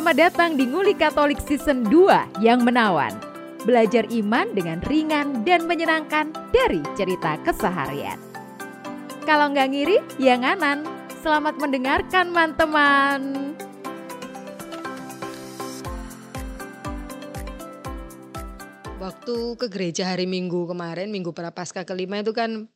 Selamat 0.00 0.32
datang 0.32 0.56
di 0.56 0.64
Nguli 0.64 0.96
Katolik 0.96 1.44
Season 1.44 1.84
2 1.84 2.40
yang 2.40 2.64
menawan. 2.64 3.12
Belajar 3.68 4.08
iman 4.08 4.48
dengan 4.56 4.80
ringan 4.88 5.44
dan 5.44 5.68
menyenangkan 5.68 6.32
dari 6.56 6.80
cerita 6.96 7.36
keseharian. 7.44 8.16
Kalau 9.28 9.52
nggak 9.52 9.68
ngiri, 9.68 10.00
ya 10.16 10.40
nganan. 10.40 10.88
Selamat 11.20 11.60
mendengarkan, 11.60 12.32
teman-teman. 12.32 13.20
Waktu 19.04 19.36
ke 19.60 19.66
gereja 19.68 20.16
hari 20.16 20.24
Minggu 20.24 20.64
kemarin, 20.64 21.12
Minggu 21.12 21.36
Prapaskah 21.36 21.84
kelima 21.84 22.24
itu 22.24 22.32
kan 22.32 22.72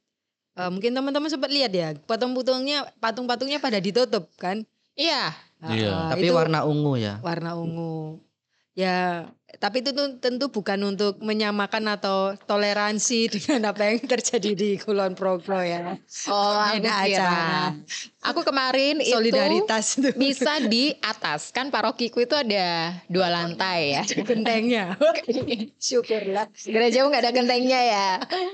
uh, 0.61 0.69
mungkin 0.69 0.93
teman-teman 0.93 1.33
sempat 1.33 1.49
lihat 1.49 1.73
ya, 1.73 1.97
patung-patungnya 2.05 2.85
patung-patungnya 3.01 3.65
pada 3.65 3.81
ditutup 3.81 4.29
kan? 4.37 4.69
Iya. 4.95 5.35
Iya. 5.65 5.91
Uh, 5.91 6.09
Tapi 6.15 6.27
itu 6.29 6.35
warna 6.35 6.63
ungu 6.69 6.95
ya. 6.99 7.19
warna 7.25 7.57
ungu. 7.57 8.21
Ya, 8.75 9.31
tapi 9.63 9.87
itu 9.87 9.95
tentu 10.19 10.51
bukan 10.51 10.75
untuk 10.83 11.23
menyamakan 11.23 11.95
atau 11.95 12.35
toleransi 12.35 13.31
dengan 13.39 13.71
apa 13.71 13.87
yang 13.87 14.03
terjadi 14.03 14.51
di 14.51 14.71
Kulon 14.83 15.15
Progo 15.15 15.63
ya. 15.63 15.95
Oh, 16.27 16.59
Beda 16.75 17.07
kira. 17.07 17.23
acara. 17.23 17.55
Aku 18.35 18.43
kemarin 18.43 18.99
itu 18.99 19.15
Solidaritas 19.15 19.95
itu. 19.95 20.11
bisa 20.19 20.59
di 20.59 20.91
atas 21.07 21.55
kan 21.55 21.71
parokiku 21.71 22.27
itu 22.27 22.35
ada 22.35 22.99
dua 23.07 23.31
lantai 23.31 23.95
ya. 23.95 24.03
Gentengnya. 24.03 24.99
Syukurlah. 25.79 26.51
Gerejamu 26.59 27.15
nggak 27.15 27.23
ada 27.23 27.31
gentengnya 27.31 27.79
ya. 27.79 28.09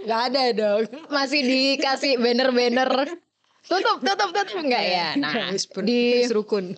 Gak 0.04 0.22
ada 0.36 0.42
dong. 0.52 0.84
Masih 1.09 1.40
dikasih 1.40 2.20
banner-banner. 2.20 3.09
Tutup, 3.70 4.02
tutup, 4.02 4.30
tutup 4.34 4.59
enggak 4.66 4.82
ya? 4.82 5.07
Nah, 5.15 5.54
di 5.80 6.01
rukun. 6.26 6.74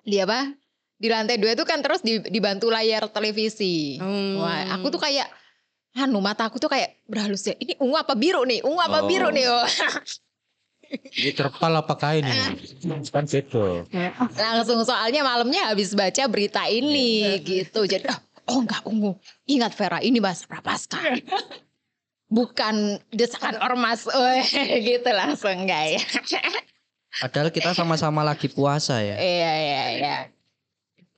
di 0.00 0.16
apa? 0.16 0.54
Di 0.94 1.10
lantai 1.10 1.36
dua 1.36 1.52
itu 1.52 1.66
kan 1.66 1.82
terus 1.82 2.00
di- 2.00 2.22
dibantu 2.24 2.70
layar 2.70 3.10
televisi. 3.10 3.98
Hmm. 3.98 4.38
Wah, 4.38 4.78
aku 4.78 4.88
tuh 4.88 5.02
kayak 5.02 5.26
anu 5.94 6.18
mata 6.18 6.46
aku 6.46 6.56
tuh 6.56 6.70
kayak 6.70 7.02
berhalus 7.04 7.42
ya. 7.44 7.54
Ini 7.54 7.74
ungu 7.76 7.94
apa 7.94 8.14
biru 8.14 8.42
nih? 8.42 8.62
Ungu 8.62 8.78
apa 8.78 9.02
Oh. 9.02 9.06
biru 9.06 9.28
nih? 9.28 9.46
Oh. 9.46 9.66
Ini 10.94 11.34
terpal 11.34 11.74
apa 11.74 11.94
kain 11.96 12.22
ini? 12.22 12.54
Kan 13.10 13.26
beda. 13.26 13.90
Langsung 14.30 14.78
soalnya 14.86 15.26
malamnya 15.26 15.66
habis 15.66 15.90
baca 15.90 16.22
berita 16.30 16.62
ini 16.66 17.42
gitu. 17.42 17.82
Jadi 17.82 18.06
oh, 18.06 18.18
oh 18.46 18.58
enggak 18.62 18.82
ungu. 18.86 19.18
Ingat 19.44 19.74
Vera 19.74 19.98
ini 19.98 20.22
bahasa 20.22 20.46
prapaskah. 20.46 21.02
Bukan 22.28 22.98
desakan 23.12 23.60
ormas. 23.60 24.08
Oh, 24.08 24.36
gitu 24.88 25.10
langsung 25.12 25.54
enggak 25.54 25.98
ya. 25.98 26.02
Padahal 27.22 27.48
kita 27.54 27.76
sama-sama 27.76 28.26
lagi 28.26 28.50
puasa 28.50 28.98
ya. 28.98 29.16
Iya 29.20 29.52
iya 29.54 29.82
iya. 29.98 30.16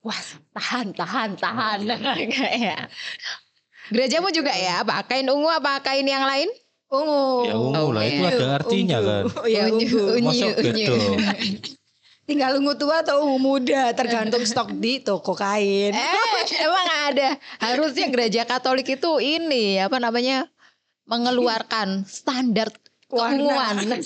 Wah, 0.05 0.21
tahan 0.55 0.93
tahan 0.93 1.31
tahan. 1.41 1.79
Enggak 1.89 2.53
ya. 2.55 2.79
Gerejamu 3.95 4.35
juga 4.35 4.51
ya, 4.51 4.83
apa 4.83 5.07
kain 5.07 5.31
ungu 5.31 5.47
apa 5.47 5.79
kain 5.79 6.03
yang 6.03 6.27
lain? 6.27 6.51
Ungu. 6.91 7.47
Ya 7.47 7.55
ungu 7.55 7.95
lah, 7.95 8.03
itu 8.07 8.23
ada 8.23 8.47
artinya 8.63 8.99
kan. 8.99 9.25
Oh, 9.31 9.47
ya 9.47 9.71
ungu. 9.71 10.03
Unyu, 10.19 10.27
Masuk 10.27 10.55
unyu. 10.59 10.95
beda. 10.95 11.31
Tinggal 12.27 12.59
ungu 12.59 12.75
tua 12.75 13.07
atau 13.07 13.23
ungu 13.23 13.39
muda, 13.39 13.95
tergantung 13.95 14.43
stok 14.43 14.75
di 14.83 14.99
toko 14.99 15.39
kain. 15.39 15.95
Eh, 15.95 16.43
emang 16.59 16.89
ada. 17.11 17.39
Harusnya 17.63 18.11
gereja 18.11 18.43
Katolik 18.43 18.99
itu 18.99 19.23
ini 19.23 19.79
apa 19.79 20.03
namanya? 20.03 20.51
Mengeluarkan 21.07 22.03
standar 22.07 22.71
keunguan. 23.07 23.87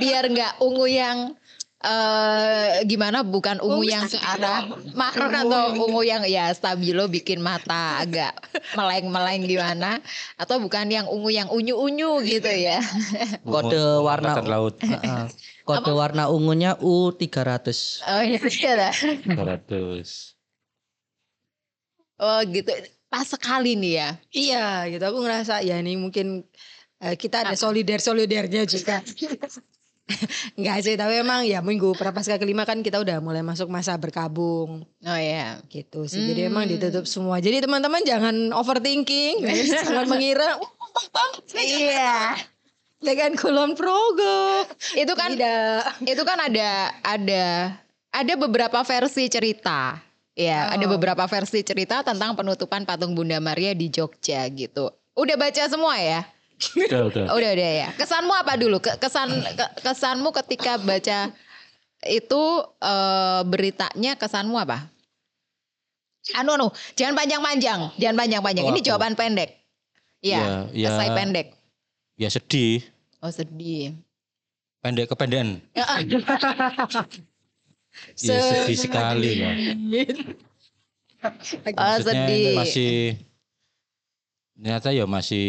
Biar 0.00 0.24
nggak 0.32 0.64
ungu 0.64 0.88
yang 0.88 1.36
eh 1.80 2.84
gimana 2.84 3.24
bukan 3.24 3.56
ungu 3.64 3.88
yang 3.88 4.04
ke 4.04 4.20
arah 4.20 4.68
maron 4.92 5.32
atau 5.32 5.72
ungu 5.80 6.04
yang 6.04 6.28
ya 6.28 6.52
stabilo 6.52 7.08
bikin 7.08 7.40
mata 7.40 8.04
agak 8.04 8.36
meleng-meleng 8.76 9.48
gimana 9.48 9.96
atau 10.36 10.60
bukan 10.60 10.92
yang 10.92 11.08
ungu 11.08 11.32
yang 11.32 11.48
unyu-unyu 11.48 12.20
gitu 12.20 12.52
ya. 12.52 12.84
Kode 13.48 13.80
warna 14.04 14.44
laut 14.44 14.76
Heeh. 14.84 15.32
Kode 15.64 15.92
warna 15.96 16.28
ungunya 16.28 16.76
U300. 16.76 17.64
Oh 18.04 18.22
iya 18.28 18.40
iya 18.44 18.72
lah. 18.76 18.92
200. 19.24 20.36
Oh 22.20 22.44
gitu. 22.44 22.76
Pas 23.10 23.26
sekali 23.26 23.74
nih 23.74 23.92
ya. 23.92 24.08
Iya 24.30 24.66
gitu 24.88 25.04
aku 25.04 25.18
ngerasa 25.20 25.60
ya 25.60 25.76
ini 25.76 25.98
mungkin 25.98 26.46
eh, 26.98 27.14
kita 27.14 27.42
ada 27.42 27.58
solider 27.58 27.98
solidernya 27.98 28.62
juga. 28.64 29.02
Enggak 30.58 30.78
sih 30.82 30.94
tapi 30.94 31.22
emang 31.22 31.46
ya 31.46 31.62
minggu 31.62 31.94
prapaskah 31.94 32.34
kelima 32.34 32.66
kan 32.66 32.82
kita 32.82 32.98
udah 32.98 33.18
mulai 33.18 33.46
masuk 33.46 33.66
masa 33.66 33.94
berkabung 33.94 34.82
Oh 35.00 35.18
iya. 35.18 35.62
gitu 35.66 36.02
sih. 36.04 36.18
Jadi 36.24 36.46
emang 36.46 36.66
Hmm. 36.66 36.74
ditutup 36.74 37.06
semua. 37.06 37.38
Jadi 37.38 37.62
teman-teman 37.62 38.02
jangan 38.02 38.34
overthinking, 38.50 39.38
jangan 39.86 40.06
mengira 40.06 40.58
"Wah, 40.58 40.70
banget 41.10 41.42
Iya. 41.54 42.18
dengan 42.98 43.38
Kulon 43.38 43.78
Progo. 43.78 44.66
Itu 44.92 45.14
kan 45.14 45.38
Tidak. 45.38 46.04
itu 46.04 46.22
kan 46.22 46.38
ada 46.42 46.70
ada 47.00 47.46
ada 48.10 48.32
beberapa 48.34 48.82
versi 48.82 49.30
cerita. 49.30 49.94
Ya, 50.40 50.72
ada 50.72 50.80
Oh. 50.80 50.90
beberapa 50.90 51.20
versi 51.26 51.60
cerita 51.60 52.00
tentang 52.00 52.32
penutupan 52.32 52.82
patung 52.82 53.12
Bunda 53.12 53.36
Maria 53.38 53.76
di 53.76 53.86
Jogja 53.86 54.48
gitu. 54.48 54.88
Udah 55.12 55.36
baca 55.36 55.62
semua 55.68 56.00
ya? 56.00 56.24
Udah, 56.72 57.00
udah. 57.06 57.24
Udah 57.36 57.50
udah 57.52 57.70
ya. 57.76 57.88
Kesanmu 57.92 58.32
apa 58.32 58.56
dulu? 58.56 58.80
Ke- 58.80 58.96
kesan 58.96 59.28
ke- 59.28 59.72
kesanmu 59.82 60.32
ketika 60.34 60.76
baca 60.76 61.28
itu 62.02 62.42
eh, 62.80 63.40
beritanya 63.44 64.16
kesanmu 64.16 64.56
apa? 64.56 64.88
Anu 66.32 66.52
anu, 66.52 66.68
jangan 66.94 67.16
panjang-panjang, 67.16 67.80
jangan 67.96 68.16
panjang-panjang. 68.18 68.64
Oh, 68.64 68.70
Ini 68.70 68.80
aku. 68.80 68.86
jawaban 68.86 69.12
pendek. 69.14 69.60
Iya, 70.20 70.40
Ya, 70.40 70.48
ya. 70.72 70.88
esai 70.90 71.08
pendek. 71.10 71.46
Ya 72.16 72.28
sedih. 72.28 72.80
Oh 73.20 73.28
sedih. 73.28 73.92
Pendek 74.80 75.08
kependekan. 75.08 75.60
Ya, 78.20 78.32
Ya 78.32 78.40
sedih 78.64 78.78
sekali 78.78 79.30
lah. 79.38 79.54
oh, 81.20 81.32
Maksudnya 81.76 82.24
sedih. 82.26 82.54
masih 82.56 82.92
ternyata 84.56 84.88
ya 84.92 85.04
masih 85.08 85.48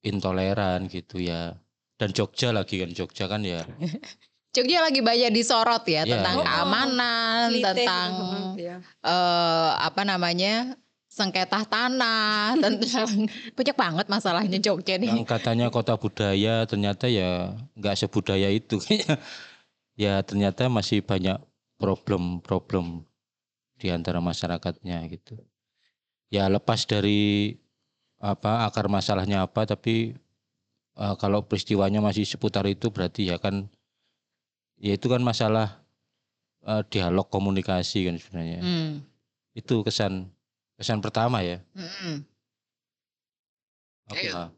intoleran 0.00 0.86
gitu 0.88 1.20
ya. 1.20 1.56
Dan 1.94 2.10
Jogja 2.10 2.50
lagi 2.50 2.82
kan 2.82 2.90
Jogja 2.90 3.24
kan 3.26 3.40
ya. 3.40 3.62
Jogja 4.54 4.86
lagi 4.86 5.02
banyak 5.02 5.34
disorot 5.34 5.82
ya 5.88 6.06
Iya, 6.06 6.14
tentang 6.14 6.36
iya. 6.38 6.46
keamanan, 6.46 7.46
tentang 7.50 8.10
ya. 8.54 8.76
eh 9.02 9.70
apa 9.82 10.02
namanya 10.06 10.78
sengketa 11.10 11.62
tanah, 11.66 12.54
tentang 12.62 13.30
banyak 13.54 13.76
banget 13.78 14.06
masalahnya 14.06 14.58
Jogja 14.62 14.94
nih. 14.98 15.10
Yang 15.10 15.26
katanya 15.26 15.66
kota 15.74 15.98
budaya 15.98 16.66
ternyata 16.70 17.10
ya 17.10 17.54
nggak 17.74 17.94
sebudaya 17.98 18.46
itu. 18.50 18.78
Ya 19.94 20.22
ternyata 20.26 20.66
masih 20.66 21.02
banyak 21.02 21.38
problem-problem 21.78 23.06
di 23.78 23.90
antara 23.90 24.22
masyarakatnya 24.22 25.02
gitu. 25.10 25.38
Ya 26.30 26.46
lepas 26.50 26.86
dari 26.86 27.54
apa 28.18 28.64
akar 28.66 28.88
masalahnya 28.88 29.44
apa 29.44 29.66
tapi 29.66 30.16
eh, 30.96 31.14
kalau 31.18 31.44
peristiwanya 31.44 32.00
masih 32.00 32.24
seputar 32.26 32.64
itu 32.66 32.88
berarti 32.88 33.28
ya 33.30 33.36
kan 33.38 33.68
ya 34.80 34.94
itu 34.96 35.06
kan 35.06 35.22
masalah 35.22 35.82
eh, 36.66 36.82
dialog 36.90 37.26
komunikasi 37.30 38.06
kan 38.06 38.16
sebenarnya. 38.18 38.60
Hmm. 38.62 38.92
Itu 39.54 39.86
kesan 39.86 40.30
kesan 40.74 40.98
pertama 40.98 41.42
ya. 41.46 41.62
Mm-mm. 41.78 42.26
Apa? 44.10 44.50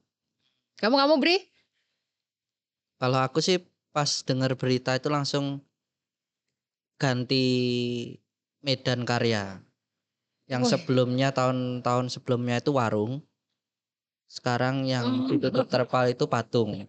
Kamu 0.80 0.96
kamu 0.96 1.14
Bri? 1.20 1.36
Kalau 2.96 3.20
aku 3.20 3.44
sih 3.44 3.60
pas 3.96 4.10
dengar 4.28 4.52
berita 4.60 4.92
itu 4.92 5.08
langsung 5.08 5.64
ganti 7.00 7.46
medan 8.60 9.08
karya. 9.08 9.64
Yang 10.52 10.62
Wih. 10.62 10.70
sebelumnya 10.76 11.28
tahun-tahun 11.32 12.12
sebelumnya 12.12 12.60
itu 12.60 12.76
warung. 12.76 13.24
Sekarang 14.28 14.84
yang 14.84 15.24
Hmm. 15.24 15.32
ditutup 15.32 15.64
terpal 15.72 16.12
itu 16.12 16.28
patung. 16.28 16.84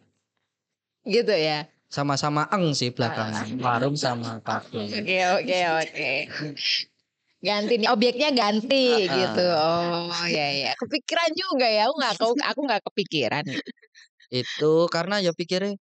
Gitu 1.08 1.32
ya. 1.32 1.72
Sama-sama 1.88 2.44
eng 2.52 2.76
sih 2.76 2.92
belakangan. 2.92 3.56
Warung 3.64 3.96
sama 3.96 4.44
patung. 4.44 4.92
Oke 4.92 5.18
oke 5.32 5.60
oke. 5.80 6.12
Ganti 7.40 7.74
nih 7.80 7.88
objeknya 7.88 8.30
ganti 8.36 8.84
Ah, 8.92 9.00
ah. 9.08 9.16
gitu. 9.16 9.46
Oh 9.56 10.26
ya 10.28 10.48
ya. 10.52 10.72
Kepikiran 10.76 11.32
juga 11.32 11.68
ya. 11.72 11.88
Aku 11.88 11.96
nggak 11.96 12.14
aku 12.20 12.34
aku 12.44 12.60
nggak 12.68 12.82
kepikiran. 12.92 13.46
Itu 14.28 14.92
karena 14.92 15.24
ya 15.24 15.32
pikirnya 15.32 15.80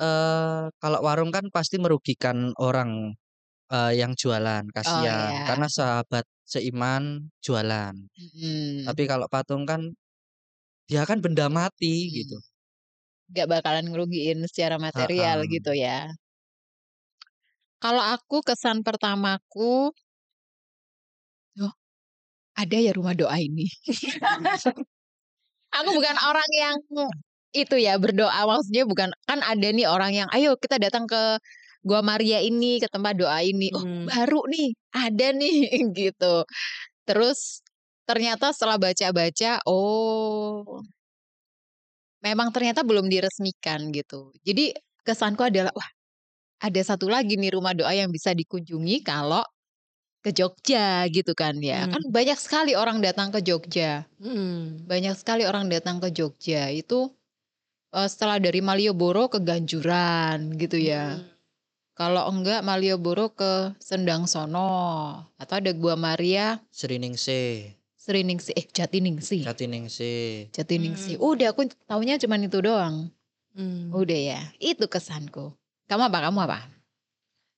eh 0.00 0.62
kalau 0.80 0.98
warung 1.04 1.30
kan 1.34 1.48
pasti 1.52 1.76
merugikan 1.76 2.52
orang 2.60 3.12
eh, 3.72 3.92
yang 4.00 4.12
jualan, 4.16 4.64
kasihan. 4.72 5.32
iya. 5.32 5.46
Karena 5.48 5.66
sahabat 5.68 6.24
seiman 6.44 7.32
jualan. 7.40 7.94
Hmm. 7.96 8.84
Tapi 8.88 9.02
kalau 9.08 9.26
patung 9.32 9.64
kan 9.64 9.92
dia 10.90 11.08
kan 11.08 11.24
benda 11.24 11.48
mati 11.48 12.12
gitu. 12.12 12.36
Gak 13.32 13.48
bakalan 13.48 13.88
ngerugiin 13.88 14.44
secara 14.44 14.76
material 14.76 15.40
Ha-ha. 15.40 15.52
gitu 15.56 15.72
ya. 15.72 16.12
Kalau 17.82 18.04
aku 18.04 18.44
kesan 18.46 18.84
pertamaku, 18.86 19.90
oh, 21.58 21.74
ada 22.54 22.76
ya 22.78 22.92
rumah 22.94 23.16
doa 23.16 23.34
ini. 23.40 23.66
aku 25.76 25.88
bukan 25.96 26.16
orang 26.22 26.50
yang 26.52 26.76
itu 27.52 27.76
ya 27.80 27.96
berdoa 28.00 28.40
maksudnya 28.48 28.84
bukan 28.88 29.10
kan 29.28 29.40
ada 29.44 29.68
nih 29.72 29.86
orang 29.88 30.12
yang 30.24 30.28
ayo 30.32 30.56
kita 30.60 30.76
datang 30.80 31.04
ke 31.08 31.38
Gua 31.82 31.98
Maria 31.98 32.38
ini 32.38 32.78
ke 32.78 32.86
tempat 32.86 33.18
doa 33.18 33.42
ini. 33.42 33.66
Oh, 33.74 33.82
Hmm. 33.82 34.06
baru 34.06 34.46
nih, 34.46 34.68
ada 34.94 35.34
nih 35.34 35.56
gitu. 35.98 36.46
Terus 37.06 37.62
ternyata 38.06 38.54
setelah 38.54 38.78
baca-baca, 38.78 39.58
oh 39.66 40.82
memang 42.22 42.54
ternyata 42.54 42.86
belum 42.86 43.10
diresmikan 43.10 43.90
gitu. 43.90 44.30
Jadi 44.46 44.74
kesanku 45.02 45.42
adalah 45.42 45.74
wah 45.74 45.90
ada 46.62 46.80
satu 46.82 47.10
lagi 47.10 47.34
nih 47.38 47.54
rumah 47.58 47.74
doa 47.74 47.90
yang 47.94 48.10
bisa 48.14 48.30
dikunjungi 48.34 49.02
kalau 49.02 49.42
ke 50.22 50.30
Jogja 50.30 51.02
gitu 51.10 51.34
kan 51.34 51.58
ya. 51.58 51.86
Hmm. 51.86 51.98
Kan 51.98 52.02
banyak 52.14 52.38
sekali 52.38 52.72
orang 52.78 53.02
datang 53.02 53.34
ke 53.34 53.42
Jogja. 53.42 54.06
Mm. 54.22 54.86
Banyak 54.86 55.18
sekali 55.18 55.42
orang 55.42 55.66
datang 55.66 55.98
ke 55.98 56.14
Jogja. 56.14 56.70
Itu 56.70 57.18
eh, 57.92 58.08
setelah 58.08 58.40
dari 58.40 58.64
Malioboro 58.64 59.28
ke 59.28 59.38
Ganjuran 59.38 60.56
gitu 60.56 60.80
ya. 60.80 61.20
Mm. 61.20 61.28
Kalau 61.92 62.24
enggak 62.32 62.64
Malioboro 62.64 63.36
ke 63.36 63.76
Sendang 63.76 64.24
Sono 64.24 65.20
atau 65.36 65.54
ada 65.60 65.70
Gua 65.76 65.92
Maria 65.92 66.56
Seriningsih, 66.72 67.76
Seriningsih 68.00 68.56
eh 68.56 68.66
Jatiningsih. 68.66 69.44
Jatiningsih. 69.44 70.50
Jatiningsih. 70.50 71.20
Hmm. 71.20 71.28
Udah 71.30 71.52
aku 71.52 71.68
taunya 71.86 72.18
cuman 72.18 72.48
itu 72.48 72.58
doang. 72.64 73.12
Mm. 73.52 73.92
Udah 73.92 74.18
ya. 74.18 74.40
Itu 74.58 74.88
kesanku. 74.88 75.52
Kamu 75.86 76.08
apa? 76.08 76.18
Kamu 76.26 76.38
apa? 76.42 76.64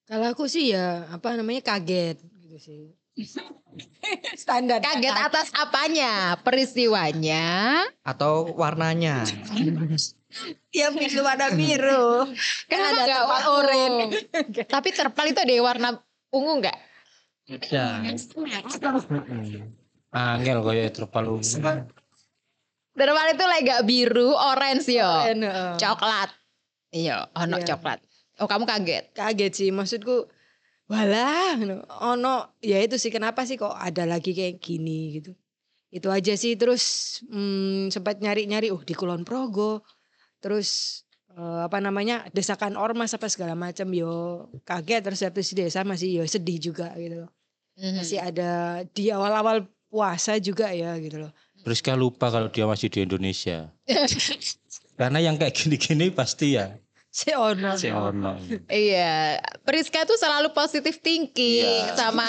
Kalau 0.05 0.29
aku 0.29 0.45
sih 0.51 0.77
ya 0.77 1.09
apa 1.09 1.33
namanya 1.39 1.65
kaget 1.65 2.21
gitu 2.45 2.59
sih. 2.61 2.83
Standar. 4.43 4.83
Kaget 4.85 5.17
atas 5.17 5.49
apanya? 5.57 6.37
Peristiwanya. 6.43 7.81
Atau 8.05 8.53
warnanya. 8.59 9.25
Ya 10.75 10.91
biru 10.91 11.21
warna 11.23 11.49
biru. 11.55 12.27
Kan 12.71 12.79
Kenapa 12.79 12.91
ada 12.91 13.03
nggak 13.07 13.21
tempat 13.23 13.43
ungu? 13.43 13.57
oranye. 13.59 14.07
Tapi 14.75 14.89
terpal 14.91 15.27
itu 15.31 15.41
ada 15.41 15.53
yang 15.55 15.67
warna 15.67 15.89
ungu 16.35 16.53
nggak? 16.63 16.79
Ya. 17.71 18.03
Angel 20.15 20.59
kaya 20.63 20.91
terpalu. 20.91 21.43
Terpal 22.95 23.27
itu 23.35 23.45
lagi 23.45 23.67
gak 23.67 23.83
biru, 23.83 24.31
orange 24.31 24.87
yo. 24.95 25.11
Coklat. 25.75 26.31
Iya, 26.95 27.27
ono 27.35 27.59
Iya. 27.59 27.67
coklat. 27.75 27.99
Oh, 28.39 28.47
kamu 28.47 28.65
kaget? 28.67 29.05
Kaget 29.15 29.53
sih 29.55 29.71
maksudku. 29.75 30.31
Walah, 30.85 31.59
ono 32.05 32.55
ya 32.61 32.77
itu 32.79 33.01
sih 33.01 33.09
kenapa 33.11 33.49
sih 33.49 33.57
kok 33.57 33.73
ada 33.73 34.05
lagi 34.07 34.31
kayak 34.37 34.63
gini 34.63 35.19
gitu. 35.19 35.33
Itu 35.91 36.11
aja 36.11 36.35
sih 36.39 36.55
terus 36.55 37.19
hmm, 37.27 37.91
sempat 37.91 38.23
nyari-nyari 38.23 38.71
uh 38.71 38.83
di 38.83 38.95
Kulon 38.95 39.27
Progo. 39.27 39.83
Terus 40.45 41.01
eh, 41.33 41.61
apa 41.65 41.81
namanya 41.81 42.29
desakan 42.37 42.77
ormas 42.77 43.17
apa 43.17 43.33
segala 43.33 43.57
macam 43.57 43.89
yo 43.97 44.45
kaget 44.69 45.01
terus 45.01 45.25
satu 45.25 45.41
si 45.41 45.57
desa 45.57 45.81
masih 45.89 46.21
yo 46.21 46.25
sedih 46.29 46.61
juga 46.61 46.93
gitu 47.01 47.25
loh. 47.25 47.31
Mhm. 47.81 48.05
Masih 48.05 48.21
ada 48.21 48.85
di 48.93 49.09
awal-awal 49.09 49.65
puasa 49.89 50.37
juga 50.37 50.69
ya 50.77 50.93
gitu 51.01 51.25
loh. 51.25 51.33
Priska 51.65 51.97
lupa 51.97 52.29
kalau 52.29 52.53
dia 52.53 52.69
masih 52.69 52.93
di 52.93 53.09
Indonesia. 53.09 53.73
Karena 55.01 55.19
yang 55.25 55.41
kayak 55.41 55.57
gini-gini 55.57 56.13
pasti 56.13 56.61
ya 56.61 56.77
Si 57.19 57.31
ono. 57.31 57.79
si 57.79 57.95
ono. 57.95 58.35
Iya, 58.67 59.39
Priska 59.63 60.03
tuh 60.03 60.19
selalu 60.19 60.51
positif 60.51 60.99
thinking 60.99 61.63
Iya. 61.63 61.95
sama 61.95 62.27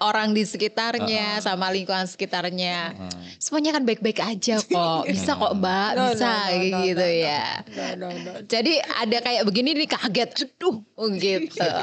orang 0.00 0.32
di 0.32 0.48
sekitarnya, 0.48 1.44
sama 1.44 1.68
lingkungan 1.68 2.08
sekitarnya. 2.08 2.96
Heeh. 2.96 3.36
Semuanya 3.36 3.76
kan 3.76 3.84
baik-baik 3.84 4.24
aja 4.24 4.56
kok. 4.72 5.04
Bisa 5.04 5.36
kok, 5.36 5.52
Mbak. 5.52 5.90
No, 5.92 6.00
no, 6.00 6.06
Bisa 6.16 6.32
no, 6.32 6.64
no, 6.64 6.80
gitu 6.80 7.04
no, 7.04 7.12
no. 7.12 7.22
ya. 7.28 7.44
No, 7.76 7.84
no, 7.92 8.08
no. 8.08 8.32
Jadi 8.48 8.72
ada 8.80 9.18
kayak 9.20 9.42
begini 9.44 9.76
nih 9.76 9.88
kaget. 9.92 10.30
Aduh, 10.48 10.80
gitu. 11.20 11.68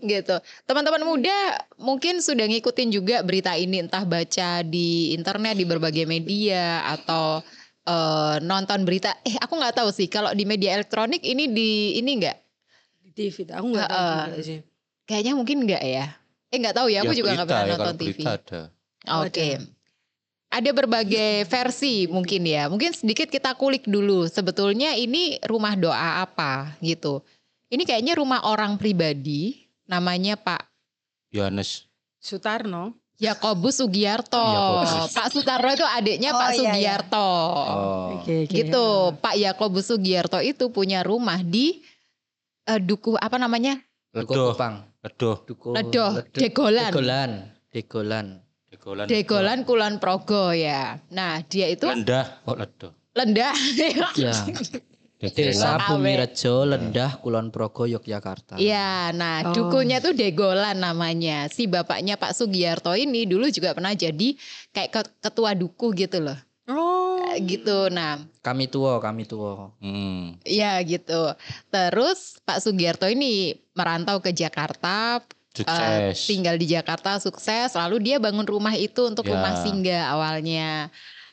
gitu. 0.00 0.36
Teman-teman 0.64 1.04
muda 1.04 1.36
mungkin 1.76 2.24
sudah 2.24 2.48
ngikutin 2.48 2.88
juga 2.88 3.20
berita 3.20 3.52
ini 3.60 3.84
entah 3.84 4.08
baca 4.08 4.64
di 4.64 5.12
internet 5.12 5.60
di 5.60 5.68
berbagai 5.68 6.08
media 6.08 6.80
atau 6.88 7.44
eh, 7.86 8.36
nonton 8.42 8.84
berita. 8.84 9.14
Eh, 9.24 9.36
aku 9.40 9.56
nggak 9.56 9.80
tahu 9.80 9.88
sih 9.94 10.08
kalau 10.10 10.34
di 10.34 10.44
media 10.44 10.76
elektronik 10.76 11.22
ini 11.24 11.48
di 11.48 12.00
ini 12.00 12.20
enggak 12.20 12.38
Di 13.00 13.10
TV 13.12 13.48
aku 13.52 13.66
nggak 13.72 13.88
tahu 13.88 14.00
Heeh. 14.04 14.24
juga 14.28 14.40
sih. 14.42 14.58
Kayaknya 15.06 15.32
mungkin 15.34 15.56
enggak 15.66 15.82
ya. 15.82 16.06
Eh 16.50 16.58
nggak 16.58 16.76
tahu 16.76 16.88
ya, 16.90 17.06
aku 17.06 17.14
juga 17.14 17.30
nggak 17.38 17.48
pernah 17.48 17.66
ya, 17.66 17.72
nonton 17.78 17.96
TV. 17.98 18.18
ada. 18.26 18.60
Oke. 19.22 19.48
Ada 20.50 20.70
berbagai 20.74 21.46
versi 21.46 22.10
mungkin 22.10 22.42
ya. 22.42 22.66
Mungkin 22.66 22.90
sedikit 22.90 23.30
kita 23.30 23.54
kulik 23.54 23.86
dulu. 23.86 24.26
Sebetulnya 24.26 24.98
ini 24.98 25.38
rumah 25.46 25.78
doa 25.78 26.26
apa 26.26 26.74
gitu. 26.82 27.22
Ini 27.70 27.86
kayaknya 27.86 28.18
rumah 28.18 28.42
orang 28.50 28.74
pribadi. 28.74 29.70
Namanya 29.86 30.34
Pak 30.34 30.66
Yohanes 31.30 31.86
Sutarno. 32.18 32.94
Yakobus 33.20 33.84
Sugiarto. 33.84 34.40
Yakobus. 34.40 35.12
Pak 35.12 35.26
Sutarno 35.28 35.70
itu 35.70 35.84
adiknya 35.84 36.32
Oh, 36.32 36.40
Pak 36.40 36.48
iya, 36.50 36.56
iya. 36.56 36.60
Sugiarto. 36.72 37.20
Oh. 37.20 38.08
Oke, 38.16 38.34
oke. 38.48 38.54
Gitu. 38.56 38.86
Pak 39.20 39.34
Yakobus 39.36 39.86
Sugiarto 39.92 40.40
itu 40.40 40.72
punya 40.72 41.04
rumah 41.04 41.44
di 41.44 41.84
eh, 42.64 42.80
Dukuh 42.80 43.20
apa 43.20 43.36
namanya? 43.36 43.76
Duku 44.10 44.32
Ledoh, 44.32 44.50
Kupang. 44.56 44.74
ledoh, 45.00 45.36
Duku 45.44 45.68
Ledoh, 45.70 46.10
Ledoh. 46.16 46.40
Degolan. 46.40 46.90
Degolan. 46.90 47.30
Degolan. 47.70 48.26
degolan. 48.72 49.06
Degolan 49.06 49.58
Kulon 49.62 49.94
Progo 50.00 50.50
ya. 50.50 50.98
Nah, 51.12 51.44
dia 51.46 51.70
itu 51.70 51.86
Rendah, 51.86 52.42
kok 52.42 52.56
ledoh. 52.58 52.92
lendah. 53.14 53.54
Ya. 54.16 54.34
Desa 55.20 55.76
Awe. 55.76 55.84
Bumi 55.92 56.16
Rejo, 56.16 56.64
Lendah, 56.64 57.20
Kulon 57.20 57.52
Progo, 57.52 57.84
Yogyakarta. 57.84 58.56
Iya, 58.56 59.12
nah 59.12 59.44
Oh. 59.44 59.52
dukunya 59.52 60.00
tuh 60.00 60.16
Degolan 60.16 60.80
namanya. 60.80 61.44
Si 61.46 61.68
bapaknya 61.68 62.16
Pak 62.16 62.32
Sugiarto 62.32 62.96
ini 62.96 63.28
dulu 63.28 63.52
juga 63.52 63.76
pernah 63.76 63.92
jadi 63.92 64.32
kayak 64.70 64.90
ke- 64.90 65.12
ketua 65.20 65.52
duku 65.52 65.92
gitu 65.92 66.24
loh. 66.24 66.38
Oh. 66.64 67.20
Gitu. 67.36 67.92
Nah, 67.92 68.16
Kami 68.40 68.64
tua, 68.66 68.96
kami 68.98 69.22
tua. 69.22 69.68
Hmm. 69.78 70.40
iya 70.42 70.80
gitu. 70.80 71.36
Terus 71.68 72.40
Pak 72.40 72.58
Sugiarto 72.58 73.04
ini 73.04 73.52
merantau 73.70 74.18
ke 74.18 74.32
Jakarta, 74.32 75.20
Sukses. 75.50 76.24
tinggal 76.24 76.54
di 76.54 76.64
Jakarta 76.64 77.18
sukses, 77.18 77.74
lalu 77.74 78.00
dia 78.00 78.16
bangun 78.16 78.46
rumah 78.46 78.72
itu 78.72 79.04
untuk 79.04 79.26
Ya. 79.26 79.34
rumah 79.34 79.60
singgah 79.60 80.04
awalnya. 80.08 80.88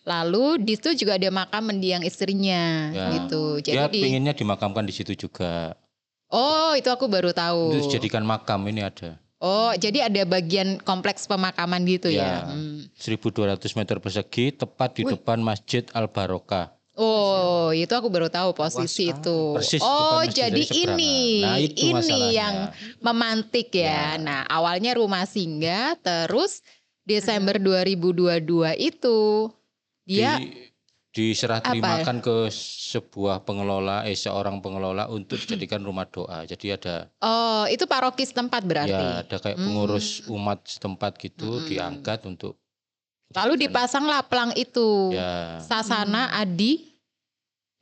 Lalu 0.08 0.64
di 0.64 0.74
situ 0.80 1.04
juga 1.04 1.20
ada 1.20 1.28
makam 1.28 1.68
mendiang 1.68 2.00
istrinya 2.00 2.96
Ya. 2.96 3.08
gitu. 3.20 3.60
Jadi 3.60 3.76
Dia 3.76 3.92
di 3.92 4.00
pinginnya 4.00 4.32
dimakamkan 4.32 4.88
di 4.88 4.96
situ 4.96 5.12
juga. 5.20 5.76
Oh, 6.32 6.72
itu 6.80 6.88
aku 6.88 7.12
baru 7.12 7.36
tahu. 7.36 7.76
Itu 7.76 7.92
dijadikan 7.92 8.24
makam 8.24 8.64
ini 8.72 8.88
ada. 8.88 9.20
Oh, 9.38 9.70
jadi 9.76 10.10
ada 10.10 10.24
bagian 10.26 10.80
kompleks 10.82 11.28
pemakaman 11.28 11.84
gitu 11.86 12.08
ya. 12.10 12.48
Ya. 12.48 12.50
Hmm. 12.50 12.88
1200 12.96 13.60
meter 13.76 14.00
persegi 14.00 14.56
tepat 14.56 14.98
di 14.98 15.04
depan 15.06 15.44
Masjid 15.44 15.84
Al 15.92 16.08
Barokah. 16.10 16.74
Oh, 16.98 17.70
itu 17.70 17.94
aku 17.94 18.10
baru 18.10 18.26
tahu 18.26 18.58
posisi 18.58 19.14
itu. 19.14 19.54
Persis 19.54 19.78
oh, 19.86 20.26
jadi 20.26 20.66
ini, 20.74 21.46
Nah, 21.46 21.62
itu 21.62 21.94
ini 21.94 22.02
masalahnya. 22.02 22.34
yang 22.34 22.56
memantik 22.98 23.70
ya. 23.70 23.86
Ya. 23.86 24.06
Nah, 24.18 24.42
awalnya 24.50 24.98
rumah 24.98 25.30
singgah, 25.30 25.94
terus 26.02 26.66
Desember 27.06 27.62
2022 27.62 28.74
itu 28.82 29.18
dia 30.08 30.40
di, 30.40 30.72
diserah 31.12 31.60
terimakan 31.60 32.18
ke 32.18 32.48
sebuah 32.48 33.44
pengelola, 33.44 34.06
eh 34.06 34.16
seorang 34.16 34.64
pengelola 34.64 35.12
untuk 35.12 35.36
dijadikan 35.44 35.84
rumah 35.84 36.08
doa. 36.08 36.48
Jadi 36.48 36.72
ada 36.72 37.12
oh, 37.20 37.68
itu 37.68 37.84
paroki 37.84 38.24
setempat 38.24 38.64
berarti. 38.64 38.96
ya 38.96 39.22
ada 39.22 39.36
kayak 39.38 39.60
pengurus 39.60 40.24
umat 40.28 40.64
setempat 40.64 41.20
gitu 41.20 41.60
Hmm. 41.60 41.68
diangkat 41.68 42.24
untuk 42.24 42.56
Lalu 43.28 43.68
dipasang 43.68 44.08
laplang 44.08 44.56
itu. 44.56 45.12
ya 45.12 45.60
Sasana 45.60 46.32
Adi 46.32 46.97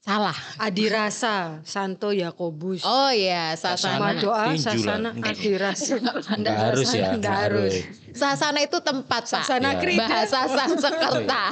salah. 0.05 0.37
Adirasa 0.61 1.59
Santo 1.65 2.13
Yakobus. 2.13 2.85
Oh 2.85 3.09
ya, 3.09 3.57
Sama 3.57 3.73
Sasana. 3.75 4.21
doa. 4.21 4.45
Sasana 4.53 5.09
Enggak. 5.11 5.33
Adirasa. 5.33 5.95
nggak 6.37 6.57
harus 6.61 6.87
ya 6.93 7.17
Enggak 7.17 7.35
harus. 7.49 7.73
Sasana 8.13 8.59
itu 8.61 8.77
tempat, 8.79 9.25
Pak. 9.25 9.43
Sasana 9.43 9.75
Ya. 9.75 9.81
Krida. 9.81 10.05
Bahasa 10.05 10.39
Sanskerta. 10.45 11.43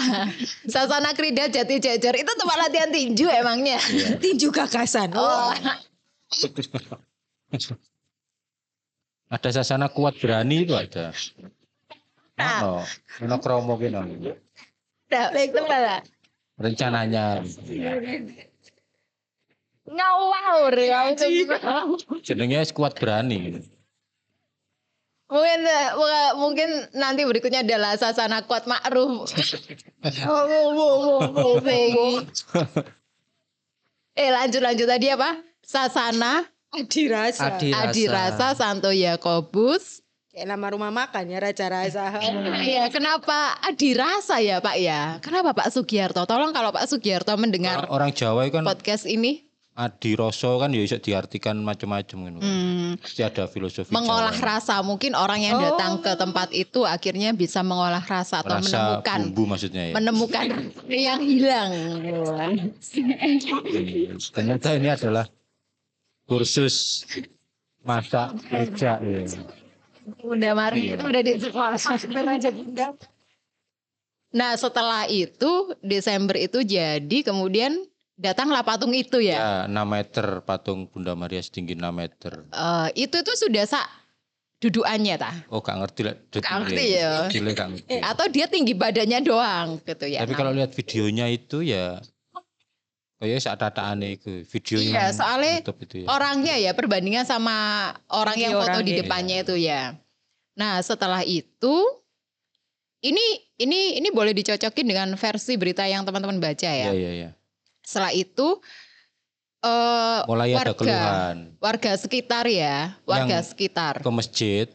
Sasana 0.70 1.10
Krida 1.18 1.50
Jati 1.50 1.82
Jajar 1.82 2.14
itu 2.14 2.32
tempat 2.38 2.58
latihan 2.70 2.94
tinju 2.94 3.26
emangnya. 3.28 3.82
Tinju 4.22 4.54
gagasan. 4.54 5.12
Oh, 5.18 5.52
ada 9.34 9.50
sasana 9.50 9.90
kuat 9.90 10.14
berani 10.22 10.62
itu 10.62 10.78
ada. 10.78 11.10
Ah. 12.38 12.62
Ono, 12.62 12.86
ono 13.22 13.36
kromo 13.42 13.74
gitu. 13.82 13.98
nah, 15.10 15.30
itu 15.38 15.60
malah. 15.66 16.02
Rencananya 16.58 17.42
ngawur 19.84 20.74
langsung. 20.78 21.32
Jenenge 22.22 22.62
kuat 22.72 22.94
berani. 22.96 23.60
Mungkin 25.34 25.60
eh, 25.66 25.90
mungkin 26.38 26.70
nanti 26.94 27.26
berikutnya 27.26 27.66
adalah 27.66 27.98
sasana 27.98 28.46
kuat 28.46 28.70
ma'ruf. 28.70 29.34
eh 34.14 34.30
lanjut 34.30 34.62
lanjut 34.62 34.86
tadi 34.86 35.10
apa? 35.10 35.42
Sasana 35.66 36.54
Adi 36.74 37.06
rasa. 37.10 37.58
Adi 37.58 37.70
rasa. 37.74 37.90
Adi 37.90 38.04
Rasa 38.10 38.48
Santo 38.58 38.90
Yakobus. 38.90 40.03
Kayak 40.34 40.50
nama 40.50 40.66
rumah 40.74 40.90
makan 40.90 41.30
ya 41.30 41.38
Raja 41.38 41.70
Rasa. 41.70 42.10
Iya, 42.66 42.90
kenapa 42.90 43.54
Adi 43.62 43.94
Rasa 43.94 44.42
ya 44.42 44.58
Pak 44.58 44.76
ya? 44.82 45.22
Kenapa 45.22 45.54
Pak 45.54 45.70
Sugiarto? 45.70 46.26
Tolong 46.26 46.50
kalau 46.50 46.74
Pak 46.74 46.90
Sugiarto 46.90 47.38
mendengar 47.38 47.86
Orang 47.86 48.10
Jawa 48.18 48.50
itu 48.50 48.58
kan 48.58 48.66
podcast 48.66 49.06
ini 49.06 49.46
adi 49.74 50.14
rasa 50.14 50.54
kan 50.62 50.70
ya 50.70 50.86
bisa 50.86 51.02
diartikan 51.02 51.58
macam-macam 51.58 52.18
gitu. 52.30 52.40
hmm, 52.46 53.02
Pasti 53.02 53.26
ada 53.26 53.50
filosofi 53.50 53.90
mengolah 53.90 54.30
Jawa. 54.34 54.50
rasa. 54.58 54.76
Mungkin 54.86 55.18
orang 55.18 55.42
yang 55.42 55.58
datang 55.58 55.98
ke 55.98 56.14
tempat 56.14 56.54
itu 56.54 56.86
akhirnya 56.86 57.34
bisa 57.34 57.66
mengolah 57.66 58.02
rasa 58.06 58.46
atau 58.46 58.62
rasa 58.62 59.02
menemukan 59.02 59.20
bumbu 59.34 59.44
maksudnya 59.50 59.84
ya. 59.90 59.94
menemukan 59.98 60.46
yang 60.90 61.22
hilang. 61.26 61.72
Ternyata 64.30 64.78
ini 64.78 64.90
adalah 64.94 65.26
kursus 66.30 67.06
masak 67.82 68.38
rujak 68.54 68.98
ya. 69.02 69.26
Bunda 70.04 70.52
Mari 70.52 70.96
itu 70.96 71.04
udah 71.04 71.22
di 71.24 71.34
sekolah 71.40 71.80
aja 72.36 72.50
Bunda. 72.52 72.88
Nah 74.34 74.52
setelah 74.58 75.06
itu 75.08 75.78
Desember 75.80 76.36
itu 76.36 76.66
jadi 76.66 77.18
kemudian 77.24 77.78
datanglah 78.18 78.66
patung 78.66 78.94
itu 78.94 79.22
ya. 79.22 79.66
Ya, 79.66 79.72
6 79.72 79.74
meter 79.86 80.26
patung 80.46 80.90
Bunda 80.90 81.14
Maria 81.14 81.42
setinggi 81.42 81.78
6 81.78 81.90
meter. 81.94 82.34
Eh, 82.50 83.08
itu 83.08 83.16
itu 83.20 83.34
sudah 83.38 83.66
sak 83.66 83.86
dudukannya 84.64 85.16
ta? 85.20 85.32
Oh, 85.52 85.60
gak 85.60 85.76
ngerti 85.76 86.02
lah. 86.08 86.16
Gak 86.32 86.56
ngerti 86.64 86.84
ya. 86.96 87.12
Gile 87.28 87.52
gak 87.52 87.68
ngerti. 87.76 88.00
Atau 88.00 88.26
dia 88.32 88.48
tinggi 88.48 88.72
badannya 88.72 89.20
doang 89.20 89.84
gitu 89.84 90.06
ya? 90.08 90.24
Tapi 90.24 90.34
kalau 90.34 90.56
lihat 90.56 90.72
videonya 90.72 91.28
itu 91.28 91.68
ya 91.68 92.00
kayak 93.24 93.40
saat 93.40 93.56
tataan 93.56 94.04
itu 94.04 94.44
video 94.44 94.78
Iya, 94.78 94.92
yang 95.08 95.16
soalnya 95.16 95.64
itu 95.64 96.04
ya. 96.04 96.08
orangnya 96.12 96.56
ya 96.60 96.72
perbandingan 96.76 97.24
sama 97.24 97.56
orang 98.12 98.36
yang 98.36 98.52
Iya, 98.52 98.60
foto 98.60 98.70
di 98.70 98.92
orangnya. 98.92 99.00
depannya 99.00 99.38
itu 99.40 99.56
ya. 99.56 99.96
Nah 100.60 100.84
setelah 100.84 101.24
itu 101.24 101.76
ini 103.00 103.24
ini 103.58 103.96
ini 103.98 104.10
boleh 104.12 104.36
dicocokin 104.36 104.84
dengan 104.84 105.08
versi 105.16 105.56
berita 105.56 105.88
yang 105.88 106.04
teman-teman 106.04 106.44
baca 106.44 106.68
Iya, 106.68 106.92
ya. 106.92 106.92
iya, 106.92 107.12
iya. 107.16 107.30
Setelah 107.80 108.12
itu 108.12 108.60
eh 109.64 110.20
Mulai 110.28 110.52
ada 110.52 110.60
warga 110.60 110.74
keluhan 110.76 111.38
warga 111.58 111.92
sekitar 111.96 112.46
ya, 112.52 113.00
warga 113.08 113.40
Yang 113.40 113.56
sekitar. 113.56 114.04
ke 114.04 114.12
masjid, 114.12 114.68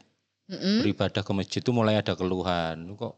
Mm-mm. 0.49 0.81
beribadah 0.81 1.21
ke 1.21 1.33
masjid 1.37 1.61
itu 1.61 1.69
mulai 1.71 2.01
ada 2.01 2.17
keluhan. 2.17 2.97
Kok 2.97 3.13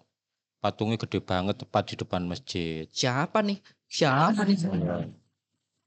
patungnya 0.58 0.98
gede 0.98 1.22
banget 1.22 1.62
tepat 1.62 1.84
di 1.86 1.94
depan 1.94 2.26
masjid. 2.26 2.90
Siapa 2.90 3.38
nih? 3.40 3.62
Siapa 3.86 4.42
nih? 4.42 4.58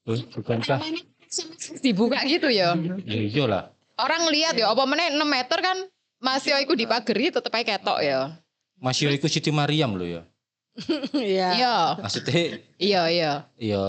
Eh, 0.04 0.20
bukankah? 0.36 0.80
Dibuka 1.80 2.20
gitu 2.28 2.52
ya. 2.52 2.76
Ya 3.08 3.20
iya 3.24 3.44
lah. 3.48 3.64
Orang 3.96 4.28
lihat 4.30 4.58
ya, 4.58 4.70
apa 4.70 4.84
meneh 4.84 5.14
6 5.16 5.24
meter 5.24 5.60
kan 5.64 5.78
masih 6.20 6.58
iku 6.60 6.76
dipageri 6.76 7.32
tetep 7.32 7.54
aja 7.54 7.78
ketok 7.78 8.00
ya. 8.04 8.20
Masih 8.84 9.08
ikut 9.16 9.32
Siti 9.32 9.50
Mariam 9.54 9.96
loh 9.96 10.06
ya. 10.08 10.22
Iya. 11.14 11.50
Iya, 11.54 11.76
Maksudnya 12.02 12.58
iya, 12.82 13.02
iya. 13.14 13.32
ya 13.62 13.84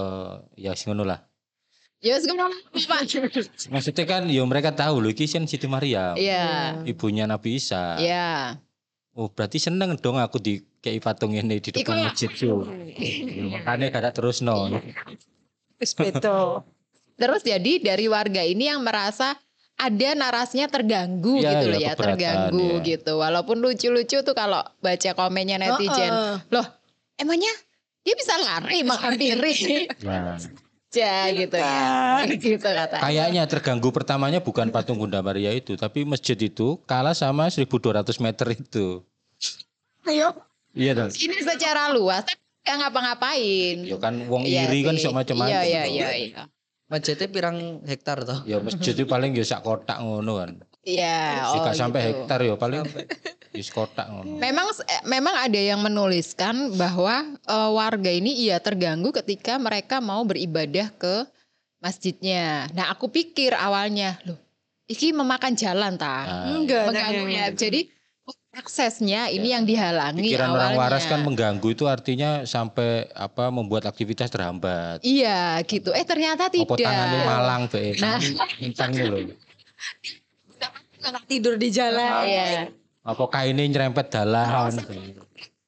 ya 0.55 0.71
sing 0.77 0.93
ngono 0.93 1.09
lah. 1.09 1.25
Ya 2.05 2.21
sekarang 2.21 2.53
Pak. 2.77 3.09
Maksudnya 3.73 4.05
kan 4.05 4.29
ya 4.29 4.45
mereka 4.45 4.77
tahu 4.77 5.01
loh 5.01 5.09
iki 5.09 5.25
kan 5.25 5.49
Siti 5.49 5.65
Mariam. 5.65 6.13
Iya. 6.21 6.85
Ibunya 6.85 7.25
Nabi 7.25 7.57
Isa. 7.57 7.97
Iya. 7.97 8.61
Oh 9.17 9.33
berarti 9.33 9.57
seneng 9.57 9.97
dong 9.97 10.21
aku 10.21 10.37
di 10.37 10.61
kayak 10.85 11.01
patung 11.01 11.33
ini 11.33 11.65
di 11.65 11.71
depan 11.73 12.13
masjid 12.13 12.29
tuh. 12.29 12.69
Ya, 13.35 13.59
makanya 13.65 13.89
gak 13.89 14.21
terus 14.21 14.45
no. 14.45 14.69
Wis 15.79 15.93
beto. 15.95 16.63
Terus 17.21 17.47
jadi 17.47 17.79
dari 17.79 18.11
warga 18.11 18.43
ini 18.43 18.67
yang 18.67 18.83
merasa 18.83 19.39
ada 19.75 20.09
narasinya 20.15 20.71
terganggu 20.71 21.43
Iya, 21.43 21.51
gitu 21.59 21.67
iya, 21.67 21.73
loh 21.73 21.81
ya, 21.81 21.93
keberatan, 21.95 21.99
terganggu 21.99 22.71
iya. 22.79 22.87
gitu. 22.95 23.13
Walaupun 23.19 23.57
lucu-lucu 23.63 24.19
tuh 24.23 24.35
kalau 24.35 24.63
baca 24.83 25.11
komennya 25.15 25.59
netizen. 25.59 26.11
Heeh. 26.11 26.37
Loh, 26.51 26.67
emangnya 27.19 27.51
dia 28.07 28.15
bisa 28.15 28.35
lari 28.39 28.83
menghampiri 28.87 29.55
Nah, 30.07 30.39
aja 30.95 31.15
gitu 31.35 31.57
ya. 31.59 32.23
gitu 32.31 32.55
kata. 32.63 33.03
kayaknya 33.03 33.43
terganggu 33.51 33.91
pertamanya 33.91 34.39
bukan 34.39 34.71
patung 34.71 34.95
Bunda 34.95 35.19
Maria 35.27 35.51
itu, 35.51 35.75
tapi 35.75 36.07
masjid 36.07 36.39
itu 36.39 36.79
kalah 36.87 37.19
sama 37.19 37.51
1200 37.51 38.15
meter 38.23 38.47
itu. 38.55 39.03
Ayo. 40.07 40.39
Iya 40.75 40.95
dong. 40.95 41.11
Ini 41.11 41.39
secara 41.43 41.95
luas 41.95 42.27
tapi 42.27 42.44
nggak 42.65 42.77
ngapa-ngapain. 42.81 43.77
Ya 43.85 43.97
kan 44.01 44.15
wong 44.25 44.49
Iya 44.49 44.73
iri 44.73 44.81
kan 44.83 44.97
sih. 44.97 45.05
sok 45.05 45.13
macam-macam. 45.21 45.53
Iya 45.53 45.61
iya 45.69 45.83
iya 45.85 46.09
iya. 46.17 46.43
Masjidnya 46.89 47.29
pirang 47.29 47.85
hektar 47.85 48.25
toh? 48.25 48.41
Ya 48.49 48.57
masjid 48.61 48.97
itu 48.97 49.05
paling 49.05 49.37
ya 49.37 49.45
sak 49.45 49.61
kotak 49.65 50.01
ngono 50.01 50.41
kan. 50.41 50.51
Iya, 50.85 51.49
Jika 51.57 51.73
oh 51.73 51.77
sampai 51.77 52.01
gitu. 52.05 52.09
hektar 52.13 52.39
ya 52.45 52.55
paling 52.61 52.85
ya 53.57 53.65
kotak 53.73 54.07
ngono. 54.09 54.37
Memang 54.37 54.67
eh, 54.85 55.03
memang 55.05 55.35
ada 55.37 55.61
yang 55.61 55.81
menuliskan 55.81 56.73
bahwa 56.77 57.25
eh, 57.37 57.71
warga 57.73 58.09
ini 58.13 58.37
iya 58.49 58.61
terganggu 58.61 59.13
ketika 59.13 59.61
mereka 59.61 60.01
mau 60.01 60.25
beribadah 60.25 60.89
ke 60.97 61.25
masjidnya. 61.81 62.69
Nah, 62.73 62.89
aku 62.89 63.13
pikir 63.13 63.53
awalnya, 63.53 64.17
loh, 64.25 64.41
iki 64.89 65.13
memakan 65.13 65.53
jalan 65.53 66.01
ta. 66.01 66.25
Nah, 66.25 66.57
Enggak. 66.57 66.89
Mengganggu 66.89 67.27
ya. 67.29 67.45
nah, 67.49 67.49
Jadi 67.53 67.81
oh, 67.85 67.94
aksesnya 68.55 69.29
ini 69.35 69.51
yang 69.51 69.67
dihalangi 69.67 70.31
pikiran 70.31 70.55
awalnya. 70.55 70.63
orang 70.63 70.75
waras 70.79 71.05
kan 71.11 71.21
mengganggu 71.27 71.69
itu 71.75 71.85
artinya 71.91 72.47
sampai 72.47 73.11
apa 73.13 73.51
membuat 73.51 73.91
aktivitas 73.91 74.31
terhambat. 74.31 75.03
Iya, 75.03 75.59
gitu. 75.67 75.91
Eh 75.91 76.07
ternyata 76.07 76.47
tidak. 76.49 76.79
tangannya 76.79 77.21
malang 77.27 77.63
be. 77.67 77.99
Nah. 77.99 78.19
Intang 78.63 78.95
loh. 78.95 79.35
Anak 81.05 81.25
tidur 81.29 81.59
di 81.61 81.69
jalan. 81.69 82.25
Iya. 82.25 82.73
Apa 83.05 83.25
kainnya 83.29 83.67
nyerempet 83.69 84.09
dalan. 84.09 84.73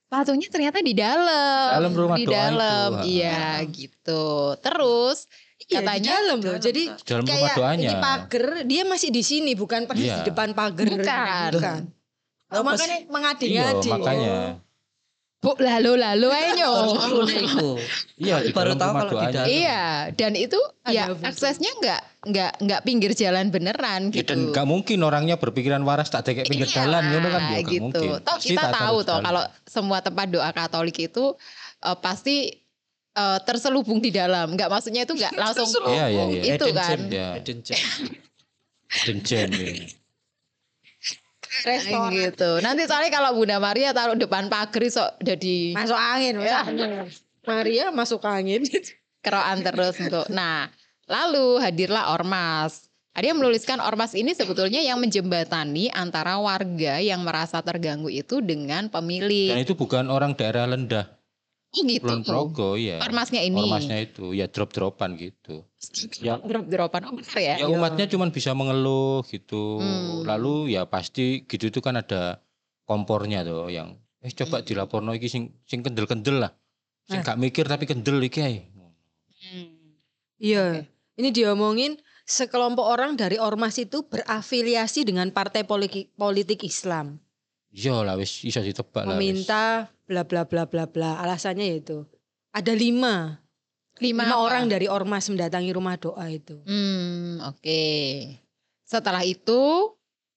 Patungnya 0.06 0.48
ternyata 0.48 0.78
di 0.80 0.94
dalam. 0.94 1.70
Dalam 1.76 1.92
rumah 1.92 2.16
di 2.16 2.24
dalam. 2.24 2.90
Iya, 3.02 3.60
gitu. 3.68 4.54
Terus 4.62 5.26
Iya, 5.66 5.82
di 5.82 5.82
katanya 5.82 6.12
dalam 6.14 6.38
loh. 6.46 6.56
Jadi 6.62 6.82
Dalam 7.02 7.24
rumah 7.26 7.34
kayak 7.34 7.56
doanya. 7.58 7.90
ini 7.90 7.94
pagar, 7.98 8.46
dia 8.70 8.82
masih 8.86 9.10
di 9.10 9.22
sini, 9.26 9.52
bukan 9.58 9.82
persis 9.90 10.06
Iya. 10.14 10.22
di 10.22 10.30
depan 10.30 10.54
pagar. 10.54 10.86
Bukan. 10.86 11.50
Bukan. 11.58 11.80
Oh, 12.48 12.62
makanya 12.62 12.96
Iya, 12.96 13.08
mengadi-ngadi. 13.08 13.88
makanya. 13.90 14.36
Bu, 15.36 15.52
lalu 15.58 15.92
lalu 15.96 16.28
ayo. 16.32 16.72
Iya, 18.16 18.50
Baru 18.50 18.72
tahu 18.72 18.92
kalau 18.92 19.04
di 19.04 19.14
doanya. 19.14 19.34
dalam. 19.36 19.46
Iya, 19.48 19.82
dan 20.12 20.32
itu 20.34 20.58
Ada 20.80 20.90
ya 20.90 21.04
foto. 21.08 21.22
aksesnya 21.24 21.70
nggak 21.76 22.00
nggak 22.26 22.52
nggak 22.60 22.80
pinggir 22.82 23.12
jalan 23.12 23.46
beneran 23.48 24.10
Ya, 24.10 24.14
gitu. 24.16 24.26
dan 24.26 24.38
gak 24.50 24.64
mungkin 24.64 24.98
orangnya 25.00 25.36
berpikiran 25.36 25.78
waras 25.80 26.08
tak 26.08 26.26
kayak 26.26 26.46
pinggir 26.46 26.66
Iya, 26.66 26.74
jalan 26.80 27.02
ngono 27.04 27.28
kan 27.28 27.42
ya 27.44 27.50
gak 27.52 27.62
gitu. 27.68 27.82
mungkin. 27.84 28.08
Toh 28.18 28.34
Pasti 28.34 28.48
kita 28.48 28.62
tak 28.64 28.72
tahu 28.74 28.96
toh 29.02 29.18
kalau 29.20 29.42
semua 29.64 29.98
tempat 30.00 30.26
doa 30.26 30.50
Katolik 30.50 30.98
itu 31.00 31.24
eh, 31.80 31.98
pasti 32.00 32.36
eh, 33.12 33.38
terselubung 33.42 33.98
di 33.98 34.10
dalam. 34.10 34.50
Nggak 34.50 34.68
maksudnya 34.68 35.02
itu 35.02 35.14
nggak 35.14 35.34
langsung 35.42 35.68
Iya, 35.84 36.06
iya, 36.08 36.24
iya. 36.32 36.42
itu 36.54 36.66
kan. 36.72 36.98
Ya, 37.06 37.28
Hidden 37.38 37.58
gem. 37.60 37.78
dencen. 39.04 39.48
ya. 39.52 40.05
Restoran. 41.62 42.10
gitu. 42.12 42.50
Nanti 42.60 42.84
soalnya 42.84 43.10
kalau 43.10 43.32
Bunda 43.32 43.56
Maria 43.56 43.90
taruh 43.90 44.12
depan 44.12 44.46
pagar 44.46 44.82
sok 44.84 45.16
jadi 45.18 45.72
Masuk 45.72 45.94
angin. 45.94 46.34
masuk 46.36 46.46
Ya. 46.46 46.58
angin. 46.62 46.90
Maria 47.42 47.84
masuk 47.90 48.20
angin. 48.22 48.62
keroan 49.24 49.58
terus 49.60 49.96
untuk. 49.96 50.26
Nah, 50.28 50.68
lalu 51.04 51.58
hadirlah 51.58 52.12
ormas. 52.12 52.86
Ada 53.10 53.32
yang 53.32 53.40
menuliskan 53.40 53.80
ormas 53.80 54.12
ini 54.12 54.36
sebetulnya 54.36 54.78
yang 54.78 55.00
menjembatani 55.00 55.88
antara 55.88 56.36
warga 56.36 57.00
yang 57.00 57.24
merasa 57.24 57.58
terganggu 57.58 58.06
itu 58.06 58.44
dengan 58.44 58.86
Dan 58.86 58.92
pemilik. 58.92 59.56
itu 59.56 59.72
bukan 59.72 60.06
orang 60.06 60.36
daerah 60.36 60.68
rendah. 60.68 61.15
Oh 61.76 61.84
gitu. 61.84 62.04
Kulon 62.08 62.22
Progo 62.24 62.70
ya. 62.80 62.96
Ormasnya 63.04 63.44
ini. 63.44 63.60
Ormasnya 63.60 63.98
itu 64.00 64.32
ya 64.32 64.48
drop-dropan 64.48 65.20
gitu. 65.20 65.60
Ya, 66.24 66.40
Drop-dropan. 66.40 67.04
Oh 67.04 67.14
benar 67.14 67.36
ya? 67.36 67.54
ya 67.60 67.66
umatnya 67.68 68.08
cuman 68.08 68.32
bisa 68.32 68.56
mengeluh 68.56 69.20
gitu. 69.28 69.80
Hmm. 69.80 70.24
Lalu 70.24 70.72
ya 70.72 70.88
pasti 70.88 71.44
gitu 71.44 71.68
itu 71.68 71.80
kan 71.84 72.00
ada 72.00 72.40
kompornya 72.88 73.44
tuh 73.44 73.68
yang 73.68 74.00
eh 74.24 74.32
coba 74.32 74.62
Hmm. 74.62 74.66
dilaporno 74.66 75.10
iki 75.12 75.28
sing 75.28 75.52
sing 75.68 75.84
kendel-kendel 75.84 76.40
lah. 76.48 76.52
Sing 77.06 77.20
gak 77.22 77.38
mikir 77.38 77.68
tapi 77.68 77.84
kendel 77.84 78.18
iki 78.24 78.40
ae. 78.40 78.58
Hmm. 79.52 79.68
Iya. 80.40 80.88
Ini 81.16 81.32
diomongin 81.32 81.96
sekelompok 82.28 82.84
orang 82.84 83.16
dari 83.16 83.40
ormas 83.40 83.78
itu 83.80 84.04
berafiliasi 84.04 85.06
dengan 85.06 85.32
partai 85.32 85.64
politik, 85.64 86.12
politik 86.18 86.60
Islam. 86.66 87.20
Iya 87.72 88.02
lah 88.06 88.14
wis 88.16 88.42
iso 88.42 88.62
ditebak 88.62 89.04
lah. 89.04 89.16
Meminta 89.16 89.90
bla 90.06 90.22
bla 90.22 90.46
bla 90.46 90.66
bla 90.66 90.84
bla. 90.86 91.18
Alasannya 91.20 91.66
yaitu 91.66 92.06
ada 92.52 92.72
lima 92.72 93.40
Lima, 93.96 94.28
Lima 94.28 94.36
apa? 94.36 94.44
orang 94.44 94.64
dari 94.68 94.92
ormas 94.92 95.24
mendatangi 95.32 95.72
rumah 95.72 95.96
doa 95.96 96.28
itu. 96.28 96.60
Hmm, 96.68 97.40
oke. 97.48 97.84
Setelah 98.84 99.24
itu 99.24 99.88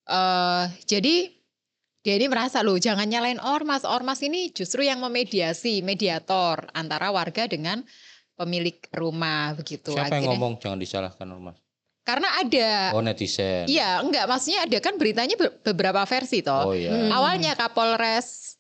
eh 0.08 0.66
jadi 0.88 1.28
dia 2.00 2.16
ini 2.16 2.32
merasa 2.32 2.64
loh 2.64 2.80
jangan 2.80 3.04
nyalain 3.04 3.36
ormas. 3.44 3.84
Ormas 3.84 4.24
ini 4.24 4.56
justru 4.56 4.88
yang 4.88 5.04
memediasi, 5.04 5.84
mediator 5.84 6.72
antara 6.72 7.12
warga 7.12 7.52
dengan 7.52 7.84
pemilik 8.40 8.80
rumah 8.96 9.52
begitu. 9.60 9.92
Siapa 9.92 10.08
yang 10.16 10.24
Akhirnya- 10.24 10.30
ngomong 10.40 10.54
jangan 10.64 10.80
disalahkan 10.80 11.28
ormas? 11.28 11.60
Karena 12.10 12.42
ada 12.42 12.70
Oh 12.92 13.06
netizen. 13.06 13.70
Iya, 13.70 14.02
enggak 14.02 14.26
maksudnya 14.26 14.66
ada 14.66 14.78
kan 14.80 14.98
beritanya 14.98 15.38
be- 15.38 15.54
beberapa 15.62 16.02
versi 16.04 16.42
toh. 16.42 16.64
Oh 16.64 16.74
iya. 16.74 16.90
Hmm. 16.90 17.14
Awalnya 17.14 17.54
Kapolres 17.54 18.58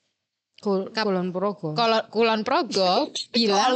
Kul 0.61 0.93
Kulon 0.93 1.33
Progo. 1.33 1.73
Kolo- 1.73 2.05
Kulon 2.07 2.45
Progo 2.45 3.09
bilang 3.33 3.73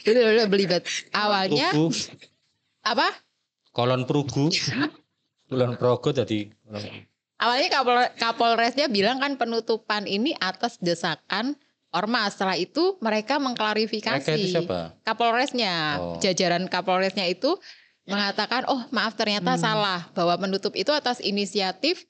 dulu, 0.00 0.42
belibet. 0.48 0.86
Awalnya 1.10 1.70
Prugu, 1.70 1.92
apa? 2.80 3.08
kolon 3.70 4.06
Prugu. 4.06 4.48
Kulon 5.46 5.76
Progo 5.76 6.08
tadi. 6.10 6.48
Awalnya 7.36 7.68
Kapol 7.68 7.96
Kapolresnya 8.16 8.88
bilang 8.88 9.20
kan 9.20 9.36
penutupan 9.36 10.08
ini 10.08 10.32
atas 10.32 10.80
desakan 10.80 11.58
ormas. 11.90 12.32
Setelah 12.32 12.56
itu 12.56 12.96
mereka 12.98 13.36
mengklarifikasi. 13.36 14.24
Mereka 14.24 14.40
itu 14.40 14.46
siapa? 14.48 14.96
Kapolresnya, 15.02 15.74
Oh. 15.98 16.16
jajaran 16.16 16.64
Kapolresnya 16.66 17.26
itu 17.26 17.58
mengatakan, 18.06 18.62
oh 18.70 18.82
maaf 18.94 19.18
ternyata 19.18 19.58
Hmm. 19.58 19.62
salah 19.62 20.00
bahwa 20.14 20.34
menutup 20.46 20.72
itu 20.78 20.90
atas 20.94 21.18
inisiatif 21.18 22.06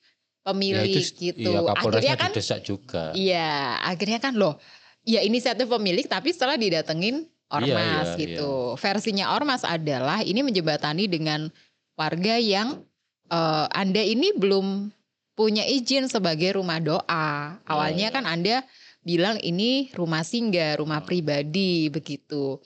Ya, 0.46 0.54
pemilik 0.54 1.02
itu, 1.02 1.10
gitu. 1.18 1.50
Iya, 1.50 1.74
Kapolresnya 1.74 2.14
akhirnya 2.14 2.14
kan, 2.22 2.30
didesak 2.30 2.60
juga. 2.62 3.02
iya, 3.18 3.82
akhirnya 3.82 4.22
kan 4.22 4.38
loh, 4.38 4.62
ya 5.02 5.18
inisiatif 5.26 5.66
pemilik 5.66 6.06
tapi 6.06 6.30
setelah 6.30 6.54
didatengin 6.54 7.26
ormas 7.50 8.14
iya, 8.14 8.20
gitu. 8.22 8.78
Versinya 8.78 9.34
ormas 9.34 9.66
adalah 9.66 10.22
ini 10.22 10.46
menjembatani 10.46 11.10
dengan 11.10 11.50
warga 11.98 12.38
yang 12.38 12.78
eh, 13.26 13.66
anda 13.74 14.06
ini 14.06 14.38
belum 14.38 14.94
punya 15.34 15.66
izin 15.66 16.06
sebagai 16.06 16.54
rumah 16.54 16.78
doa. 16.78 17.58
Awalnya 17.66 18.08
iya. 18.10 18.14
kan 18.14 18.22
anda 18.22 18.62
bilang 19.02 19.42
ini 19.42 19.90
rumah 19.98 20.22
singgah, 20.22 20.78
rumah 20.78 21.02
pribadi 21.02 21.90
begitu. 21.90 22.62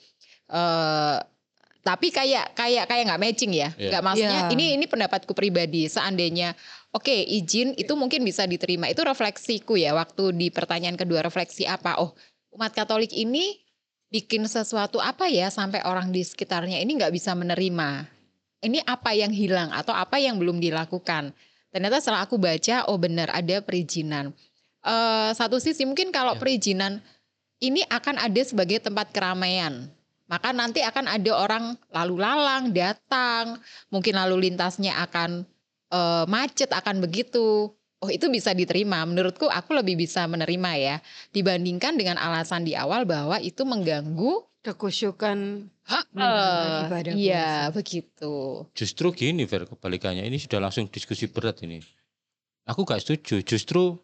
Eh 0.53 1.17
tapi 1.81 2.13
kayak 2.13 2.53
kayak 2.53 2.85
kayak 2.85 3.03
nggak 3.09 3.21
matching 3.21 3.51
ya, 3.57 3.73
Iya. 3.73 3.89
nggak 3.89 4.03
maksudnya 4.05 4.41
Iya. 4.47 4.53
ini 4.53 4.65
ini 4.77 4.85
pendapatku 4.85 5.33
pribadi. 5.33 5.89
Seandainya 5.89 6.53
oke 6.93 7.09
izin 7.09 7.73
itu 7.73 7.93
mungkin 7.97 8.21
bisa 8.21 8.45
diterima. 8.45 8.85
Itu 8.85 9.01
refleksiku 9.01 9.73
ya 9.77 9.97
waktu 9.97 10.33
di 10.37 10.53
pertanyaan 10.53 10.93
kedua 10.93 11.25
refleksi 11.25 11.65
apa? 11.65 11.97
Oh 11.97 12.13
umat 12.53 12.69
Katolik 12.77 13.09
ini 13.11 13.57
bikin 14.13 14.45
sesuatu 14.45 15.01
apa 15.01 15.25
ya 15.31 15.49
sampai 15.49 15.81
orang 15.87 16.13
di 16.13 16.21
sekitarnya 16.21 16.77
ini 16.77 17.01
nggak 17.01 17.13
bisa 17.15 17.33
menerima. 17.33 18.05
Ini 18.61 18.85
apa 18.85 19.17
yang 19.17 19.33
hilang 19.33 19.73
atau 19.73 19.97
apa 19.97 20.21
yang 20.21 20.37
belum 20.37 20.61
dilakukan? 20.61 21.33
Ternyata 21.73 21.97
setelah 21.97 22.29
aku 22.29 22.37
baca, 22.37 22.85
oh 22.91 22.99
benar 23.01 23.33
ada 23.33 23.57
perizinan. 23.65 24.35
Eh 24.85 25.31
satu 25.33 25.57
sisi 25.57 25.81
mungkin 25.87 26.13
kalau 26.13 26.37
Ya. 26.37 26.39
perizinan 26.43 27.01
ini 27.57 27.81
akan 27.89 28.21
ada 28.21 28.41
sebagai 28.45 28.77
tempat 28.83 29.09
keramaian. 29.09 29.89
Maka 30.31 30.55
nanti 30.55 30.79
akan 30.79 31.11
ada 31.11 31.31
orang 31.35 31.75
lalu 31.91 32.15
lalang 32.23 32.71
datang, 32.71 33.59
mungkin 33.91 34.15
lalu 34.15 34.47
lintasnya 34.47 34.95
akan 35.03 35.43
eh, 35.91 36.25
macet 36.31 36.71
akan 36.71 37.03
begitu. 37.03 37.67
Oh 38.01 38.09
itu 38.09 38.31
bisa 38.31 38.55
diterima. 38.55 39.03
Menurutku 39.03 39.51
aku 39.51 39.75
lebih 39.75 39.99
bisa 39.99 40.25
menerima 40.25 40.71
ya 40.79 40.95
dibandingkan 41.35 41.99
dengan 41.99 42.15
alasan 42.17 42.63
di 42.63 42.73
awal 42.73 43.03
bahwa 43.03 43.37
itu 43.43 43.61
mengganggu 43.61 44.49
Kekusyukan 44.61 45.65
ibadah 46.13 47.17
iya 47.17 47.73
begitu. 47.73 48.61
Justru 48.77 49.09
gini 49.09 49.49
Ver 49.49 49.65
kebalikannya 49.65 50.21
ini 50.21 50.37
sudah 50.37 50.61
langsung 50.61 50.85
diskusi 50.85 51.25
berat 51.25 51.65
ini. 51.65 51.81
Aku 52.69 52.85
gak 52.85 53.01
setuju. 53.01 53.41
Justru 53.41 53.97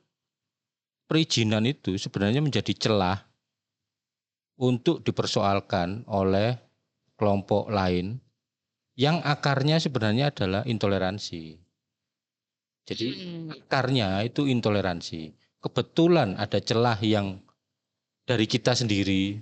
perizinan 1.05 1.61
itu 1.69 1.93
sebenarnya 2.01 2.41
menjadi 2.41 2.73
celah 2.73 3.26
untuk 4.57 5.05
dipersoalkan 5.05 6.05
oleh 6.09 6.57
kelompok 7.17 7.69
lain 7.69 8.17
yang 8.97 9.21
akarnya 9.21 9.77
sebenarnya 9.77 10.33
adalah 10.33 10.65
intoleransi. 10.65 11.57
Jadi 12.87 13.07
Hmm. 13.13 13.53
akarnya 13.53 14.25
itu 14.25 14.49
intoleransi. 14.49 15.33
Kebetulan 15.61 16.33
ada 16.37 16.57
celah 16.57 16.97
yang 17.01 17.37
dari 18.25 18.45
kita 18.49 18.73
sendiri 18.73 19.37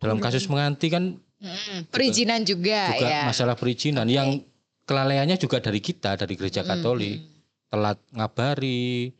dalam 0.00 0.20
kasus 0.20 0.48
menganti 0.48 0.88
kan 0.88 1.20
Mm, 1.44 1.92
Perizinan 1.92 2.40
juga, 2.46 2.94
juga 2.96 3.04
ya. 3.04 3.20
masalah 3.28 3.52
perizinan 3.52 4.08
Oke. 4.08 4.16
yang 4.16 4.40
kelalaiannya 4.88 5.36
juga 5.36 5.60
dari 5.60 5.76
kita 5.82 6.16
dari 6.16 6.40
gereja 6.40 6.64
Katolik 6.64 7.20
telat 7.68 8.00
ngabari 8.16 9.12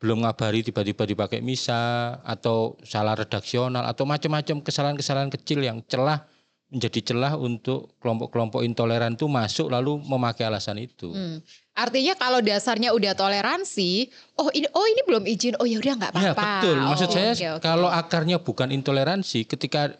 belum 0.00 0.24
ngabari 0.24 0.64
tiba-tiba 0.64 1.04
dipakai 1.04 1.44
misa 1.44 1.76
atau 2.24 2.80
salah 2.82 3.12
redaksional 3.12 3.84
atau 3.84 4.08
macam-macam 4.08 4.64
kesalahan-kesalahan 4.64 5.28
kecil 5.30 5.60
yang 5.60 5.84
celah 5.84 6.24
menjadi 6.70 7.12
celah 7.12 7.34
untuk 7.34 7.98
kelompok-kelompok 7.98 8.62
intoleran 8.62 9.12
itu 9.12 9.26
masuk 9.26 9.68
lalu 9.68 9.98
memakai 10.00 10.46
alasan 10.46 10.78
itu. 10.78 11.10
Hmm. 11.10 11.42
Artinya 11.74 12.14
kalau 12.14 12.38
dasarnya 12.38 12.94
udah 12.94 13.12
toleransi, 13.12 14.06
oh 14.38 14.48
ini 14.54 14.70
oh 14.70 14.86
ini 14.86 15.02
belum 15.02 15.24
izin, 15.26 15.58
oh 15.58 15.66
ya 15.66 15.82
udah 15.82 15.94
nggak 15.98 16.12
Ya 16.14 16.30
apa-apa. 16.30 16.44
betul. 16.62 16.76
Maksud 16.78 17.08
Oh, 17.08 17.12
saya 17.12 17.30
oke, 17.34 17.46
oke. 17.58 17.62
kalau 17.66 17.88
akarnya 17.90 18.38
bukan 18.38 18.70
intoleransi, 18.70 19.44
ketika 19.44 19.98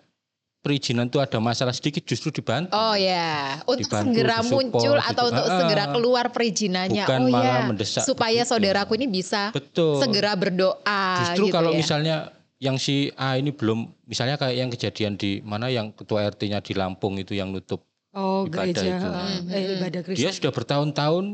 perizinan 0.61 1.09
itu 1.09 1.17
ada 1.17 1.37
masalah 1.37 1.73
sedikit 1.73 2.05
justru 2.05 2.29
dibantu. 2.31 2.71
Oh 2.71 2.93
ya, 2.93 3.61
untuk 3.65 3.89
Dibantu, 3.89 4.13
segera 4.13 4.37
disupport 4.39 4.53
muncul 4.53 4.95
gitu. 4.95 5.11
atau 5.11 5.25
untuk 5.27 5.45
Ah, 5.45 5.59
segera 5.59 5.85
keluar 5.89 6.25
perizinannya. 6.29 7.05
bukan 7.05 7.21
oh 7.21 7.29
malah 7.29 7.45
ya, 7.45 7.67
mendesak 7.67 8.03
supaya 8.05 8.41
begitu. 8.41 8.51
saudaraku 8.53 8.93
ini 8.95 9.07
bisa 9.09 9.43
Betul. 9.51 9.99
segera 9.99 10.33
berdoa. 10.35 11.03
Justru 11.25 11.45
gitu 11.49 11.55
kalau 11.55 11.73
ya. 11.73 11.79
misalnya 11.81 12.17
yang 12.57 12.77
si 12.77 13.09
A 13.17 13.35
ini 13.35 13.51
belum, 13.51 13.89
misalnya 14.05 14.37
kayak 14.37 14.53
yang 14.55 14.69
kejadian 14.69 15.13
di 15.17 15.41
mana 15.41 15.67
yang 15.67 15.91
ketua 15.91 16.29
RT-nya 16.29 16.61
di 16.61 16.77
Lampung 16.77 17.17
itu 17.17 17.33
yang 17.33 17.49
nutup, 17.49 17.81
Oh 18.11 18.45
Ibadah 18.45 18.69
gereja, 18.69 18.85
itu. 18.85 19.09
Hmm. 19.09 19.49
eh, 19.49 19.63
ibadah 19.81 20.01
Kristen. 20.03 20.19
dia 20.19 20.31
sudah 20.31 20.53
bertahun-tahun 20.53 21.25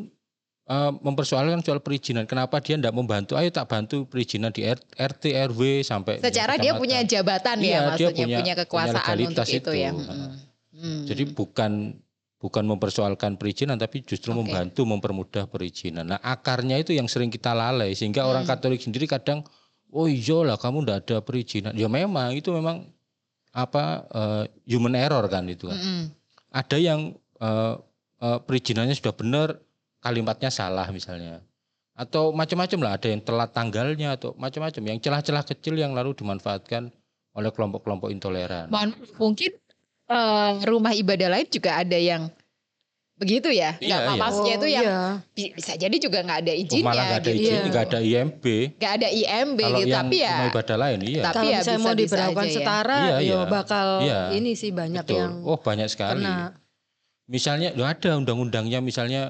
eh, 0.67 0.93
mempersoalkan 0.93 1.63
soal 1.63 1.79
perizinan. 1.79 2.27
Kenapa 2.27 2.59
dia 2.59 2.75
tidak 2.75 2.91
membantu? 2.91 3.35
Ayo 3.35 3.49
tak 3.49 3.67
bantu 3.67 4.05
perizinan 4.05 4.51
di 4.51 4.67
RT, 4.93 5.23
RW 5.51 5.61
sampai 5.81 6.19
secara 6.19 6.59
dia 6.59 6.75
punya 6.75 7.01
jabatan 7.03 7.59
Iya, 7.59 7.65
ya, 7.65 7.71
dia 7.71 7.81
maksudnya 7.87 8.11
punya- 8.11 8.27
punya, 8.27 8.39
punya 8.43 8.55
kekuasaan 8.61 8.91
untuk 8.91 9.03
legalitas 9.07 9.49
itu, 9.49 9.57
itu. 9.59 9.71
ya. 9.73 9.91
Heeh. 9.91 10.07
Hmm. 10.07 10.35
Hmm. 10.77 11.03
Jadi 11.07 11.23
bukan 11.31 11.73
bukan 12.37 12.65
mempersoalkan 12.69 13.35
perizinan, 13.35 13.75
tapi 13.75 14.05
justru 14.05 14.31
Oke. 14.31 14.45
membantu 14.45 14.85
mempermudah 14.85 15.49
perizinan. 15.49 16.05
Nah 16.05 16.21
akarnya 16.21 16.77
itu 16.77 16.93
yang 16.93 17.07
sering 17.07 17.33
kita 17.33 17.51
lalai 17.51 17.97
sehingga 17.97 18.23
orang 18.23 18.45
Hmm. 18.45 18.53
Katolik 18.53 18.79
sendiri 18.79 19.09
kadang, 19.09 19.41
oh 19.89 20.05
iya 20.05 20.45
lah 20.45 20.55
kamu 20.55 20.85
ndak 20.85 20.99
ada 21.09 21.17
perizinan. 21.21 21.73
Ya 21.73 21.89
memang 21.89 22.35
itu 22.35 22.53
memang 22.53 22.91
apa 23.51 24.05
eh, 24.07 24.45
human 24.69 24.93
error 24.93 25.25
kan 25.27 25.49
itu. 25.49 25.65
kan. 25.67 25.75
Mm-mm. 25.75 26.03
Ada 26.53 26.77
yang 26.77 27.01
eh, 27.37 27.75
eh, 28.21 28.39
perizinannya 28.45 28.93
sudah 28.93 29.13
benar, 29.13 29.49
kalimatnya 30.07 30.49
salah 30.49 30.87
misalnya. 30.89 31.43
Atau 31.93 32.31
macam-macam 32.31 32.79
lah, 32.81 32.93
ada 32.95 33.09
yang 33.09 33.21
telat 33.21 33.51
tanggalnya 33.51 34.15
atau 34.15 34.37
macam-macam. 34.37 34.83
Yang 34.87 34.99
celah-celah 35.03 35.45
kecil 35.45 35.75
yang 35.75 35.91
lalu 35.91 36.13
dimanfaatkan 36.13 36.93
oleh 37.33 37.51
kelompok-kelompok 37.51 38.09
intoleran. 38.09 38.69
Mohon 38.69 38.91
mungkin 39.17 39.51
eh, 40.07 40.51
rumah 40.63 40.93
ibadah 40.93 41.29
lain 41.29 41.49
juga 41.49 41.81
ada 41.81 41.97
yang 41.97 42.29
begitu 43.17 43.49
ya. 43.49 43.81
Nggak, 43.81 43.83
Iya, 43.99 44.13
iya. 44.13 44.21
maksudnya 44.21 44.55
itu 44.55 44.69
Oh, 44.69 44.75
yang 44.77 44.85
iya. 44.85 45.01
bi- 45.33 45.53
bisa 45.53 45.73
jadi 45.75 45.97
juga 45.97 46.21
nggak 46.21 46.39
ada 46.45 46.53
Oh, 46.53 46.61
izinnya 46.61 46.85
malah 46.85 47.01
nggak 47.03 47.17
ada 47.17 47.31
gitu. 47.33 47.41
izin, 47.41 47.49
Iya. 47.57 47.65
nggak 47.67 47.85
ada 47.89 47.99
IMB. 47.99 48.45
Nggak 48.77 48.93
ada 48.93 49.09
IMB 49.11 49.59
Kalau 49.59 49.79
gitu, 49.81 49.89
yang 49.89 49.99
tapi 49.99 50.17
ya 50.17 50.29
rumah 50.31 50.49
ibadah 50.53 50.77
lain, 50.77 50.99
iya. 51.03 51.23
Tapi 51.23 51.33
Kalau 51.35 51.49
ya 51.49 51.59
misalnya 51.59 51.81
mau 51.81 51.95
diberlakukan 51.97 52.45
ya. 52.45 52.53
setara, 52.55 52.99
Iya, 53.01 53.09
ya 53.09 53.21
iya. 53.25 53.41
bakal 53.49 53.87
Iya. 53.99 54.21
ini 54.33 54.53
sih 54.53 54.71
banyak 54.71 55.01
Betul. 55.03 55.17
yang 55.17 55.33
Oh 55.43 55.59
banyak 55.59 55.89
sekali. 55.89 56.23
kena. 56.23 56.37
Misalnya, 57.27 57.69
loh 57.73 57.89
ada 57.89 58.11
undang-undangnya 58.15 58.79
misalnya, 58.79 59.23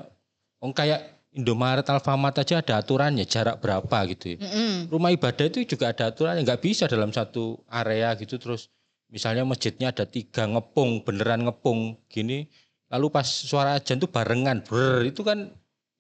oh 0.67 0.75
kayak 0.75 1.01
Indomaret, 1.31 1.85
Alfamart 1.85 2.33
aja 2.35 2.59
ada 2.59 2.81
aturannya 2.81 3.23
jarak 3.23 3.61
berapa 3.61 3.97
gitu. 4.09 4.35
ya. 4.35 4.39
Mm-mm. 4.41 4.89
Rumah 4.89 5.13
ibadah 5.13 5.45
itu 5.45 5.69
juga 5.69 5.93
ada 5.93 6.09
aturannya, 6.09 6.43
nggak 6.43 6.59
bisa 6.59 6.89
dalam 6.89 7.13
satu 7.13 7.61
area 7.69 8.17
gitu 8.17 8.41
terus. 8.41 8.73
Misalnya 9.07 9.45
masjidnya 9.45 9.93
ada 9.93 10.03
tiga 10.03 10.49
ngepung, 10.49 11.05
beneran 11.05 11.45
ngepung 11.45 12.01
gini. 12.09 12.49
Lalu 12.89 13.07
pas 13.13 13.29
suara 13.29 13.77
ajan 13.77 14.01
tuh 14.01 14.09
barengan, 14.09 14.65
ber 14.65 15.05
itu 15.05 15.21
kan 15.21 15.53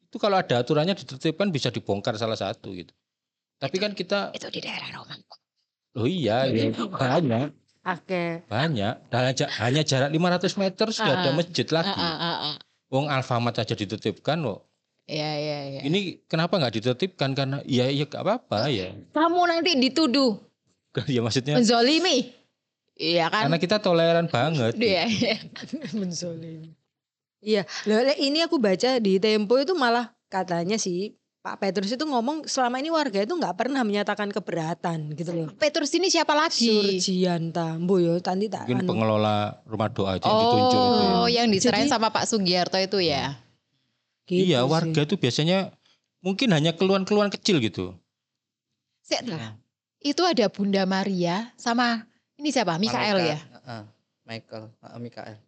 itu 0.02 0.16
kalau 0.16 0.40
ada 0.40 0.64
aturannya 0.64 0.96
ditertibkan 0.96 1.52
bisa 1.52 1.68
dibongkar 1.68 2.16
salah 2.16 2.34
satu 2.34 2.72
gitu. 2.72 2.96
Tapi 3.60 3.76
kan 3.76 3.92
kita, 3.92 4.32
itu 4.32 4.48
di 4.48 4.64
daerah 4.64 4.88
Roma. 4.90 5.20
oh 5.94 6.08
iya, 6.08 6.48
ya, 6.48 6.72
banyak. 6.72 7.52
Oke. 7.86 8.42
Banyak. 8.48 8.94
Dan 9.06 9.22
aja- 9.26 9.52
hanya 9.60 9.80
jarak 9.80 10.10
500 10.10 10.56
meter 10.56 10.86
sudah 10.90 11.14
ada 11.14 11.30
Ah, 11.30 11.36
masjid 11.36 11.66
lagi. 11.68 11.86
Ah, 11.86 12.00
ah, 12.00 12.16
ah, 12.18 12.36
ah. 12.50 12.56
Wong 12.90 13.10
Alfamart 13.10 13.58
aja 13.58 13.74
dititipkan 13.74 14.42
loh. 14.42 14.66
Iya, 15.06 15.30
iya, 15.38 15.58
iya. 15.70 15.80
Ini 15.86 16.26
kenapa 16.26 16.58
nggak 16.58 16.82
dititipkan? 16.82 17.30
Karena 17.34 17.62
ya 17.62 17.86
ya 17.90 18.04
gak 18.10 18.26
apa-apa 18.26 18.66
ya. 18.70 18.90
Kamu 19.14 19.40
nanti 19.46 19.78
dituduh 19.78 20.34
ya 21.14 21.22
maksudnya 21.22 21.58
menzolimi. 21.58 22.34
Iya 22.96 23.28
kan? 23.28 23.46
Karena 23.46 23.58
kita 23.60 23.76
toleran 23.78 24.26
banget. 24.26 24.74
Iya, 24.80 25.04
iya. 25.06 25.36
Menzolim. 25.92 26.72
Iya, 27.44 27.62
ini 28.18 28.42
aku 28.42 28.58
baca 28.58 28.98
di 28.98 29.22
Tempo 29.22 29.54
itu 29.60 29.76
malah 29.76 30.10
katanya 30.26 30.80
sih 30.80 31.14
Pak 31.46 31.62
Petrus 31.62 31.94
itu 31.94 32.02
ngomong 32.02 32.50
selama 32.50 32.82
ini 32.82 32.90
warga 32.90 33.22
itu 33.22 33.30
nggak 33.30 33.54
pernah 33.54 33.86
menyatakan 33.86 34.34
keberatan 34.34 35.14
gitu 35.14 35.30
loh. 35.30 35.48
Petrus 35.54 35.94
ini 35.94 36.10
siapa 36.10 36.34
lagi? 36.34 36.66
Surjianta, 36.98 37.78
Mbo 37.78 38.02
yo 38.02 38.18
tanti 38.18 38.50
tak 38.50 38.66
Mungkin 38.66 38.82
anu. 38.82 38.90
pengelola 38.90 39.62
rumah 39.62 39.86
doa 39.86 40.18
aja 40.18 40.26
yang 40.26 40.42
ditunjuk 40.42 40.66
itu 40.66 40.78
ya. 40.98 41.14
Oh, 41.14 41.28
yang 41.30 41.46
diserahin 41.46 41.86
Jadi- 41.86 41.94
sama 41.94 42.10
Pak 42.10 42.26
Sugiarto 42.26 42.74
itu 42.82 42.98
ya. 42.98 43.38
Gitu 44.26 44.42
iya, 44.42 44.66
sih. 44.66 44.74
warga 44.74 45.06
itu 45.06 45.14
biasanya 45.14 45.70
mungkin 46.18 46.50
hanya 46.50 46.74
keluhan-keluhan 46.74 47.30
kecil 47.30 47.62
gitu. 47.62 47.94
Sek, 49.06 49.22
dah. 49.22 49.54
Itu 50.02 50.26
ada 50.26 50.50
Bunda 50.50 50.82
Maria 50.82 51.54
sama 51.54 52.10
ini 52.42 52.50
siapa? 52.50 52.74
Mikael 52.74 53.22
ya. 53.22 53.38
Heeh. 53.38 53.82
Michael, 54.26 54.74
heeh, 54.82 54.98
Mikael. 54.98 55.38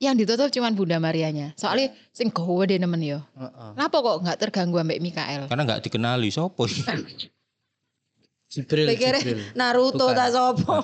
Yang 0.00 0.24
ditutup 0.24 0.48
cuman 0.48 0.72
Bunda 0.72 0.96
Marianya. 0.96 1.52
Soalnya 1.60 1.92
sing 2.08 2.32
gowo 2.32 2.64
deh 2.64 2.80
nemen 2.80 3.04
yo. 3.04 3.20
Heeh. 3.36 3.70
Kenapa 3.76 3.96
kok 4.00 4.16
nggak 4.24 4.38
terganggu 4.40 4.80
ambek 4.80 4.96
Mikael? 5.04 5.44
Karena 5.44 5.62
nggak 5.68 5.84
dikenali 5.84 6.32
sopo. 6.32 6.64
Jibril, 8.50 8.88
Jibril. 8.96 9.52
Naruto 9.54 10.08
Bukan. 10.08 10.16
tak 10.16 10.28
sopo. 10.32 10.80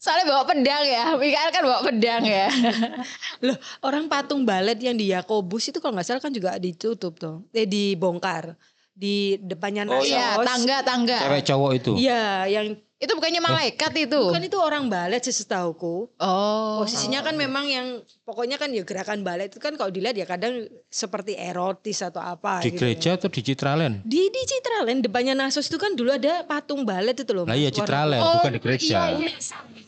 Soalnya 0.00 0.24
bawa 0.32 0.48
pedang 0.48 0.84
ya. 0.86 1.04
Mikael 1.18 1.50
kan 1.52 1.62
bawa 1.66 1.80
pedang 1.84 2.22
ya. 2.24 2.48
Loh, 3.44 3.58
orang 3.84 4.08
patung 4.08 4.48
balet 4.48 4.80
yang 4.80 4.96
di 4.96 5.12
Yakobus 5.12 5.68
itu 5.68 5.82
kalau 5.82 5.98
nggak 5.98 6.06
salah 6.08 6.22
kan 6.22 6.32
juga 6.32 6.56
ditutup 6.56 7.20
tuh. 7.20 7.44
Eh 7.52 7.66
dibongkar 7.68 8.56
di 8.94 9.36
depannya 9.42 9.90
Oh. 9.90 10.00
Iya, 10.00 10.40
tangga-tangga. 10.40 11.18
Cewek 11.26 11.42
cowok 11.50 11.70
itu. 11.76 11.92
Iya, 11.98 12.46
yang 12.48 12.66
Itu 13.00 13.16
bukannya 13.16 13.40
malaikat 13.40 13.96
itu. 13.98 14.20
kan 14.28 14.44
itu 14.44 14.60
orang 14.60 14.84
balet 14.86 15.24
sesetahuku. 15.24 16.12
Oh. 16.14 16.84
Posisinya 16.84 17.24
kan 17.24 17.32
memang 17.32 17.64
yang 17.64 17.86
pokoknya 18.22 18.54
kan 18.54 18.68
ya 18.68 18.84
gerakan 18.84 19.24
balet 19.24 19.48
itu 19.48 19.56
kan 19.56 19.72
kalau 19.72 19.88
dilihat 19.88 20.12
ya 20.12 20.28
kadang 20.28 20.52
seperti 20.86 21.32
erotis 21.32 21.96
atau 21.98 22.20
apa 22.20 22.60
Di 22.60 22.68
gitu. 22.68 22.84
gereja 22.84 23.16
atau 23.16 23.26
di 23.26 23.40
Citraland? 23.40 24.04
Di 24.04 24.28
di 24.28 24.42
Citraland 24.44 25.00
depannya 25.00 25.32
Nasos 25.32 25.64
itu 25.64 25.74
kan 25.74 25.96
dulu 25.96 26.12
ada 26.12 26.44
patung 26.44 26.84
balet 26.84 27.16
itu 27.16 27.32
loh. 27.32 27.48
Lah 27.48 27.56
iya 27.56 27.72
Citraland, 27.72 28.20
Oh, 28.20 28.36
bukan 28.36 28.52
di 28.52 28.60
gereja. 28.60 29.16
Iya, 29.16 29.16
iya. 29.16 29.30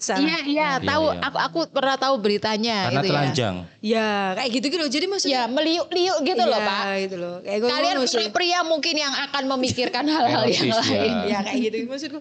Iya, 0.03 0.17
iya, 0.19 0.39
Iya, 0.43 0.69
tahu 0.81 1.05
iya. 1.07 1.21
aku 1.23 1.39
aku 1.39 1.59
pernah 1.69 1.95
tahu 1.95 2.15
beritanya 2.17 2.89
Karena 2.89 2.97
itu 2.97 3.05
ya. 3.05 3.13
telanjang. 3.13 3.55
Ya, 3.85 4.09
kayak 4.35 4.51
gitu 4.53 4.67
gitu. 4.71 4.85
Jadi 4.89 5.07
maksudnya 5.07 5.35
Ya, 5.35 5.43
meliuk-liuk 5.47 6.19
gitu 6.23 6.43
loh, 6.43 6.57
Iya, 6.57 6.67
Pak. 6.67 6.83
gitu 7.03 7.17
loh. 7.19 7.35
Kayak 7.41 7.59
gue 7.59 7.69
Kalian 7.69 7.97
ngono 7.99 8.09
sih. 8.09 8.29
pria 8.31 8.61
mungkin 8.63 8.95
yang 8.95 9.13
akan 9.13 9.43
memikirkan 9.49 10.05
hal-hal 10.07 10.45
yang 10.49 10.65
Erotis, 10.65 10.89
ya. 10.89 10.97
lain. 10.97 11.15
Ya 11.29 11.39
kayak 11.43 11.61
gitu 11.61 11.77
maksudku. 11.87 12.19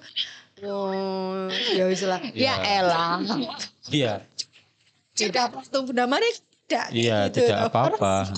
Oh, 0.62 1.50
ya 1.74 1.90
wis 1.90 2.06
lah. 2.06 2.22
Ya 2.38 2.58
elah. 2.62 3.18
Iya. 3.90 4.22
Tidak 5.18 5.46
patung 5.50 5.90
Bunda 5.90 6.06
Maria 6.06 6.30
tidak. 6.32 6.86
Iya, 6.94 7.18
gitu 7.28 7.38
tidak 7.46 7.58
apa-apa. 7.74 8.30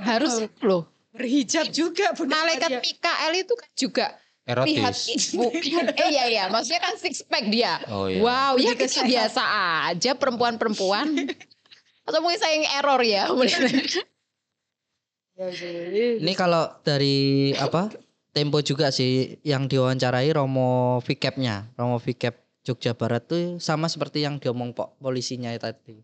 Harus 0.00 0.48
loh. 0.64 0.88
Berhijab 1.12 1.68
juga 1.68 2.16
Bunda 2.16 2.40
Malaikat. 2.40 2.80
Mikael 2.80 3.32
itu 3.36 3.52
kan 3.52 3.70
juga 3.76 4.06
Erotis. 4.42 5.38
bukan 5.38 5.86
eh 5.94 6.08
iya 6.10 6.24
iya 6.26 6.44
maksudnya 6.50 6.82
kan 6.82 6.98
six 6.98 7.22
pack 7.22 7.46
dia 7.46 7.78
Oh 7.86 8.10
iya. 8.10 8.18
wow 8.18 8.58
ya 8.58 8.74
kita 8.74 9.06
biasa 9.06 9.38
aja 9.86 10.18
perempuan-perempuan 10.18 11.14
atau 12.10 12.18
mungkin 12.18 12.42
saya 12.42 12.58
yang 12.58 12.66
error 12.74 12.98
ya 13.06 13.30
Ya, 15.32 15.48
sih. 15.48 16.20
Ini 16.20 16.32
kalau 16.36 16.68
dari 16.84 17.50
apa? 17.56 17.88
Tempo 18.32 18.64
juga 18.64 18.88
sih 18.88 19.36
yang 19.44 19.68
diwawancarai 19.68 20.32
Romo 20.32 20.98
Vicap-nya. 21.04 21.68
Romo 21.76 22.00
Vicap 22.00 22.40
Jogja 22.64 22.96
Barat 22.96 23.28
tuh 23.28 23.60
sama 23.60 23.92
seperti 23.92 24.24
yang 24.24 24.40
diomong 24.40 24.72
Pak 24.72 24.96
polisinya 25.04 25.52
tadi. 25.60 26.00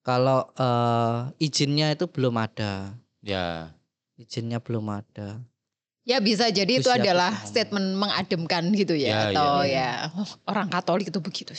Kalau 0.00 0.48
eh, 0.56 1.44
izinnya 1.44 1.92
itu 1.92 2.08
belum 2.08 2.40
ada. 2.40 2.96
Ya. 3.20 3.76
Izinnya 4.16 4.56
belum 4.60 4.88
ada. 4.88 5.40
ya 6.00 6.16
bisa 6.18 6.48
jadi 6.48 6.80
itu 6.80 6.88
Terus 6.88 6.96
ya, 6.96 7.12
adalah 7.12 7.30
ngomong. 7.30 7.48
statement 7.52 7.88
mengademkan 7.94 8.64
gitu 8.72 8.96
ya, 8.96 9.08
Ya, 9.12 9.20
atau 9.30 9.52
ya. 9.62 10.08
ya 10.08 10.16
oh, 10.16 10.26
orang 10.48 10.66
Katolik 10.72 11.12
itu 11.12 11.20
begitu. 11.20 11.52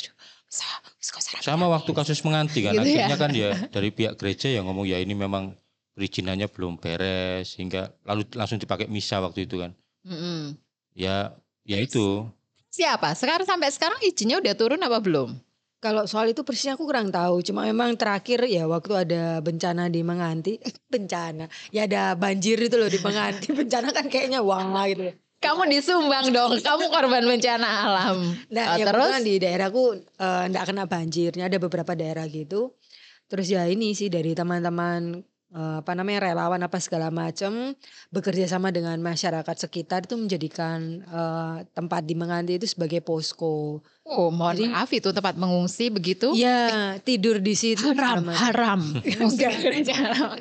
Sama 1.45 1.69
waktu 1.71 1.91
kasus 1.93 2.19
menganti 2.25 2.65
kan. 2.65 2.73
Gitu 2.73 2.89
ya. 2.89 3.05
Akhirnya 3.05 3.17
kan 3.21 3.31
ya 3.31 3.49
dari 3.77 3.93
pihak 3.93 4.17
gereja 4.17 4.49
yang 4.51 4.65
ngomong 4.67 4.89
ya 4.89 4.97
ini 4.97 5.13
memang 5.13 5.55
perizinannya 5.95 6.49
belum 6.51 6.81
beres 6.81 7.53
sehingga 7.55 7.93
lalu 8.03 8.27
langsung 8.33 8.57
dipakai 8.57 8.89
misa 8.89 9.21
waktu 9.21 9.45
itu 9.45 9.61
kan. 9.61 9.71
Mm-mm. 10.05 10.57
Ya 10.93 11.35
ya 11.63 11.77
itu. 11.79 12.25
siapa 12.71 13.11
sekarang 13.13 13.43
sampai 13.43 13.67
sekarang 13.67 13.99
izinnya 14.01 14.39
udah 14.39 14.55
turun 14.55 14.79
apa 14.79 14.99
belum 15.03 15.35
Kalau 15.81 16.05
soal 16.05 16.29
itu 16.29 16.45
persisnya 16.45 16.77
aku 16.77 16.85
kurang 16.85 17.09
tahu. 17.09 17.41
Cuma 17.41 17.65
memang 17.65 17.97
terakhir 17.97 18.45
ya 18.45 18.69
waktu 18.69 18.93
ada 19.01 19.41
bencana 19.41 19.89
di 19.89 20.05
Menganti, 20.05 20.61
bencana. 20.93 21.49
Ya 21.73 21.89
ada 21.89 22.13
banjir 22.13 22.61
itu 22.61 22.77
loh 22.77 22.85
di 22.85 23.01
Menganti. 23.01 23.49
bencana 23.59 23.89
kan 23.89 24.05
kayaknya 24.05 24.45
wah 24.45 24.61
gitu. 24.85 25.09
loh. 25.09 25.15
kamu 25.41 25.73
disumbang 25.73 26.29
dong 26.29 26.53
kamu 26.61 26.85
korban 26.93 27.25
bencana 27.25 27.65
alam 27.89 28.17
Nah, 28.53 28.65
Oh, 28.73 28.77
ya 28.77 28.85
terus 28.85 29.09
di 29.25 29.41
daerahku 29.41 29.83
eh, 29.97 30.43
nggak 30.53 30.65
kena 30.69 30.85
banjirnya 30.85 31.49
ada 31.49 31.57
beberapa 31.57 31.97
daerah 31.97 32.29
gitu. 32.29 32.77
Terus 33.25 33.49
ya 33.49 33.65
ini 33.65 33.97
sih 33.97 34.13
dari 34.13 34.37
teman-teman 34.37 35.17
eh, 35.51 35.75
apa 35.77 35.91
namanya 35.91 36.25
relawan 36.25 36.59
apa 36.59 36.77
segala 36.77 37.07
macam 37.07 37.75
bekerja 38.07 38.47
sama 38.47 38.69
dengan 38.69 38.95
masyarakat 38.97 39.55
sekitar 39.57 40.03
itu 40.03 40.15
menjadikan 40.15 40.79
eh, 41.01 41.55
tempat 41.69 42.01
di 42.01 42.13
Menganti 42.13 42.55
itu 42.55 42.65
sebagai 42.65 42.99
posko. 42.99 43.79
oh 44.03 44.29
mohon 44.29 44.55
Jadi- 44.57 44.67
maaf 44.67 44.89
itu 44.89 45.09
tempat 45.09 45.35
mengungsi 45.35 45.87
begitu 45.87 46.33
Iya, 46.33 46.95
tidur 46.99 47.37
di 47.37 47.53
situ 47.53 47.83
haram 47.89 48.23
sama- 48.23 48.35
haram 48.35 48.81
Enggak. 49.21 49.53
Jangan. 49.81 50.39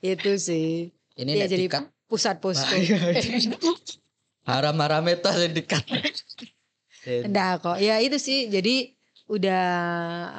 itu 0.00 0.30
sih. 0.36 0.88
Ini 1.12 1.30
Iya 1.30 1.44
nek 1.44 1.50
jadi 1.50 1.64
dikat, 1.66 1.84
pusat 2.06 2.36
posko. 2.38 2.72
haram-haram 4.42 5.04
itu 5.06 5.28
yang 5.28 5.52
dikat. 5.52 5.84
Enggak 7.26 7.52
kok. 7.60 7.76
Ya 7.78 7.96
itu 7.98 8.16
sih. 8.16 8.48
Jadi 8.48 8.96
udah 9.26 9.62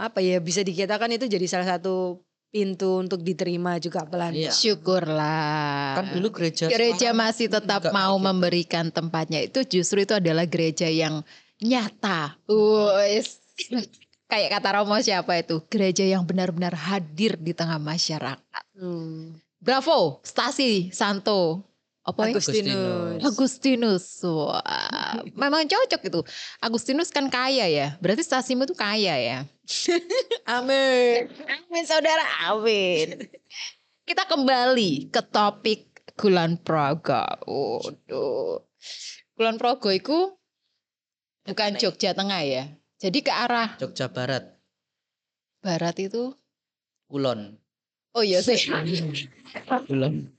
apa 0.03 0.19
ya 0.19 0.37
bisa 0.37 0.61
dikatakan 0.61 1.07
itu 1.09 1.25
jadi 1.25 1.45
salah 1.45 1.67
satu 1.69 2.19
pintu 2.51 2.99
untuk 2.99 3.23
diterima 3.23 3.79
juga 3.79 4.03
pelan. 4.03 4.35
Iya. 4.35 4.51
syukurlah 4.51 5.95
Kan 5.97 6.05
dulu 6.13 6.27
gereja 6.29 6.67
gereja 6.67 7.09
sekarang 7.09 7.19
masih 7.23 7.47
tetap 7.47 7.81
mau 7.89 8.19
gitu. 8.19 8.25
memberikan 8.27 8.85
tempatnya 8.91 9.39
itu 9.41 9.63
justru 9.63 10.03
itu 10.03 10.13
adalah 10.13 10.43
gereja 10.43 10.85
yang 10.85 11.23
nyata 11.57 12.35
Wes. 12.45 13.39
kayak 14.31 14.49
kata 14.51 14.69
Romo 14.75 14.99
siapa 14.99 15.39
itu 15.39 15.63
gereja 15.67 16.03
yang 16.03 16.23
benar-benar 16.23 16.75
hadir 16.75 17.35
di 17.35 17.51
tengah 17.51 17.79
masyarakat 17.79 18.63
Hmm. 18.71 19.37
bravo 19.55 20.19
stasi 20.21 20.89
Santo 20.89 21.61
apa 22.11 22.29
ya? 22.29 22.35
Agustinus. 22.35 23.19
Agustinus 23.23 24.05
Wah, 24.27 25.23
memang 25.41 25.63
cocok 25.65 26.01
itu 26.07 26.21
Agustinus 26.59 27.09
kan 27.09 27.31
kaya 27.31 27.65
ya 27.71 27.87
berarti 28.03 28.21
stasimu 28.21 28.67
tuh 28.67 28.75
kaya 28.75 29.15
ya 29.17 29.39
Amin. 30.57 31.31
Amin 31.47 31.83
saudara, 31.87 32.51
amin. 32.51 33.29
Kita 34.03 34.27
kembali 34.27 35.13
ke 35.13 35.21
topik 35.31 35.91
Kulon 36.19 36.59
Progo. 36.59 37.23
Waduh. 37.47 38.59
Kulon 39.37 39.55
Progo 39.55 39.89
itu 39.93 40.35
bukan 41.47 41.79
Jogja 41.79 42.11
Tengah 42.11 42.41
ya. 42.43 42.63
Jadi 43.01 43.25
ke 43.25 43.33
arah 43.33 43.73
Jogja 43.81 44.13
Barat, 44.13 44.45
barat 45.65 45.97
itu. 45.97 46.37
Kulon. 47.09 47.57
Oh 48.13 48.21
iya 48.21 48.43
sih. 48.43 48.59
Kulon. 49.87 50.29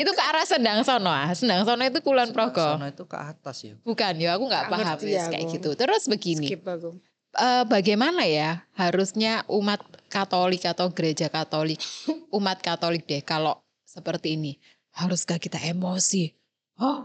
Itu 0.00 0.10
ke 0.10 0.22
arah 0.24 0.48
Sendang 0.48 0.80
Sono. 0.80 1.12
ah. 1.12 1.28
Sendang 1.36 1.68
Sono 1.68 1.84
itu 1.84 2.00
Kulon 2.00 2.32
Progo. 2.32 2.56
Sono 2.56 2.88
itu 2.88 3.04
ke 3.04 3.18
atas 3.20 3.56
ya. 3.60 3.76
Bukan 3.84 4.14
ya, 4.16 4.40
aku 4.40 4.44
nggak 4.48 4.64
paham 4.66 4.80
ngerti 4.96 5.04
Wis, 5.12 5.24
kayak 5.28 5.44
aku. 5.44 5.52
gitu. 5.60 5.70
Terus 5.76 6.02
begini, 6.08 6.46
Skip 6.48 6.64
aku. 6.64 6.90
eh, 7.36 7.64
bagaimana 7.68 8.24
ya 8.24 8.64
harusnya 8.74 9.44
umat 9.46 9.84
Katolik 10.08 10.64
atau 10.64 10.88
gereja 10.90 11.28
Katolik, 11.28 11.78
umat 12.38 12.58
Katolik 12.58 13.04
deh 13.04 13.20
kalau 13.20 13.60
seperti 13.84 14.40
ini, 14.40 14.56
haruskah 14.96 15.36
kita 15.36 15.60
emosi? 15.60 16.32
Oh, 16.80 17.04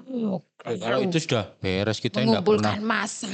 Ya, 0.65 0.79
kalau 0.79 1.03
itu 1.03 1.19
sudah 1.19 1.51
beres 1.59 1.99
kita 1.99 2.23
nggak 2.23 2.41
pernah 2.41 2.73
mengumpulkan 2.73 2.81
massa. 2.81 3.29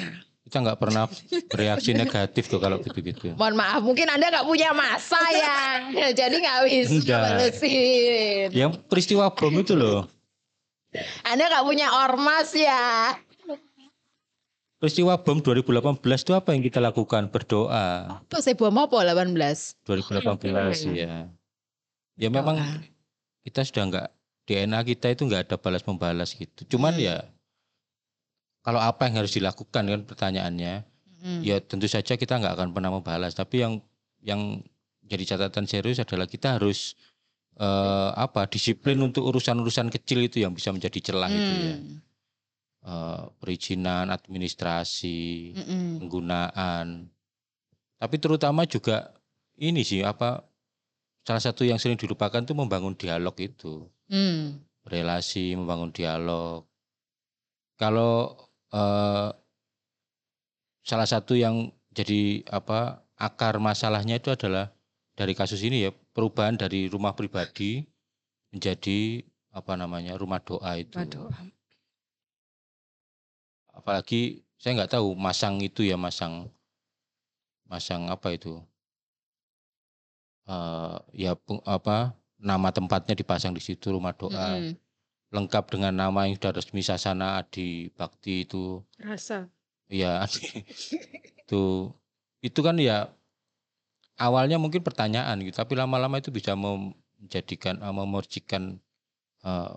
Kita 0.52 0.68
nggak 0.68 0.84
pernah 0.84 1.08
bereaksi 1.48 1.96
negatif 1.96 2.52
tuh 2.52 2.60
kalau 2.60 2.84
gitu-gitu. 2.84 3.32
Mohon 3.40 3.56
maaf, 3.56 3.80
mungkin 3.88 4.04
anda 4.12 4.28
nggak 4.28 4.44
punya 4.44 4.76
massa 4.76 5.24
ya, 5.32 5.80
jadi 6.20 6.36
nggak 6.36 6.60
bisa 6.68 7.00
balesin. 7.08 8.52
Yang 8.52 8.84
peristiwa 8.92 9.32
bom 9.32 9.56
itu 9.56 9.80
loh. 9.80 10.12
Anda 11.24 11.48
nggak 11.48 11.64
punya 11.64 11.88
ormas 12.04 12.52
ya. 12.52 13.16
Peristiwa 14.76 15.16
bom 15.24 15.40
2018 15.40 16.04
itu 16.04 16.36
apa 16.36 16.52
yang 16.52 16.68
kita 16.68 16.84
lakukan? 16.84 17.32
Berdoa. 17.32 18.20
Apa 18.20 18.44
saya 18.44 18.60
bom 18.60 18.76
apa 18.76 19.08
18? 19.08 19.32
2018 19.88 20.52
ya. 20.92 21.32
Ya 22.20 22.28
memang 22.28 22.60
kita 23.48 23.64
sudah 23.64 23.88
nggak 23.88 24.08
DNA 24.52 24.84
kita 24.84 25.16
itu 25.16 25.24
nggak 25.24 25.48
ada 25.48 25.56
balas 25.56 25.88
membalas 25.88 26.36
gitu. 26.36 26.76
Cuman 26.76 26.92
Hmm. 27.00 27.08
ya 27.08 27.16
kalau 28.62 28.82
apa 28.82 29.10
yang 29.10 29.26
harus 29.26 29.34
dilakukan 29.36 29.84
kan 29.90 30.02
pertanyaannya. 30.06 30.88
Hmm. 31.22 31.38
ya 31.46 31.62
tentu 31.62 31.86
saja 31.86 32.18
kita 32.18 32.42
nggak 32.42 32.58
akan 32.58 32.70
pernah 32.74 32.90
membalas. 32.90 33.38
Tapi 33.38 33.62
yang 33.62 33.78
yang 34.26 34.66
jadi 35.06 35.38
catatan 35.38 35.70
serius 35.70 36.02
adalah 36.02 36.26
kita 36.26 36.58
harus 36.58 36.98
eh, 37.62 38.10
apa 38.18 38.50
disiplin 38.50 38.98
untuk 39.06 39.30
urusan-urusan 39.30 39.94
kecil 39.94 40.26
itu 40.26 40.42
yang 40.42 40.58
bisa 40.58 40.74
menjadi 40.74 40.98
celah 41.14 41.30
itu 41.30 41.54
ya. 41.62 41.76
Hmm. 41.78 41.98
Eh, 42.82 43.24
perizinan, 43.38 44.10
administrasi, 44.10 45.54
Mm-mm. 45.54 46.02
penggunaan. 46.02 47.06
Tapi 48.02 48.16
terutama 48.18 48.66
juga 48.66 49.14
ini 49.62 49.86
sih 49.86 50.02
apa 50.02 50.42
salah 51.22 51.44
satu 51.46 51.62
yang 51.62 51.78
sering 51.78 52.02
dilupakan 52.02 52.42
itu 52.42 52.58
membangun 52.58 52.98
dialog 52.98 53.38
itu, 53.38 53.86
Hmm. 54.10 54.58
relasi, 54.90 55.54
membangun 55.54 55.94
dialog. 55.94 56.66
Kalau 57.78 58.34
eh, 58.72 59.30
salah 60.82 61.08
satu 61.08 61.38
yang 61.38 61.70
jadi 61.92 62.48
apa 62.50 63.04
akar 63.20 63.60
masalahnya 63.62 64.18
itu 64.18 64.34
adalah 64.34 64.74
dari 65.14 65.36
kasus 65.38 65.62
ini 65.62 65.86
ya 65.86 65.92
perubahan 66.16 66.58
dari 66.58 66.88
rumah 66.90 67.14
pribadi 67.14 67.86
menjadi 68.52 69.22
apa 69.52 69.76
namanya 69.76 70.16
rumah 70.16 70.40
doa 70.40 70.80
itu. 70.80 70.96
Waduh. 70.96 71.28
apalagi 73.72 74.44
saya 74.60 74.84
nggak 74.84 75.00
tahu 75.00 75.16
masang 75.16 75.60
itu 75.64 75.82
ya 75.88 75.96
masang 75.96 76.52
masang 77.68 78.12
apa 78.12 78.36
itu 78.36 78.60
Eh 80.50 80.98
ya 81.14 81.32
apa 81.70 82.18
nama 82.42 82.70
tempatnya 82.74 83.14
dipasang 83.14 83.54
di 83.54 83.62
situ 83.62 83.94
rumah 83.94 84.12
doa 84.18 84.58
Mm-mm. 84.58 84.74
Lengkap 85.32 85.64
dengan 85.72 85.96
nama 85.96 86.28
yang 86.28 86.36
sudah 86.36 86.52
resmi 86.56 86.84
sasana 86.84 87.40
Adi 87.40 87.88
Bakti 87.96 88.44
itu 88.44 88.84
Rasa. 89.00 89.48
ya 89.88 90.28
itu 91.48 91.92
itu 92.44 92.60
kan 92.60 92.76
ya 92.80 93.12
awalnya 94.20 94.60
mungkin 94.60 94.84
pertanyaan 94.84 95.40
gitu 95.42 95.56
tapi 95.56 95.80
lama-lama 95.80 96.20
itu 96.20 96.30
bisa 96.30 96.54
menjadikan 96.56 97.80
eh, 97.80 97.94
memercikan 97.96 98.78
eh, 99.48 99.74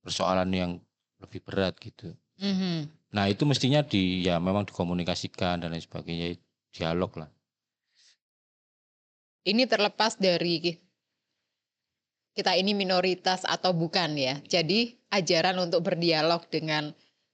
persoalan 0.00 0.50
yang 0.52 0.72
lebih 1.20 1.44
berat 1.44 1.76
gitu 1.78 2.16
Mhm. 2.38 2.86
Nah 3.18 3.26
itu 3.26 3.42
mestinya 3.42 3.82
di 3.82 4.22
ya 4.22 4.38
memang 4.38 4.62
dikomunikasikan 4.62 5.58
dan 5.58 5.74
lain 5.74 5.82
sebagainya 5.82 6.38
dialog 6.70 7.10
lah. 7.18 7.30
Ini 9.42 9.64
terlepas 9.66 10.20
dari 10.20 10.78
kita 12.34 12.54
ini 12.54 12.74
minoritas 12.74 13.46
atau 13.46 13.74
bukan 13.74 14.14
ya. 14.14 14.38
Jadi 14.46 14.96
ajaran 15.12 15.58
untuk 15.58 15.84
berdialog 15.84 16.44
dengan 16.52 16.92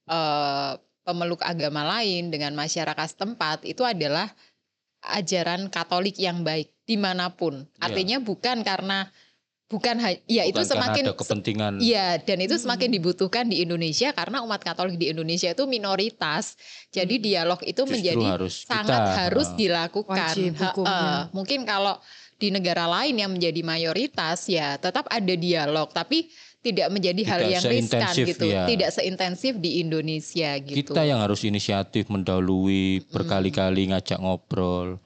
eh, 0.09 0.73
pemeluk 1.05 1.45
agama 1.45 1.85
lain, 1.85 2.33
dengan 2.33 2.57
masyarakat 2.57 3.07
setempat 3.13 3.69
itu 3.69 3.85
adalah 3.85 4.33
ajaran 5.05 5.69
Katolik 5.69 6.17
yang 6.17 6.43
baik 6.43 6.73
di 6.89 6.97
mana 6.97 7.33
pun. 7.37 7.69
Iya. 7.77 7.93
Artinya 7.93 8.17
bukan 8.25 8.65
karena 8.65 9.13
bukan 9.65 9.97
ya 10.29 10.45
itu 10.45 10.61
Bukan 10.61 10.69
karena 10.69 10.85
semakin 10.87 11.05
ada 11.05 11.15
kepentingan 11.17 11.73
Iya, 11.81 12.09
dan 12.21 12.39
itu 12.45 12.57
semakin 12.61 12.89
dibutuhkan 12.95 13.45
di 13.49 13.65
Indonesia 13.65 14.13
karena 14.17 14.41
umat 14.45 14.61
Katolik 14.65 14.97
di 14.97 15.13
Indonesia 15.13 15.53
itu 15.53 15.65
minoritas. 15.69 16.57
Jadi 16.89 17.21
dialog 17.21 17.61
itu 17.65 17.85
justru 17.85 17.93
menjadi 17.93 18.25
harus 18.25 18.65
sangat 18.65 19.01
kita, 19.01 19.13
harus 19.29 19.49
dilakukan. 19.57 20.33
Wajib 20.33 20.53
hukumnya. 20.57 21.29
Mungkin 21.37 21.61
kalau 21.69 22.01
di 22.39 22.49
negara 22.51 22.85
lain 22.91 23.15
yang 23.19 23.31
menjadi 23.33 23.61
mayoritas 23.63 24.51
ya 24.51 24.77
tetap 24.77 25.07
ada 25.11 25.35
dialog, 25.35 25.91
tapi 25.95 26.29
tidak 26.65 26.89
menjadi 26.89 27.23
hal 27.29 27.41
Tidak 27.45 27.53
yang 27.53 27.65
riskan 27.69 28.13
gitu, 28.17 28.45
ya. 28.49 28.65
tidak 28.65 28.91
seintensif 28.97 29.53
di 29.61 29.85
Indonesia 29.85 30.57
gitu. 30.65 30.97
kita 30.97 31.05
yang 31.05 31.21
harus 31.21 31.45
inisiatif 31.45 32.09
mendahului 32.09 33.05
berkali-kali 33.13 33.93
ngajak 33.93 34.17
ngobrol. 34.17 34.97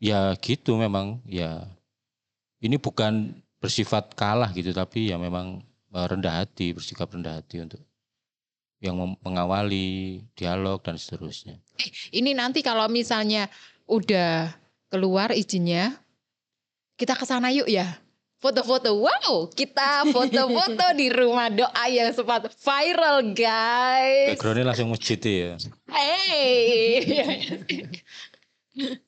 Ya 0.00 0.32
gitu 0.40 0.80
memang 0.80 1.20
ya. 1.28 1.68
Ini 2.64 2.80
bukan 2.80 3.36
bersifat 3.62 4.16
kalah 4.18 4.50
gitu 4.56 4.74
tapi 4.74 5.12
ya 5.12 5.20
memang 5.20 5.60
eh, 5.92 6.06
rendah 6.08 6.42
hati, 6.42 6.72
bersikap 6.72 7.12
rendah 7.12 7.38
hati 7.38 7.62
untuk 7.62 7.84
yang 8.82 8.98
mengawali 9.22 10.18
dialog 10.34 10.82
dan 10.82 10.98
seterusnya. 10.98 11.62
Ini 12.10 12.34
nanti 12.34 12.66
kalau 12.66 12.90
misalnya 12.90 13.46
udah 13.86 14.50
keluar 14.90 15.30
izinnya, 15.30 16.01
kita 17.02 17.18
ke 17.18 17.26
sana 17.26 17.50
yuk 17.50 17.66
ya. 17.66 17.98
Foto-foto, 18.38 18.90
wow, 18.94 19.46
kita 19.50 20.06
foto-foto 20.10 20.86
di 20.98 21.10
rumah 21.10 21.46
doa 21.50 21.84
yang 21.90 22.10
sempat 22.10 22.50
viral 22.58 23.34
guys. 23.34 24.34
Backgroundnya 24.34 24.66
langsung 24.66 24.90
masjid 24.90 25.18
ya. 25.18 25.54
Hey, 25.86 27.02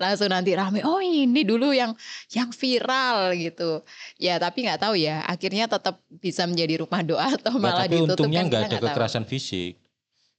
langsung 0.00 0.32
nanti 0.32 0.56
rame. 0.56 0.80
Oh 0.80 1.00
ini 1.00 1.44
dulu 1.44 1.76
yang 1.76 1.92
yang 2.32 2.48
viral 2.52 3.36
gitu. 3.36 3.84
Ya 4.16 4.40
tapi 4.40 4.64
nggak 4.64 4.80
tahu 4.80 4.96
ya. 4.96 5.24
Akhirnya 5.28 5.68
tetap 5.68 6.00
bisa 6.08 6.48
menjadi 6.48 6.80
rumah 6.84 7.04
doa 7.04 7.28
atau 7.36 7.52
Nah, 7.60 7.72
malah 7.72 7.84
tapi 7.84 8.00
ditutup 8.00 8.16
untungnya 8.28 8.40
kan 8.40 8.48
nggak 8.48 8.62
kita 8.64 8.68
ada 8.68 8.78
tahu. 8.80 8.88
kekerasan 8.88 9.24
fisik. 9.28 9.74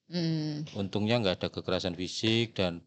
Hmm. 0.09 0.65
untungnya 0.73 1.21
nggak 1.21 1.35
ada 1.37 1.47
kekerasan 1.53 1.93
fisik 1.93 2.57
dan 2.57 2.81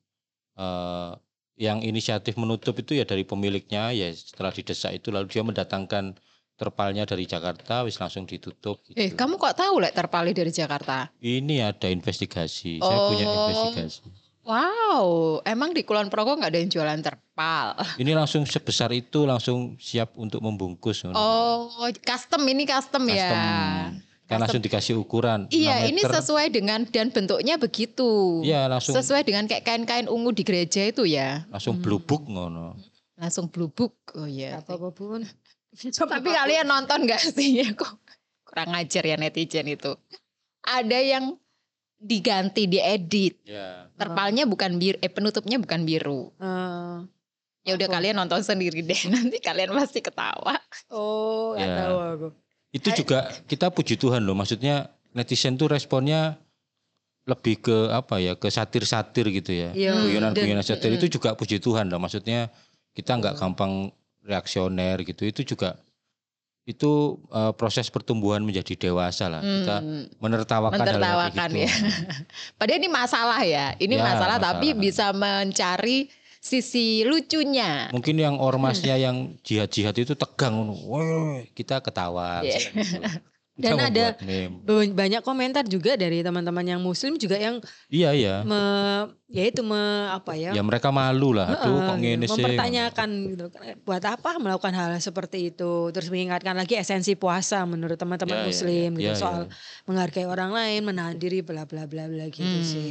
eh, 0.59 1.11
yang 1.57 1.85
inisiatif 1.85 2.35
menutup 2.41 2.75
itu 2.81 2.97
ya 2.97 3.05
dari 3.05 3.23
pemiliknya 3.23 3.93
ya 3.93 4.09
setelah 4.13 4.51
didesak 4.53 4.97
itu 4.97 5.13
lalu 5.13 5.29
dia 5.29 5.45
mendatangkan 5.45 6.17
terpalnya 6.57 7.05
dari 7.09 7.27
Jakarta 7.27 7.83
wis 7.83 7.99
langsung 7.99 8.25
ditutup 8.25 8.81
gitu. 8.87 8.97
Eh 8.97 9.13
kamu 9.13 9.37
kok 9.37 9.57
tahu 9.59 9.83
lek 9.83 9.93
terpali 9.97 10.33
dari 10.33 10.53
Jakarta? 10.53 11.11
ini 11.19 11.61
ada 11.65 11.89
investigasi 11.91 12.79
saya 12.81 13.01
punya 13.09 13.25
Oh. 13.27 13.35
investigasi 13.43 14.03
Wow, 14.43 15.39
emang 15.47 15.71
di 15.71 15.87
Kulon 15.87 16.11
Progo 16.11 16.35
nggak 16.35 16.51
ada 16.51 16.59
yang 16.59 16.67
jualan 16.67 16.99
terpal? 16.99 17.79
ini 18.03 18.11
langsung 18.11 18.43
sebesar 18.43 18.91
itu 18.91 19.23
langsung 19.23 19.79
siap 19.79 20.19
untuk 20.19 20.43
membungkus 20.43 21.07
Oh, 21.15 21.71
custom 22.03 22.43
ini 22.51 22.67
custom, 22.67 23.07
ya. 23.07 23.95
Kan 24.33 24.41
langsung 24.43 24.63
dikasih 24.63 24.95
ukuran 24.97 25.47
Iya, 25.49 25.85
6 25.85 25.91
ini 25.93 26.01
sesuai 26.03 26.47
dengan 26.49 26.81
dan 26.89 27.09
bentuknya 27.13 27.55
begitu. 27.57 28.41
Iya, 28.41 28.67
langsung 28.67 28.97
Sesuai 28.97 29.23
dengan 29.23 29.45
kayak 29.45 29.63
kain-kain 29.63 30.07
ungu 30.09 30.33
di 30.33 30.43
gereja 30.43 30.83
itu 30.83 31.05
ya. 31.05 31.45
langsung 31.49 31.79
Hmm. 31.79 31.85
blubuk 31.85 32.23
ngono 32.25 32.77
Langsung 33.17 33.47
blubuk. 33.47 33.95
Oh 34.19 34.27
iya. 34.27 34.59
Apa 34.59 34.75
apa 34.75 34.91
pun. 34.91 35.23
Tapi 35.73 36.29
kalian 36.29 36.67
nonton 36.67 37.07
gak 37.07 37.23
sih? 37.23 37.63
Kok 37.79 37.93
kurang 38.43 38.75
ajar 38.75 39.05
ya 39.05 39.17
netizen 39.17 39.69
itu. 39.69 39.95
Ada 40.63 40.99
yang 40.99 41.39
diganti, 41.97 42.67
diedit. 42.67 43.39
ya 43.47 43.87
Terpalnya 43.95 44.43
bukan 44.43 44.75
biru, 44.75 44.99
eh 44.99 45.07
penutupnya 45.07 45.63
bukan 45.63 45.87
biru. 45.87 46.35
Eh, 46.37 46.99
Ya 47.63 47.79
udah 47.79 47.87
kalian 47.87 48.19
nonton 48.19 48.43
sendiri 48.43 48.83
deh. 48.83 49.01
Nanti 49.15 49.39
kalian 49.39 49.71
pasti 49.71 50.03
ketawa. 50.03 50.59
oh, 50.91 51.55
Ya. 51.55 51.87
tahu 51.87 51.97
aku. 52.03 52.29
Itu 52.73 52.89
juga 52.97 53.19
kita 53.45 53.69
puji 53.69 53.95
Tuhan 53.95 54.25
loh 54.25 54.33
maksudnya 54.33 54.89
netizen 55.13 55.55
tuh 55.55 55.69
responnya 55.69 56.41
lebih 57.23 57.63
ke 57.63 57.77
apa 57.93 58.19
ya 58.19 58.35
ke 58.35 58.49
satir-satir 58.49 59.31
gitu 59.31 59.53
ya 59.55 59.71
Iya, 59.71 59.95
guyonan-guyonan 59.95 60.65
satir 60.65 60.91
itu 60.91 61.07
juga 61.07 61.37
puji 61.37 61.61
Tuhan 61.61 61.87
loh 61.87 62.01
maksudnya 62.01 62.51
kita 62.93 63.15
nggak 63.15 63.39
gampang 63.39 63.93
reaksioner 64.25 64.99
gitu 65.05 65.23
itu 65.23 65.45
juga 65.45 65.79
itu 66.63 66.91
eh, 67.29 67.53
proses 67.55 67.91
pertumbuhan 67.91 68.41
menjadi 68.41 68.75
dewasa 68.79 69.27
lah 69.27 69.43
kita 69.43 69.77
Hmm. 69.79 70.07
menertawakan, 70.19 70.79
hal 70.79 70.87
Menertawakan, 70.87 71.49
gitu. 71.51 71.63
ya. 71.67 71.71
Padahal 72.59 72.79
ini 72.79 72.87
masalah 72.87 73.41
ya. 73.43 73.67
Ini 73.77 73.95
Ya, 73.95 74.03
masalah, 74.07 74.37
tapi 74.39 74.71
masalah. 74.71 74.79
bisa 74.79 75.07
mencari 75.11 75.99
sisi 76.43 77.07
lucunya. 77.07 77.87
mungkin 77.95 78.17
yang 78.19 78.37
ormasnya 78.43 78.99
yang 78.99 79.39
jihad-jihad 79.47 79.95
itu 79.95 80.13
tegang 80.19 80.57
woi 80.91 81.47
kita 81.55 81.79
ketawa 81.79 82.43
Iya. 82.43 82.59
gitu. 82.59 82.99
Kita 83.53 83.77
Dan 83.77 83.85
ada 83.85 84.05
meme. 84.25 84.65
Ba- 84.65 84.95
Banyak 85.05 85.23
komentar 85.29 85.63
juga 85.69 85.93
dari 85.95 86.25
teman-teman 86.25 86.65
yang 86.65 86.81
muslim 86.81 87.21
juga 87.21 87.37
yang 87.37 87.61
iya 87.93 88.11
iya 88.17 88.35
me, 88.49 88.57
ya 89.29 89.45
itu 89.45 89.61
me, 89.61 90.09
apa 90.09 90.33
ya? 90.41 90.57
ya 90.57 90.63
mereka 90.65 90.89
malu 90.89 91.37
lah 91.37 91.53
aduh 91.53 91.61
Heeh, 91.61 91.85
kok 91.85 91.97
ngene 92.01 92.27
sih 92.27 92.33
mempertanyakan 92.33 93.09
gitu. 93.29 93.45
Buat 93.85 94.05
apa 94.09 94.31
melakukan 94.41 94.73
hal 94.73 94.91
seperti 95.05 95.53
itu? 95.53 95.93
Terus 95.93 96.09
mengingatkan 96.09 96.57
lagi 96.57 96.75
esensi 96.81 97.13
puasa 97.13 97.61
menurut 97.69 98.01
teman-teman 98.01 98.41
Ya, 98.41 98.43
ya, 98.43 98.49
muslim 98.49 98.89
ya. 98.97 99.01
gitu 99.05 99.13
Ya, 99.13 99.21
soal 99.21 99.41
ya. 99.47 99.53
menghargai 99.85 100.25
orang 100.25 100.51
lain, 100.57 100.81
menahan 100.89 101.17
diri 101.21 101.45
bla 101.45 101.69
bla 101.69 101.85
bla 101.85 102.09
bla 102.09 102.25
gitu 102.33 102.49
Hmm. 102.49 102.65
sih. 102.65 102.89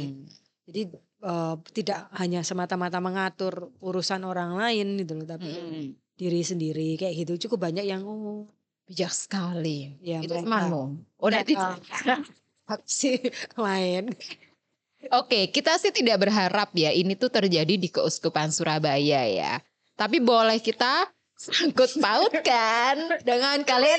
Jadi 0.70 0.80
eh, 1.22 1.54
tidak 1.72 2.10
hanya 2.18 2.42
semata-mata 2.42 2.98
mengatur 2.98 3.70
urusan 3.78 4.26
orang 4.26 4.58
lain 4.58 4.98
gitu 5.00 5.16
loh, 5.16 5.26
tapi 5.26 5.48
Hmm. 5.48 5.86
diri 6.12 6.42
sendiri 6.42 6.98
kayak 6.98 7.14
gitu. 7.24 7.48
Cukup 7.48 7.70
banyak 7.70 7.86
yang 7.86 8.02
oh, 8.04 8.46
Bijak 8.82 9.14
sekali. 9.14 9.94
ya 10.02 10.18
Itu 10.20 10.34
temanmu. 10.42 10.82
Oh, 11.22 11.30
faksi 12.66 13.22
lain. 13.64 14.10
Oke, 15.10 15.50
kita 15.50 15.78
sih 15.82 15.90
tidak 15.90 16.22
berharap 16.22 16.70
ya 16.74 16.90
ini 16.90 17.18
tuh 17.18 17.30
terjadi 17.30 17.74
di 17.74 17.88
Keuskupan 17.90 18.50
Surabaya 18.50 19.22
ya. 19.26 19.58
Tapi 19.98 20.18
boleh 20.22 20.58
kita 20.62 21.10
sangkut 21.34 21.98
pautkan 21.98 22.96
dengan 23.26 23.62
kalian. 23.66 23.98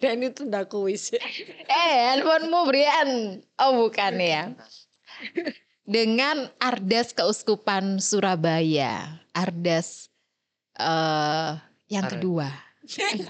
Dan 0.00 0.20
itu 0.20 0.44
udah 0.44 0.64
kuis. 0.68 1.12
Eh, 1.12 1.92
handphonemu 2.12 2.60
Brian. 2.68 3.10
Oh, 3.56 3.88
bukan 3.88 4.12
ya. 4.20 4.52
Dengan 5.82 6.48
Ardas 6.62 7.12
Keuskupan 7.12 7.98
Surabaya. 7.98 9.20
Ardas 9.32 10.08
eh 10.78 11.52
yang 11.88 12.04
Ar- 12.08 12.12
kedua. 12.16 12.48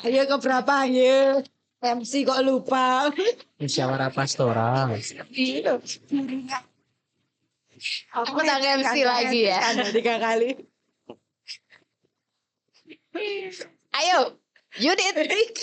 Ayo 0.07 0.23
ke 0.27 0.37
berapa 0.41 0.87
ya? 0.89 1.43
MC 1.83 2.23
kok 2.23 2.39
lupa. 2.47 3.11
Musyawarah 3.59 4.15
pastoral. 4.15 4.95
Aku 8.15 8.39
tanya 8.47 8.79
MC 8.79 9.03
lagi 9.03 9.51
ya. 9.51 9.59
Tiga 9.91 10.23
kali. 10.23 10.55
Ayo, 13.93 14.39
Yudit, 14.81 15.15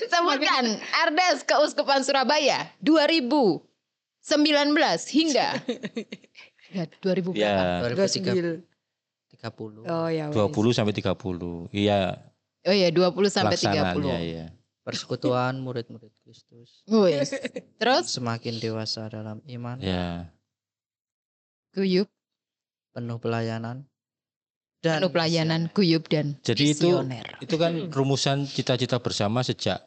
sebutkan 0.06 0.78
Ardas 1.02 1.42
Keuskupan 1.48 2.06
Surabaya 2.06 2.70
2019 4.22 4.76
hingga 5.10 5.48
ya 6.76 6.84
2000 7.00 7.34
berapa? 7.34 7.36
Ya 7.36 7.82
2030. 7.82 8.62
2009. 9.32 9.88
Oh 9.88 10.08
ya. 10.08 10.26
wes. 10.28 10.36
20 10.36 10.76
sampai 10.76 10.94
30. 10.94 11.16
Iya 11.72 12.20
Oh 12.68 12.76
ya 12.76 12.92
20 12.92 13.16
sampai 13.26 13.56
30. 13.56 13.64
pelaksanaannya 13.64 14.18
ya. 14.22 14.46
Persekutuan 14.84 15.54
murid-murid 15.58 16.12
Kristus. 16.20 16.84
Wis. 16.84 17.32
Terus 17.78 18.06
Semakin 18.10 18.58
dewasa 18.58 19.08
dalam 19.08 19.40
iman, 19.46 19.78
Ya. 19.80 20.34
guyup, 21.72 22.10
penuh 22.92 23.16
pelayanan. 23.18 23.86
Dan 24.80 25.00
penuh 25.00 25.12
pelayanan, 25.12 25.62
guyup 25.70 26.08
dan 26.08 26.40
Jadi 26.42 26.74
itu 26.74 26.88
visioner. 26.90 27.38
itu 27.38 27.56
kan 27.56 27.92
rumusan 27.92 28.44
cita-cita 28.44 28.98
bersama 28.98 29.40
sejak 29.40 29.84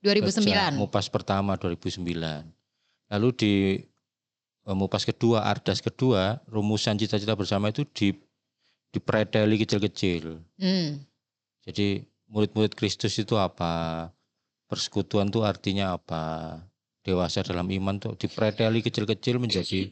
2009. 0.00 0.40
sejak 0.40 0.70
Mupas 0.74 1.06
pertama 1.06 1.54
2009. 1.54 2.48
Lalu 3.12 3.28
di 3.36 3.52
eh, 4.64 4.76
Mupas 4.76 5.04
kedua, 5.04 5.44
Ardas 5.44 5.84
kedua, 5.84 6.40
rumusan 6.48 6.96
cita-cita 6.96 7.36
bersama 7.36 7.68
itu 7.68 7.84
di 7.92 8.14
dipreteli 8.94 9.58
kecil-kecil. 9.58 10.38
Hmm. 10.62 11.02
Jadi 11.66 12.06
murid-murid 12.30 12.78
Kristus 12.78 13.18
itu 13.18 13.34
apa? 13.34 14.06
Persekutuan 14.70 15.28
itu 15.34 15.42
artinya 15.42 15.98
apa? 15.98 16.56
Dewasa 17.04 17.42
dalam 17.44 17.68
iman 17.68 17.98
tuh 18.00 18.14
dipreteli 18.16 18.80
kecil-kecil 18.80 19.42
menjadi 19.42 19.90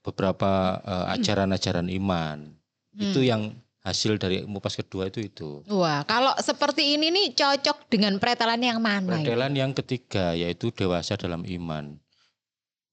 beberapa 0.00 0.78
eh, 0.80 1.06
ajaran-ajaran 1.18 1.90
iman. 1.90 2.54
Itu 2.94 3.20
Hmm. 3.20 3.28
yang 3.28 3.42
hasil 3.84 4.16
dari 4.16 4.46
Mupas 4.48 4.78
kedua 4.80 5.12
itu 5.12 5.20
itu. 5.20 5.60
Wah, 5.68 6.06
kalau 6.08 6.32
seperti 6.40 6.96
ini 6.96 7.12
nih 7.12 7.36
cocok 7.36 7.92
dengan 7.92 8.16
pretelan 8.16 8.62
yang 8.62 8.80
mana 8.80 9.20
ya? 9.20 9.26
Pretelan 9.26 9.52
yang 9.52 9.72
ketiga 9.76 10.32
yaitu 10.32 10.72
dewasa 10.72 11.20
dalam 11.20 11.44
iman. 11.44 11.98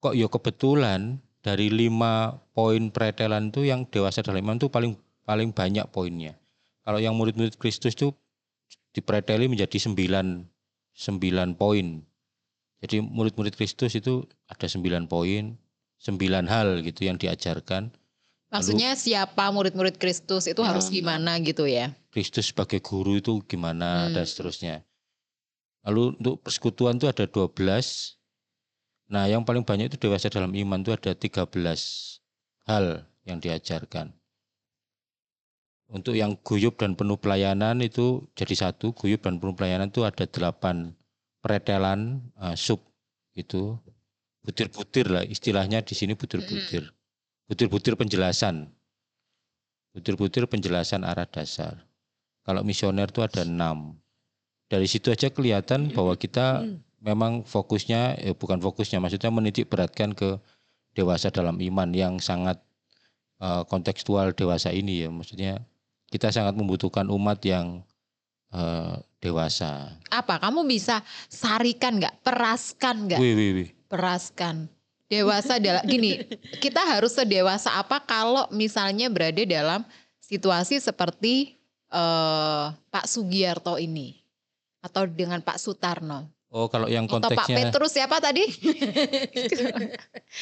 Kok 0.02 0.18
yo 0.18 0.28
kebetulan 0.34 1.22
dari 1.46 1.70
lima 1.70 2.42
poin 2.58 2.90
pretelan 2.90 3.54
itu 3.54 3.66
yang 3.66 3.86
dewasa 3.86 4.26
dalam 4.26 4.42
iman 4.42 4.58
itu 4.58 4.70
paling 4.70 4.98
paling 5.26 5.54
banyak 5.54 5.86
poinnya. 5.94 6.34
Kalau 6.82 6.98
yang 6.98 7.14
murid-murid 7.14 7.62
Kristus 7.62 7.94
itu 7.94 8.10
dipreteli 8.92 9.46
menjadi 9.46 9.78
sembilan 9.78 10.42
sembilan 10.98 11.54
poin. 11.54 12.02
Jadi 12.82 12.98
murid-murid 12.98 13.54
Kristus 13.54 13.94
itu 13.94 14.26
ada 14.50 14.66
sembilan 14.66 15.06
poin, 15.06 15.54
sembilan 16.02 16.50
hal 16.50 16.82
gitu 16.82 17.06
yang 17.06 17.22
diajarkan. 17.22 17.94
Maksudnya 18.52 18.98
siapa 18.98 19.54
murid-murid 19.54 20.02
Kristus 20.02 20.50
itu 20.50 20.60
harus 20.66 20.90
gimana 20.90 21.38
gitu 21.40 21.70
ya? 21.70 21.94
Kristus 22.10 22.50
sebagai 22.52 22.82
guru 22.84 23.22
itu 23.22 23.40
gimana 23.46 24.10
Hmm. 24.10 24.18
dan 24.18 24.26
seterusnya. 24.26 24.76
Lalu 25.88 26.18
untuk 26.20 26.42
persekutuan 26.42 26.98
itu 26.98 27.08
ada 27.08 27.30
12. 27.30 28.18
Nah, 29.12 29.28
yang 29.28 29.44
paling 29.44 29.68
banyak 29.68 29.92
itu 29.92 29.98
dewasa 30.00 30.32
dalam 30.32 30.56
iman 30.56 30.80
itu 30.80 30.96
ada 30.96 31.12
13 31.12 31.52
hal 32.64 33.04
yang 33.28 33.44
diajarkan. 33.44 34.16
Untuk 35.92 36.16
yang 36.16 36.40
guyup 36.40 36.80
dan 36.80 36.96
penuh 36.96 37.20
pelayanan 37.20 37.84
itu 37.84 38.24
jadi 38.40 38.56
satu, 38.56 38.96
guyup 38.96 39.28
dan 39.28 39.44
penuh 39.44 39.52
pelayanan 39.52 39.92
itu 39.92 40.08
ada 40.08 40.24
8 40.24 40.96
pretelan 41.44 42.24
eh, 42.40 42.56
sub 42.56 42.80
itu 43.36 43.76
butir-butir 44.48 45.12
lah 45.12 45.28
istilahnya 45.28 45.84
di 45.84 45.92
sini 45.92 46.16
butir-butir. 46.16 46.88
Butir-butir 47.52 48.00
penjelasan. 48.00 48.72
Butir-butir 49.92 50.48
penjelasan 50.48 51.04
arah 51.04 51.28
dasar. 51.28 51.84
Kalau 52.48 52.64
misioner 52.64 53.12
itu 53.12 53.20
ada 53.20 53.44
enam. 53.44 54.00
Dari 54.72 54.88
situ 54.88 55.12
aja 55.12 55.28
kelihatan 55.28 55.92
bahwa 55.92 56.16
kita 56.16 56.64
memang 57.02 57.44
fokusnya, 57.44 58.22
eh, 58.22 58.36
bukan 58.38 58.62
fokusnya, 58.62 59.02
maksudnya 59.02 59.34
menitik 59.34 59.68
beratkan 59.68 60.14
ke 60.14 60.38
dewasa 60.94 61.34
dalam 61.34 61.58
iman 61.58 61.90
yang 61.92 62.22
sangat 62.22 62.62
eh, 63.42 63.64
kontekstual 63.66 64.38
dewasa 64.38 64.70
ini 64.70 65.04
ya. 65.06 65.10
Maksudnya 65.10 65.66
kita 66.14 66.30
sangat 66.30 66.54
membutuhkan 66.54 67.10
umat 67.10 67.42
yang 67.42 67.82
eh, 68.54 68.96
dewasa. 69.18 69.98
Apa? 70.14 70.38
Kamu 70.38 70.62
bisa 70.70 71.02
sarikan 71.28 71.98
nggak? 71.98 72.22
Peraskan 72.22 72.96
nggak? 73.10 73.20
Wih, 73.20 73.34
wih, 73.34 73.52
wih. 73.58 73.70
Peraskan. 73.90 74.70
Dewasa 75.12 75.60
dalam 75.60 75.84
gini, 75.84 76.24
kita 76.64 76.88
harus 76.88 77.12
sedewasa 77.12 77.76
apa 77.76 78.00
kalau 78.00 78.48
misalnya 78.56 79.12
berada 79.12 79.44
dalam 79.44 79.84
situasi 80.24 80.80
seperti 80.80 81.58
eh, 81.90 82.66
Pak 82.72 83.06
Sugiarto 83.10 83.76
ini 83.82 84.22
atau 84.82 85.06
dengan 85.06 85.44
Pak 85.44 85.60
Sutarno 85.62 86.41
Oh, 86.52 86.68
kalau 86.68 86.92
yang 86.92 87.08
atau 87.08 87.24
Pak 87.24 87.48
konteksnya 87.48 87.72
Petrus 87.72 87.92
siapa 87.96 88.20
tadi? 88.20 88.44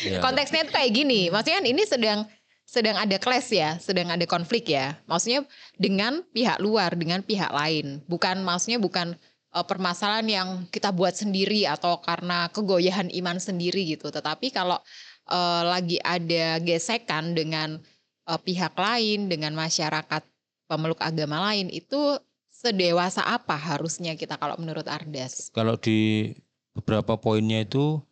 ya, 0.10 0.17
Konteksnya 0.26 0.65
itu 0.65 0.74
kayak 0.74 0.91
gini. 0.91 1.30
Maksudnya 1.30 1.62
kan 1.62 1.67
ini 1.69 1.84
sedang 1.86 2.19
sedang 2.65 2.98
ada 2.98 3.17
clash 3.22 3.54
ya, 3.54 3.78
sedang 3.78 4.10
ada 4.10 4.26
konflik 4.26 4.74
ya. 4.74 4.98
Maksudnya 5.06 5.45
dengan 5.78 6.26
pihak 6.34 6.58
luar, 6.58 6.98
dengan 6.98 7.22
pihak 7.22 7.54
lain. 7.54 8.02
Bukan 8.10 8.41
maksudnya 8.41 8.82
bukan 8.82 9.13
eh, 9.54 9.65
permasalahan 9.69 10.26
yang 10.26 10.50
kita 10.74 10.89
buat 10.89 11.13
sendiri 11.13 11.69
atau 11.69 12.02
karena 12.02 12.50
kegoyahan 12.50 13.13
iman 13.13 13.38
sendiri 13.38 13.86
gitu. 13.93 14.10
Tetapi 14.10 14.50
kalau 14.50 14.82
eh, 15.30 15.62
lagi 15.62 16.02
ada 16.02 16.58
gesekan 16.58 17.38
dengan 17.38 17.78
eh, 18.26 18.39
pihak 18.41 18.74
lain, 18.74 19.30
dengan 19.30 19.54
masyarakat 19.54 20.26
pemeluk 20.65 21.02
agama 21.06 21.54
lain 21.54 21.69
itu 21.69 22.17
sedewasa 22.60 23.24
apa 23.24 23.56
harusnya 23.56 24.19
kita 24.19 24.36
kalau 24.36 24.60
menurut 24.60 24.84
Ardas? 24.91 25.48
kalau 25.56 25.80
di 25.80 26.36
beberapa 26.76 27.15
poinnya 27.15 27.63
itu 27.63 28.04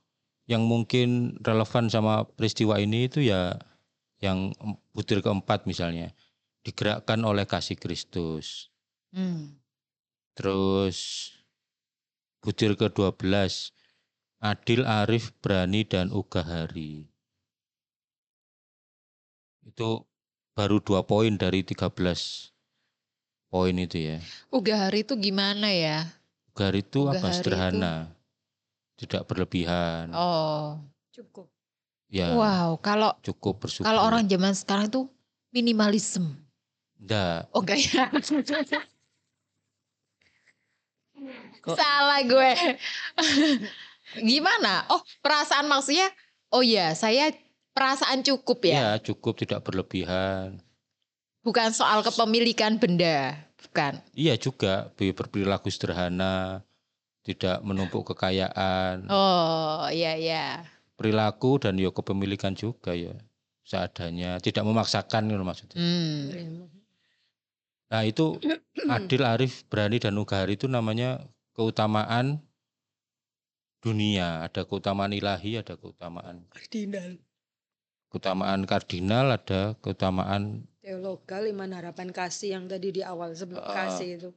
yang 0.48 0.64
mungkin 0.64 1.36
relevan 1.44 1.92
sama 1.92 2.24
peristiwa 2.24 2.80
ini 2.80 3.12
itu 3.12 3.28
ya 3.28 3.60
yang 4.24 4.56
butir 4.96 5.20
keempat 5.20 5.68
misalnya 5.68 6.16
digerakkan 6.64 7.20
oleh 7.28 7.44
kasih 7.44 7.76
Kristus. 7.76 8.72
Hmm. 9.12 9.60
Terus 10.36 11.32
butir 12.40 12.80
ke-12 12.80 13.72
adil, 14.44 14.86
arif, 14.86 15.34
berani 15.40 15.88
dan 15.88 16.14
ugahari. 16.14 17.08
Itu 19.68 20.08
baru 20.56 20.80
dua 20.80 21.04
poin 21.04 21.36
dari 21.36 21.62
13 21.62 22.57
poin 23.58 23.74
itu 23.74 23.98
ya. 23.98 24.18
Ugahari 24.54 25.02
itu 25.02 25.18
gimana 25.18 25.74
ya? 25.74 26.06
Ugahari 26.54 26.86
itu 26.86 27.10
apa? 27.10 27.18
Ugahari 27.18 27.34
itu- 27.34 27.38
Sederhana. 27.42 27.94
Tidak 28.98 29.26
berlebihan. 29.26 30.14
Oh. 30.14 30.78
Cukup. 31.10 31.50
Ya, 32.08 32.32
Wow, 32.32 32.78
kalau 32.80 33.18
cukup 33.20 33.66
bersyukur. 33.66 33.84
kalau 33.84 34.06
orang 34.06 34.24
zaman 34.26 34.54
sekarang 34.54 34.86
itu 34.88 35.10
minimalism. 35.50 36.38
Enggak, 36.98 37.50
Oh 37.52 37.62
enggak 37.62 37.78
ya? 37.84 38.06
Salah 41.68 42.22
gue. 42.24 42.52
Gimana? 44.18 44.88
Oh, 44.88 45.02
perasaan 45.20 45.68
maksudnya 45.68 46.08
oh 46.50 46.64
ya, 46.64 46.96
saya 46.96 47.34
perasaan 47.74 48.24
cukup 48.24 48.64
ya. 48.66 48.74
ya 48.74 48.90
cukup 49.04 49.36
tidak 49.36 49.66
berlebihan. 49.68 50.62
Bukan 51.44 51.72
soal 51.72 52.04
kepemilikan 52.04 52.80
benda, 52.80 53.36
bukan. 53.62 54.00
Iya 54.14 54.38
juga 54.38 54.94
berperilaku 54.94 55.68
sederhana, 55.74 56.62
tidak 57.28 57.60
menumpuk 57.66 58.14
kekayaan. 58.14 59.10
Oh, 59.12 59.90
iya 59.92 60.16
iya. 60.16 60.46
Perilaku 60.98 61.62
dan 61.62 61.78
ya 61.78 61.92
kepemilikan 61.94 62.56
juga 62.58 62.96
ya 62.96 63.14
seadanya, 63.68 64.40
tidak 64.40 64.64
memaksakan 64.64 65.28
gitu 65.28 65.44
maksudnya. 65.44 65.78
Hmm. 65.78 66.72
Nah, 67.92 68.02
itu 68.08 68.40
adil, 68.96 69.22
arif, 69.28 69.68
berani 69.68 70.00
dan 70.00 70.16
ugahari 70.16 70.56
itu 70.56 70.72
namanya 70.72 71.24
keutamaan 71.52 72.40
dunia, 73.84 74.48
ada 74.48 74.64
keutamaan 74.64 75.14
ilahi, 75.14 75.62
ada 75.62 75.78
keutamaan 75.78 76.44
Kardinal. 76.50 77.20
keutamaan 78.08 78.64
kardinal, 78.64 79.36
ada 79.36 79.76
keutamaan 79.84 80.66
Teologal, 80.88 81.52
iman 81.52 81.68
harapan 81.76 82.16
kasih 82.16 82.56
yang 82.56 82.72
tadi 82.72 82.96
di 82.96 83.04
awal 83.04 83.36
sebelum 83.36 83.60
Ah. 83.60 83.76
kasih 83.76 84.10
itu. 84.16 84.30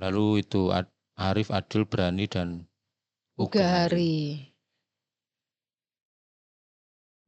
lalu 0.00 0.40
itu 0.42 0.72
ad- 0.72 0.88
arif, 1.14 1.52
adil, 1.52 1.84
berani 1.86 2.24
dan 2.26 2.64
ugahari. 3.38 4.48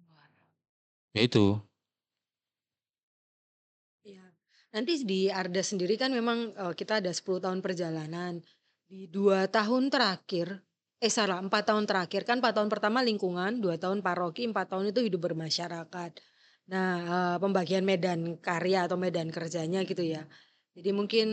Ugahari. 0.01 0.43
Ya 1.15 1.21
itu. 1.29 1.61
Iya. 4.03 4.25
Nanti 4.75 4.93
di 5.05 5.21
Arda 5.29 5.61
sendiri 5.61 5.95
kan 6.01 6.11
memang 6.17 6.57
eh, 6.57 6.73
kita 6.75 6.99
ada 7.05 7.13
10 7.13 7.39
tahun 7.45 7.61
perjalanan. 7.61 8.41
Di 8.89 9.07
dua 9.07 9.47
tahun 9.53 9.93
terakhir, 9.93 10.65
eh 10.99 11.13
salah 11.13 11.39
empat 11.45 11.71
tahun 11.71 11.85
terakhir 11.85 12.25
kan 12.25 12.41
empat 12.41 12.57
tahun 12.57 12.71
pertama 12.73 13.05
lingkungan, 13.05 13.61
dua 13.61 13.77
tahun 13.79 14.01
paroki, 14.01 14.49
empat 14.49 14.73
tahun 14.75 14.91
itu 14.97 15.01
hidup 15.07 15.29
bermasyarakat. 15.31 16.13
Nah 16.73 16.89
eh, 17.15 17.37
pembagian 17.43 17.85
medan 17.87 18.21
karya 18.43 18.87
atau 18.87 18.97
medan 18.99 19.29
kerjanya 19.31 19.79
gitu 19.87 20.03
ya. 20.03 20.27
Jadi 20.77 20.91
mungkin 20.99 21.27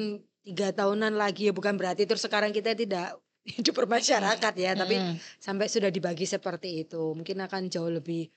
tiga 0.45 0.69
tahunan 0.75 1.13
lagi 1.15 1.49
ya 1.49 1.53
bukan 1.55 1.75
berarti 1.79 2.03
terus 2.07 2.23
sekarang 2.27 2.51
kita 2.53 2.75
tidak 2.77 3.17
hidup 3.55 3.73
bermasyarakat 3.83 4.53
ya, 4.55 4.71
tapi 4.77 4.95
Mm-mm. 4.99 5.15
sampai 5.41 5.67
sudah 5.67 5.89
dibagi 5.91 6.25
seperti 6.29 6.85
itu 6.87 7.01
mungkin 7.17 7.37
akan 7.45 7.61
jauh 7.73 7.91
lebih 7.91 8.29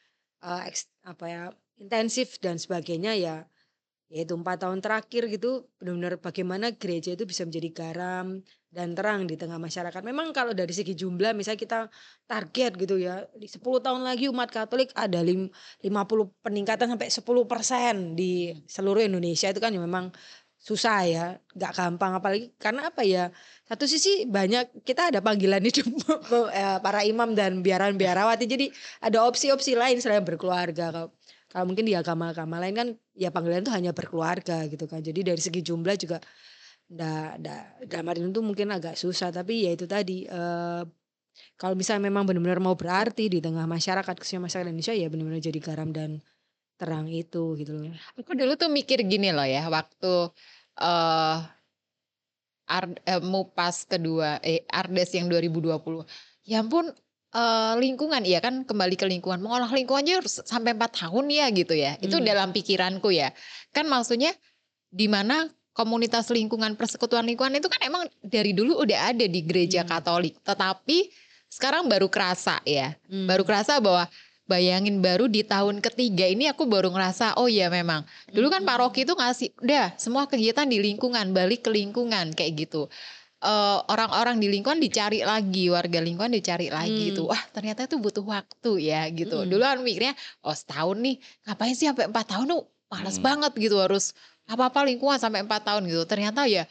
eh, 0.44 0.62
eks- 0.70 0.90
apa 1.04 1.24
ya 1.28 1.42
intensif 1.76 2.40
dan 2.40 2.56
sebagainya 2.56 3.12
ya 3.20 3.36
yaitu 4.06 4.38
empat 4.38 4.62
tahun 4.62 4.78
terakhir 4.84 5.26
gitu 5.34 5.66
benar-benar 5.82 6.14
bagaimana 6.22 6.70
gereja 6.78 7.18
itu 7.18 7.26
bisa 7.26 7.42
menjadi 7.42 7.70
garam 7.74 8.26
dan 8.76 8.92
terang 8.92 9.24
di 9.30 9.34
tengah 9.40 9.56
masyarakat. 9.56 10.02
Memang 10.04 10.26
kalau 10.36 10.52
dari 10.52 10.72
segi 10.76 10.92
jumlah 10.92 11.32
misalnya 11.32 11.60
kita 11.64 11.78
target 12.28 12.70
gitu 12.76 12.94
ya 13.00 13.24
di 13.32 13.48
10 13.48 13.80
tahun 13.80 14.04
lagi 14.04 14.28
umat 14.28 14.48
Katolik 14.52 14.92
ada 14.92 15.18
lim- 15.24 15.48
50 15.80 16.28
peningkatan 16.44 16.86
sampai 16.92 17.08
10 17.08 17.44
persen 17.48 17.94
di 18.18 18.52
seluruh 18.68 19.00
Indonesia. 19.08 19.48
Itu 19.48 19.60
kan 19.64 19.72
ya 19.72 19.80
memang 19.80 20.12
susah 20.60 20.98
ya 21.08 21.24
nggak 21.56 21.72
gampang. 21.78 22.12
Apalagi 22.20 22.44
karena 22.60 22.92
apa 22.92 23.00
ya 23.06 23.32
satu 23.64 23.84
sisi 23.88 24.28
banyak 24.28 24.84
kita 24.84 25.08
ada 25.08 25.20
panggilan 25.24 25.62
hidup 25.64 25.86
eh, 26.60 26.78
para 26.84 27.00
imam 27.08 27.32
dan 27.32 27.64
biaran 27.64 27.96
biarawati 27.96 28.44
jadi 28.44 28.66
ada 29.00 29.24
opsi-opsi 29.24 29.72
lain 29.72 29.96
selain 30.04 30.20
berkeluarga. 30.20 31.08
Kalau 31.48 31.64
mungkin 31.64 31.88
di 31.88 31.94
agama-agama 31.96 32.60
lain 32.60 32.74
kan 32.76 32.88
ya 33.16 33.32
panggilan 33.32 33.64
itu 33.64 33.72
hanya 33.72 33.92
berkeluarga 33.96 34.68
gitu 34.68 34.84
kan. 34.90 35.00
Jadi 35.00 35.20
dari 35.24 35.40
segi 35.40 35.60
jumlah 35.64 35.96
juga 35.96 36.18
ndak 36.86 37.42
ndak 37.42 37.62
dalam 37.90 38.06
arti 38.10 38.20
itu 38.22 38.42
mungkin 38.46 38.68
agak 38.70 38.94
susah 38.94 39.34
tapi 39.34 39.66
ya 39.66 39.74
itu 39.74 39.90
tadi 39.90 40.22
eh, 40.22 40.82
kalau 41.58 41.74
misalnya 41.76 42.08
memang 42.08 42.24
benar-benar 42.24 42.62
mau 42.62 42.78
berarti 42.78 43.28
di 43.28 43.42
tengah 43.42 43.66
masyarakat 43.66 44.14
khususnya 44.16 44.46
masyarakat 44.46 44.70
Indonesia 44.70 44.94
ya 44.94 45.06
benar-benar 45.10 45.42
jadi 45.42 45.58
garam 45.60 45.90
dan 45.90 46.22
terang 46.76 47.08
itu 47.08 47.56
gitu 47.58 47.72
loh 47.74 47.92
Aku 48.20 48.36
dulu 48.36 48.52
tuh 48.54 48.68
mikir 48.68 49.00
gini 49.04 49.32
loh 49.32 49.44
ya, 49.48 49.66
waktu 49.66 50.30
eh 50.80 51.38
Ar- 52.66 52.98
eh, 53.06 53.22
Mupas 53.22 53.86
kedua, 53.86 54.42
eh 54.42 54.66
Ardes 54.66 55.14
yang 55.14 55.30
2020. 55.30 56.02
Ya 56.42 56.58
ampun, 56.62 56.90
eh, 57.30 57.74
lingkungan, 57.78 58.26
iya 58.26 58.42
kan 58.42 58.66
kembali 58.66 58.98
ke 58.98 59.06
lingkungan. 59.06 59.38
Mengolah 59.38 59.70
lingkungan 59.70 60.02
aja 60.02 60.18
harus 60.18 60.42
sampai 60.42 60.74
4 60.74 60.98
tahun 60.98 61.30
ya 61.30 61.46
gitu 61.54 61.74
ya. 61.78 61.94
Itu 62.02 62.18
Hmm. 62.18 62.26
dalam 62.26 62.50
pikiranku 62.50 63.14
ya. 63.14 63.30
Kan 63.70 63.86
maksudnya 63.86 64.34
di 64.90 65.06
mana 65.06 65.46
komunitas 65.76 66.32
lingkungan, 66.32 66.72
persekutuan 66.74 67.28
lingkungan 67.28 67.60
itu 67.60 67.68
kan 67.68 67.80
emang 67.84 68.08
dari 68.24 68.56
dulu 68.56 68.80
udah 68.80 69.12
ada 69.12 69.28
di 69.28 69.44
gereja 69.44 69.84
Hmm. 69.84 69.92
Katolik. 69.92 70.40
Tetapi 70.40 71.12
sekarang 71.46 71.86
baru 71.86 72.08
kerasa 72.08 72.64
ya. 72.64 72.96
Hmm. 73.06 73.28
Baru 73.28 73.44
kerasa 73.44 73.76
bahwa 73.78 74.08
bayangin 74.46 75.04
baru 75.04 75.28
di 75.28 75.44
tahun 75.44 75.82
ketiga 75.84 76.24
ini 76.24 76.46
aku 76.46 76.70
baru 76.70 76.88
ngerasa 76.94 77.34
oh 77.34 77.50
iya 77.50 77.66
memang 77.66 78.06
dulu 78.30 78.46
kan 78.46 78.62
paroki 78.62 79.02
itu 79.02 79.10
ngasih 79.10 79.50
udah 79.58 79.98
semua 79.98 80.30
kegiatan 80.30 80.62
di 80.70 80.78
lingkungan 80.78 81.34
balik 81.34 81.66
ke 81.66 81.70
lingkungan 81.74 82.30
kayak 82.32 82.54
gitu 82.66 82.86
Eh, 83.36 83.78
orang-orang 83.92 84.40
di 84.40 84.48
lingkungan 84.48 84.80
dicari 84.80 85.20
lagi 85.20 85.68
warga 85.68 86.00
lingkungan 86.00 86.32
dicari 86.32 86.72
lagi 86.72 86.88
Hmm. 86.88 87.08
gitu 87.12 87.22
wah 87.28 87.42
ternyata 87.52 87.84
itu 87.84 88.00
butuh 88.00 88.24
waktu 88.24 88.80
ya 88.80 89.06
gitu 89.12 89.44
Hmm. 89.44 89.50
dulu 89.52 89.60
kan 89.60 89.78
mikirnya 89.84 90.16
oh 90.40 90.56
setahun 90.56 90.96
nih 90.96 91.20
ngapain 91.44 91.76
sih 91.76 91.84
sampai 91.84 92.08
empat 92.08 92.32
tahun 92.32 92.48
tuh 92.48 92.62
males 92.88 93.20
Hmm. 93.20 93.26
banget 93.28 93.52
gitu 93.60 93.76
harus 93.76 94.16
apa-apa 94.46 94.86
lingkungan 94.86 95.18
sampai 95.18 95.42
empat 95.42 95.62
tahun 95.62 95.86
gitu. 95.86 96.02
Ternyata 96.04 96.46
ya 96.46 96.64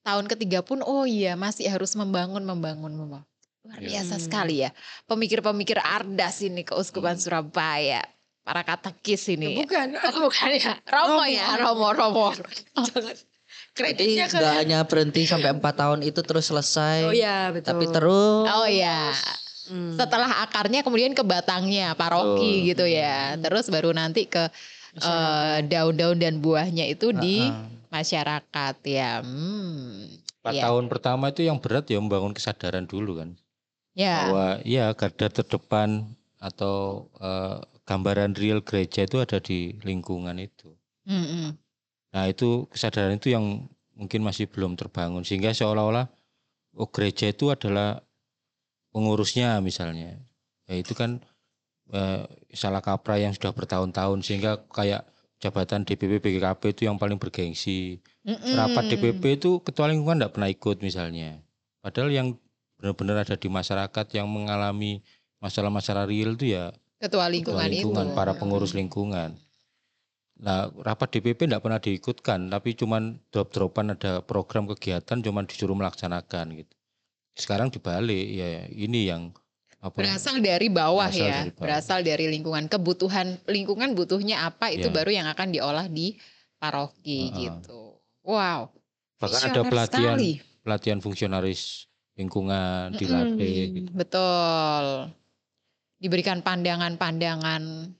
tahun 0.00 0.28
ketiga 0.28 0.60
pun 0.60 0.80
oh 0.80 1.04
iya 1.04 1.34
masih 1.34 1.66
harus 1.66 1.96
membangun 1.96 2.44
membangun 2.44 2.92
membangun. 2.92 3.28
Luar 3.64 3.80
Iya. 3.80 4.04
biasa 4.04 4.20
Hmm. 4.20 4.24
sekali 4.28 4.54
ya 4.60 4.70
pemikir-pemikir 5.08 5.80
Ardas 5.80 6.44
ini 6.44 6.62
keuskupan 6.62 7.16
Hmm. 7.16 7.22
Surabaya. 7.24 8.04
Para 8.44 8.60
katekis 8.60 9.32
ini 9.32 9.64
bukan. 9.64 9.96
Oh, 10.04 10.28
bukan 10.28 10.52
ya. 10.52 10.76
Romo 10.84 11.24
ya? 11.24 11.56
Romo. 11.56 11.88
Romo 11.90 12.26
jangan. 12.92 13.16
Jadi 13.16 13.16
kreditnya 13.72 14.28
ke 14.28 14.36
nggak 14.36 14.54
hanya 14.60 14.78
berhenti 14.84 15.24
sampai 15.24 15.50
empat 15.50 15.74
tahun 15.74 16.04
itu 16.04 16.20
terus 16.22 16.46
selesai, 16.46 17.08
oh 17.08 17.10
iya 17.10 17.50
betul. 17.50 17.74
tapi 17.74 17.84
terus 17.90 18.46
oh 18.46 18.68
ya 18.68 19.10
Hmm. 19.64 19.96
setelah 19.96 20.44
akarnya 20.44 20.84
kemudian 20.84 21.16
ke 21.16 21.24
batangnya 21.24 21.96
paroki 21.96 22.60
Betul. 22.60 22.68
gitu 22.68 22.84
ya. 22.84 23.32
Terus 23.40 23.72
baru 23.72 23.96
nanti 23.96 24.28
ke 24.28 24.52
eh, 24.98 25.58
daun-daun 25.66 26.18
dan 26.18 26.38
buahnya 26.38 26.86
itu 26.86 27.10
di 27.14 27.42
Heeh. 27.46 27.90
masyarakat 27.90 28.76
ya 28.86 29.22
hmm. 29.22 30.22
Empat 30.44 30.60
Iya. 30.60 30.62
tahun 30.68 30.92
pertama 30.92 31.32
itu 31.32 31.40
yang 31.40 31.56
berat 31.56 31.88
ya 31.88 31.96
membangun 31.96 32.36
kesadaran 32.36 32.84
dulu 32.84 33.16
kan. 33.16 33.32
ya 33.96 34.28
Bahwa 34.28 34.46
ya 34.60 34.92
garda 34.92 35.32
terdepan 35.32 36.04
atau 36.36 37.08
eh, 37.16 37.64
gambaran 37.88 38.36
real 38.36 38.60
gereja 38.60 39.08
itu 39.08 39.24
ada 39.24 39.40
di 39.40 39.80
lingkungan 39.80 40.36
itu. 40.36 40.76
Mm-mm. 41.08 41.56
Nah 42.12 42.24
itu 42.28 42.68
kesadaran 42.68 43.16
itu 43.16 43.32
yang 43.32 43.64
mungkin 43.96 44.20
masih 44.20 44.44
belum 44.52 44.76
terbangun 44.76 45.24
sehingga 45.24 45.56
seolah-olah 45.56 46.12
oh 46.76 46.88
gereja 46.92 47.32
itu 47.32 47.48
adalah 47.48 48.04
pengurusnya 48.92 49.64
misalnya. 49.64 50.20
Ya 50.68 50.74
itu 50.76 50.92
kan 50.92 51.24
eh, 51.92 52.24
salah 52.54 52.80
kaprah 52.80 53.20
yang 53.20 53.32
sudah 53.36 53.52
bertahun-tahun 53.52 54.24
sehingga 54.24 54.64
kayak 54.72 55.04
jabatan 55.42 55.84
DPP 55.84 56.24
BKKP 56.24 56.62
itu 56.72 56.82
yang 56.88 56.96
paling 56.96 57.20
bergengsi. 57.20 58.00
Mm-mm. 58.24 58.56
Rapat 58.56 58.96
DPP 58.96 59.42
itu 59.42 59.60
ketua 59.60 59.92
lingkungan 59.92 60.24
tidak 60.24 60.32
pernah 60.32 60.48
ikut 60.48 60.80
misalnya. 60.80 61.44
Padahal 61.84 62.08
yang 62.08 62.28
benar-benar 62.80 63.28
ada 63.28 63.36
di 63.36 63.48
masyarakat 63.52 64.06
yang 64.16 64.24
mengalami 64.28 65.04
masalah-masalah 65.44 66.08
real 66.08 66.32
itu 66.40 66.56
ya 66.56 66.72
ketua 66.96 67.28
ketua 67.28 67.32
lingkungan, 67.32 67.68
lingkungan, 67.68 68.06
itu 68.08 68.16
para 68.16 68.32
pengurus 68.32 68.72
lingkungan. 68.72 69.36
Nah, 70.40 70.72
rapat 70.82 71.14
DPP 71.14 71.46
tidak 71.46 71.62
pernah 71.62 71.78
diikutkan, 71.78 72.50
tapi 72.50 72.74
cuman 72.74 73.22
drop-dropan 73.30 73.94
ada 73.94 74.18
program 74.24 74.66
kegiatan 74.66 75.22
cuman 75.22 75.46
disuruh 75.46 75.78
melaksanakan 75.78 76.64
gitu. 76.64 76.74
Sekarang 77.38 77.70
dibalik 77.70 78.24
ya 78.34 78.66
ini 78.72 79.10
yang 79.10 79.30
apa 79.84 80.00
berasal 80.00 80.40
dari 80.40 80.72
bawah 80.72 81.04
Berasal 81.06 81.20
ya 81.20 81.36
dari 81.36 81.50
bawah. 81.52 81.60
berasal 81.60 81.98
dari 82.00 82.24
lingkungan 82.26 82.64
kebutuhan 82.66 83.36
lingkungan 83.44 83.92
butuhnya 83.92 84.48
apa 84.48 84.72
itu 84.72 84.88
Ya. 84.88 84.94
baru 84.94 85.10
yang 85.12 85.28
akan 85.28 85.48
diolah 85.52 85.86
di 85.86 86.16
paroki 86.56 87.28
Heeh. 87.28 87.60
gitu 87.60 88.00
wow 88.24 88.72
bahkan 89.20 89.52
ada 89.52 89.60
pelatihan 89.62 90.16
sekali. 90.16 90.32
pelatihan 90.64 90.98
fungsionaris 90.98 91.84
lingkungan 92.16 92.96
dilatih 92.96 93.56
Mm-mm, 93.60 93.76
gitu. 93.76 93.90
betul 93.92 94.84
diberikan 96.00 96.40
pandangan-pandangan 96.40 97.92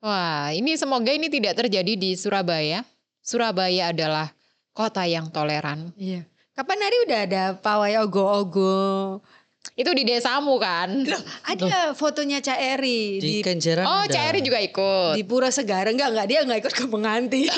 wah 0.00 0.50
ini 0.50 0.72
semoga 0.74 1.12
ini 1.12 1.28
tidak 1.28 1.52
terjadi 1.58 1.92
di 1.94 2.16
Surabaya 2.16 2.80
Surabaya 3.20 3.92
adalah 3.92 4.32
kota 4.72 5.04
yang 5.04 5.28
toleran 5.28 5.92
Iya. 5.94 6.24
Kapan 6.52 6.84
hari 6.84 6.96
udah 7.08 7.20
ada 7.24 7.44
pawai 7.56 7.96
ogo-ogo? 8.04 9.24
Itu 9.72 9.90
di 9.96 10.04
desamu 10.04 10.60
kan 10.60 11.06
Ada 11.48 11.96
fotonya 11.96 12.44
Cak 12.44 12.60
Eri 12.60 13.22
di 13.22 13.40
di, 13.40 13.46
Kenjeran 13.46 13.88
oh 13.88 14.04
ada. 14.04 14.12
Cak 14.12 14.24
Eri 14.34 14.40
juga 14.44 14.58
ikut 14.60 15.14
di 15.16 15.24
Pura 15.24 15.48
Segara 15.48 15.88
enggak 15.88 16.12
enggak 16.12 16.26
dia 16.28 16.40
enggak 16.44 16.58
ikut 16.66 16.74
ke 16.76 16.84
pengantin. 16.90 17.48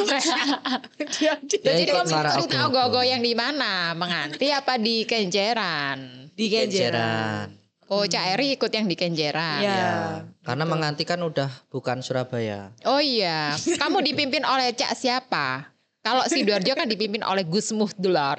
dia, 1.18 1.32
dia 1.42 1.58
Ya, 1.64 1.72
Jadi 1.74 1.82
ikut 1.90 1.96
kamu 2.06 2.10
ikut 2.12 2.34
Ogo-Ogo. 2.46 2.66
ogo-ogo 2.70 3.02
yang 3.02 3.18
di 3.24 3.34
mana? 3.34 3.96
Menganti 3.98 4.52
apa 4.52 4.78
di 4.78 5.02
Kenjeran? 5.08 6.30
di 6.34 6.46
Kenjeran. 6.50 7.46
Oh, 7.86 8.02
Cak 8.08 8.24
Eri 8.34 8.56
ikut 8.56 8.72
yang 8.72 8.88
di 8.88 8.96
Kenjeran. 8.96 9.60
Iya. 9.62 9.70
Ya, 9.70 9.94
karena 10.42 10.64
betul. 10.64 10.72
menganti 10.72 11.02
kan 11.06 11.20
udah 11.22 11.50
bukan 11.68 12.00
Surabaya. 12.00 12.72
Oh 12.88 12.98
iya, 12.98 13.54
kamu 13.54 14.02
dipimpin 14.02 14.42
oleh 14.42 14.72
Cak 14.74 14.96
siapa? 14.96 15.70
Kalau 16.04 16.20
Sidoarjo 16.28 16.76
kan 16.76 16.84
dipimpin 16.84 17.24
oleh 17.24 17.48
Gus 17.48 17.72
Muhdular. 17.72 18.36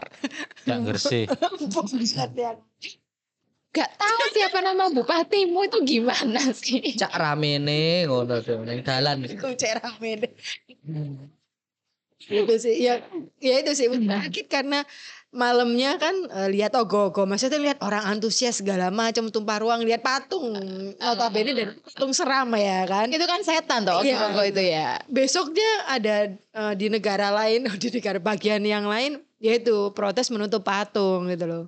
Nggak 0.70 0.80
ngerti. 0.86 1.22
Gak 3.76 3.91
tahu 3.99 4.21
siapa 4.32 4.63
nama 4.63 4.88
bupatimu 4.88 5.67
itu 5.67 5.78
gimana 5.84 6.39
sih? 6.55 6.95
Cak 6.95 7.11
ramene 7.11 8.07
ngono 8.07 8.39
ning 8.63 8.80
dalan. 8.82 9.28
Iku 9.28 9.51
cek 9.51 9.84
rame 9.84 10.11
deh. 10.23 10.32
itu 12.26 12.55
sih 12.57 12.82
ya 12.82 13.05
ya 13.38 13.61
itu 13.61 13.78
sih 13.78 13.86
sakit 13.86 14.49
karena 14.49 14.82
malamnya 15.30 15.99
kan 16.01 16.15
eh, 16.32 16.49
lihat 16.49 16.73
ogo-ogo 16.73 17.28
maksudnya 17.28 17.59
lihat 17.61 17.78
orang 17.86 18.01
antusias 18.07 18.63
segala 18.63 18.89
macam 18.89 19.30
tumpah 19.30 19.61
ruang 19.61 19.86
lihat 19.86 20.01
patung 20.01 20.55
notabene 20.97 21.51
dan 21.53 21.69
patung 21.86 22.15
seram 22.15 22.49
ya 22.57 22.88
kan 22.89 23.11
Itu 23.13 23.28
kan 23.30 23.43
setan 23.45 23.86
toh, 23.86 24.01
Iya. 24.01 24.32
ogo 24.32 24.41
itu 24.41 24.57
ya. 24.63 24.97
besoknya 25.05 25.69
ada 25.86 26.15
eh, 26.34 26.73
di 26.73 26.88
negara 26.89 27.30
lain 27.30 27.67
di 27.84 27.93
negara 27.93 28.17
bagian 28.17 28.63
yang 28.65 28.88
lain 28.89 29.21
yaitu 29.38 29.91
protes 29.93 30.32
menutup 30.34 30.63
patung 30.65 31.30
gitu 31.30 31.45
loh 31.45 31.63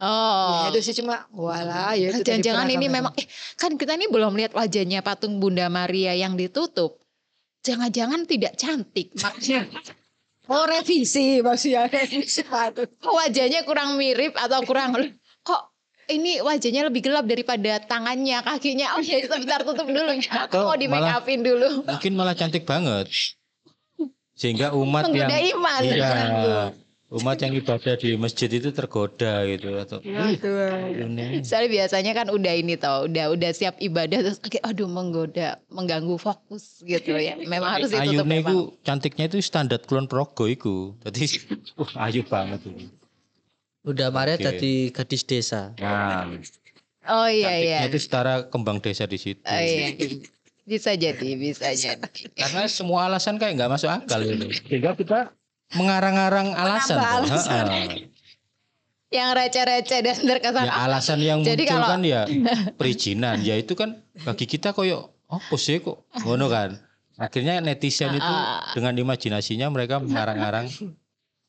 Oh. 0.00 0.64
Ya, 0.64 0.72
itu 0.72 0.80
sih 0.80 0.96
cuma 1.04 1.28
walah 1.28 1.92
ya 1.92 2.08
Jangan-jangan 2.24 2.72
ini 2.72 2.88
memang 2.88 3.12
eh, 3.20 3.28
kan 3.60 3.76
kita 3.76 4.00
ini 4.00 4.08
belum 4.08 4.32
lihat 4.32 4.56
wajahnya 4.56 5.04
patung 5.04 5.36
Bunda 5.36 5.68
Maria 5.68 6.16
yang 6.16 6.40
ditutup. 6.40 6.96
Jangan-jangan 7.60 8.24
tidak 8.24 8.56
cantik. 8.56 9.12
Maksudnya 9.12 9.68
oh 10.52 10.64
revisi 10.64 11.44
maksudnya 11.44 11.84
revisi 11.86 12.40
kok 12.48 13.12
wajahnya 13.12 13.68
kurang 13.68 14.00
mirip 14.00 14.32
atau 14.40 14.64
kurang 14.64 14.96
kok 15.44 15.62
ini 16.10 16.42
wajahnya 16.42 16.90
lebih 16.90 17.06
gelap 17.06 17.22
daripada 17.22 17.78
tangannya, 17.86 18.42
kakinya. 18.42 18.98
Oh 18.98 19.02
ya 19.04 19.22
sebentar 19.22 19.62
tutup 19.62 19.86
dulu 19.86 20.10
ya. 20.18 20.50
Atau 20.50 20.66
Mau 20.66 20.74
di 20.74 20.90
make 20.90 21.06
malah- 21.06 21.22
upin 21.22 21.40
dulu. 21.46 21.86
Mungkin 21.86 22.12
malah 22.18 22.34
cantik 22.34 22.66
banget. 22.66 23.06
Sehingga 24.34 24.74
umat 24.74 25.06
Menggoda 25.06 25.36
yang 25.38 25.60
iman. 25.60 25.80
iya, 25.84 26.10
umat 27.10 27.42
yang 27.42 27.58
ibadah 27.58 27.98
di 27.98 28.14
masjid 28.14 28.46
itu 28.46 28.70
tergoda 28.70 29.42
gitu 29.42 29.74
atau 29.74 29.98
Itu. 29.98 30.46
ini 30.94 31.42
Soalnya 31.42 31.70
biasanya 31.82 32.12
kan 32.14 32.30
udah 32.30 32.54
ini 32.54 32.78
tau, 32.78 33.10
udah 33.10 33.34
udah 33.34 33.50
siap 33.50 33.82
ibadah 33.82 34.22
terus 34.22 34.38
kayak 34.38 34.62
aduh 34.62 34.86
menggoda, 34.86 35.58
mengganggu 35.74 36.14
fokus 36.16 36.86
gitu 36.86 37.18
ya. 37.18 37.34
Memang 37.34 37.82
harus 37.82 37.90
ditutup 37.90 38.22
Ayune 38.22 38.30
memang. 38.30 38.56
cantiknya 38.86 39.26
itu 39.26 39.42
standar 39.42 39.82
kulon 39.82 40.06
progo 40.06 40.46
iku. 40.46 40.94
Jadi 41.02 41.26
wah 41.82 42.06
ayu 42.06 42.22
banget 42.22 42.62
itu. 42.62 42.86
Udah 43.82 44.14
Maria 44.14 44.38
Oke. 44.38 44.46
jadi 44.46 44.72
gadis 44.94 45.22
desa. 45.26 45.74
Nah, 45.82 46.30
Oh 47.08 47.26
iya 47.26 47.58
iya. 47.58 47.78
cantiknya 47.82 47.90
itu 47.90 48.00
setara 48.06 48.34
kembang 48.46 48.78
desa 48.78 49.08
di 49.10 49.18
situ. 49.18 49.40
Oh, 49.42 49.58
iya. 49.58 49.98
Bisa 50.62 50.94
jadi, 50.94 51.34
bisa 51.34 51.74
jadi. 51.74 52.06
Karena 52.38 52.70
semua 52.70 53.10
alasan 53.10 53.34
kayak 53.34 53.58
nggak 53.58 53.70
masuk 53.74 53.90
akal 53.90 54.22
itu. 54.22 54.46
Sehingga 54.62 54.94
kita 54.94 55.34
mengarang-arang 55.72 56.52
alasan. 56.52 56.98
Alasan. 56.98 57.66
Yang 59.10 59.28
receh-receh 59.34 60.00
dan 60.00 60.16
terkesan 60.22 60.64
Ya 60.64 60.74
alasan 60.80 61.18
yang 61.18 61.42
Jadi 61.42 61.66
muncul 61.66 61.82
kalau- 61.82 61.90
kan 61.90 62.00
ya 62.00 62.22
perizinan. 62.78 63.42
Ya 63.42 63.58
itu 63.58 63.74
kan 63.74 63.98
bagi 64.22 64.46
kita 64.46 64.70
koyo 64.70 65.10
apa 65.26 65.54
sih 65.56 65.82
kok 65.82 66.06
ngono 66.22 66.46
kan. 66.46 66.78
Akhirnya 67.18 67.58
netizen 67.60 68.14
itu 68.14 68.32
dengan 68.72 68.94
imajinasinya 68.96 69.68
mereka 69.68 69.98
mengarang-arang 69.98 70.70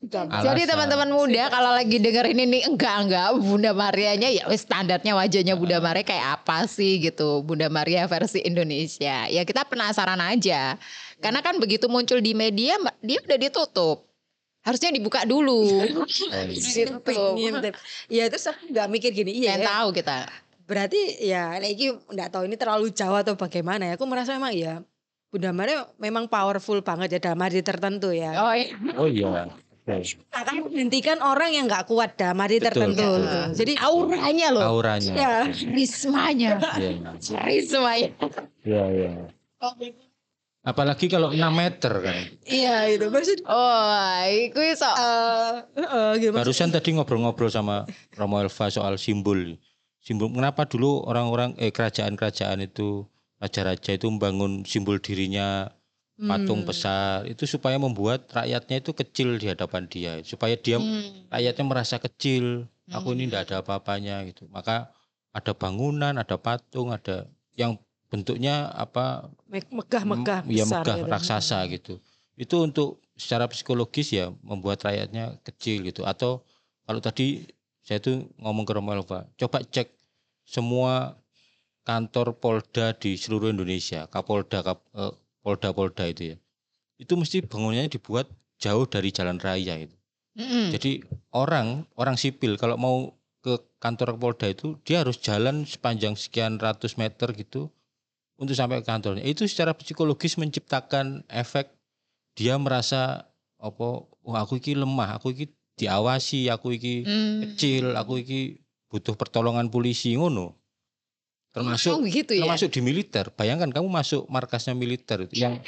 Jadi 0.01 0.17
alasan. 0.27 0.67
teman-teman 0.67 1.13
muda 1.13 1.47
kalau 1.47 1.71
lagi 1.71 1.95
dengerin 1.95 2.33
ini 2.35 2.65
enggak 2.65 3.05
enggak 3.05 3.37
Bunda 3.37 3.69
Marianya 3.71 4.33
ya 4.33 4.49
standarnya 4.51 5.13
wajahnya 5.13 5.53
Bunda 5.53 5.77
Maria 5.77 6.01
kayak 6.01 6.41
apa 6.41 6.65
sih 6.65 6.97
gitu 6.99 7.45
Bunda 7.45 7.69
Maria 7.69 8.03
versi 8.05 8.41
Indonesia. 8.41 9.29
Ya 9.29 9.45
kita 9.45 9.63
penasaran 9.63 10.17
aja. 10.19 10.81
Karena 11.21 11.39
kan 11.39 11.55
begitu 11.55 11.85
muncul 11.85 12.17
di 12.17 12.33
media 12.33 12.75
dia 12.99 13.21
udah 13.21 13.37
ditutup. 13.39 14.10
Harusnya 14.61 14.93
dibuka 14.93 15.25
dulu. 15.25 15.65
gitu. 16.69 17.17
Ngintip. 17.37 17.73
Ya 18.07 18.29
terus 18.29 18.45
aku 18.45 18.69
nggak 18.69 18.87
mikir 18.93 19.09
gini, 19.13 19.33
iya 19.33 19.57
Pengen 19.57 19.65
ya, 19.65 19.69
tahu 19.73 19.89
kita. 19.93 20.17
berarti 20.71 21.01
ya 21.19 21.59
ini 21.59 21.99
nggak 21.99 22.29
tahu 22.31 22.47
ini 22.47 22.55
terlalu 22.55 22.95
jauh 22.95 23.17
atau 23.17 23.35
bagaimana 23.35 23.91
ya. 23.91 23.93
Aku 23.99 24.07
merasa 24.07 24.31
memang 24.37 24.53
ya 24.55 24.79
Bunda 25.31 25.51
Maria 25.55 25.87
memang 25.95 26.27
powerful 26.27 26.83
banget 26.83 27.15
ya 27.15 27.19
dalam 27.31 27.39
arti 27.39 27.63
tertentu 27.63 28.11
ya. 28.11 28.35
Oh 28.35 28.53
iya. 28.55 28.75
Oh 28.99 29.07
iya. 29.07 29.47
Akan 30.31 30.69
menghentikan 30.69 31.19
orang 31.25 31.51
yang 31.57 31.65
nggak 31.65 31.89
kuat 31.89 32.19
dalam 32.19 32.37
arti 32.39 32.61
tertentu. 32.61 32.99
betul. 33.01 33.23
gitu. 33.23 33.39
Jadi 33.63 33.73
Auranya 33.79 34.47
loh. 34.53 34.63
Auranya. 34.77 35.13
ya 35.15 35.33
Rismanya. 35.49 36.51
Iya. 36.77 36.91
Rismanya. 37.47 38.09
Iya, 38.61 38.83
iya. 38.91 39.11
Apalagi 40.61 41.09
kalau 41.09 41.33
6 41.33 41.41
meter 41.49 41.89
kan. 41.89 42.17
iya 42.45 42.85
itu 42.85 43.09
maksud 43.09 43.41
Oh, 43.49 43.89
iku 44.29 44.61
iso. 44.61 44.85
eh 44.85 45.57
eh, 45.73 46.11
gitu. 46.21 46.31
Barusan 46.31 46.69
tadi 46.69 46.93
ngobrol-ngobrol 46.93 47.49
sama 47.49 47.89
Romo 48.13 48.37
Elva 48.37 48.69
soal 48.69 49.01
simbol. 49.01 49.57
Simbol 49.97 50.29
kenapa 50.29 50.69
dulu 50.69 51.01
orang-orang 51.03 51.57
eh 51.57 51.69
kerajaan-kerajaan 51.69 52.61
itu 52.61 53.09
raja-raja 53.41 53.97
itu 53.97 54.05
membangun 54.05 54.61
simbol 54.61 55.01
dirinya 55.01 55.73
patung 56.21 56.61
Hmm. 56.61 56.69
besar 56.69 57.25
itu 57.25 57.49
supaya 57.49 57.81
membuat 57.81 58.29
rakyatnya 58.29 58.77
itu 58.77 58.93
kecil 58.93 59.41
di 59.41 59.49
hadapan 59.49 59.89
dia 59.89 60.21
supaya 60.21 60.53
dia 60.53 60.77
Hmm. 60.77 61.25
rakyatnya 61.33 61.65
merasa 61.65 61.97
kecil 61.97 62.69
aku 62.87 63.17
ini 63.17 63.25
tidak 63.25 63.49
ada 63.49 63.65
apa-apanya 63.65 64.21
gitu 64.29 64.45
maka 64.45 64.93
ada 65.33 65.57
bangunan 65.57 66.13
ada 66.13 66.37
patung 66.37 66.93
ada 66.93 67.25
yang 67.57 67.73
bentuknya 68.11 68.67
apa 68.75 69.31
Me- 69.47 69.63
megah-megah 69.63 70.43
ya 70.51 70.67
besar 70.67 70.83
megah 70.83 70.97
gitu. 70.99 71.11
raksasa 71.15 71.57
gitu. 71.71 71.93
Itu 72.35 72.67
untuk 72.67 72.99
secara 73.15 73.47
psikologis 73.47 74.11
ya 74.11 74.35
membuat 74.43 74.83
rakyatnya 74.83 75.39
kecil 75.47 75.87
gitu. 75.87 76.03
Atau 76.03 76.43
kalau 76.83 76.99
tadi 76.99 77.47
saya 77.81 78.03
tuh 78.03 78.27
ngomong 78.37 78.67
ke 78.67 78.75
Romo 78.75 78.91
Elva 78.91 79.25
coba 79.39 79.63
cek 79.63 79.95
semua 80.43 81.15
kantor 81.87 82.37
Polda 82.37 82.93
di 82.93 83.15
seluruh 83.17 83.49
Indonesia 83.49 84.05
Kapolda 84.11 84.61
Kap, 84.61 84.83
eh, 84.93 85.15
Polda-Polda 85.41 86.05
itu 86.11 86.35
ya. 86.35 86.37
Itu 86.99 87.17
mesti 87.17 87.41
bangunannya 87.41 87.89
dibuat 87.89 88.29
jauh 88.61 88.85
dari 88.85 89.09
jalan 89.09 89.41
raya 89.41 89.81
itu. 89.81 89.95
Mm-mm. 90.31 90.71
jadi 90.71 91.03
orang 91.35 91.83
orang 91.99 92.15
sipil 92.15 92.55
kalau 92.55 92.79
mau 92.79 93.19
ke 93.43 93.59
kantor 93.83 94.15
Polda 94.15 94.47
itu 94.47 94.79
dia 94.87 95.03
harus 95.03 95.19
jalan 95.19 95.67
sepanjang 95.67 96.15
sekian 96.15 96.55
ratus 96.55 96.95
meter 96.95 97.35
gitu 97.35 97.67
untuk 98.41 98.57
sampai 98.57 98.81
ke 98.81 98.89
kantornya. 98.89 99.21
Itu 99.21 99.45
secara 99.45 99.77
psikologis 99.77 100.33
menciptakan 100.35 101.21
efek 101.29 101.69
dia 102.33 102.57
merasa 102.57 103.29
apa 103.61 103.87
oh 104.01 104.35
aku 104.35 104.57
iki 104.57 104.73
lemah, 104.73 105.21
aku 105.21 105.29
iki 105.29 105.45
diawasi, 105.77 106.49
aku 106.49 106.73
iki 106.73 107.05
Hmm. 107.05 107.45
kecil, 107.45 107.93
aku 107.93 108.17
iki 108.17 108.57
butuh 108.89 109.13
pertolongan 109.13 109.69
polisi 109.69 110.17
ngono. 110.17 110.57
Termasuk 111.53 111.93
Oh, 111.93 112.01
gitu 112.01 112.33
ya. 112.33 112.47
termasuk 112.47 112.73
di 112.73 112.81
militer. 112.81 113.29
Bayangkan 113.29 113.69
kamu 113.69 113.87
masuk 113.87 114.25
markasnya 114.25 114.73
militer 114.73 115.29
itu 115.29 115.37
yang 115.37 115.61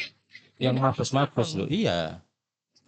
yang 0.57 0.73
mabes-mabes 0.79 1.53
loh. 1.53 1.67
Iya. 1.69 2.23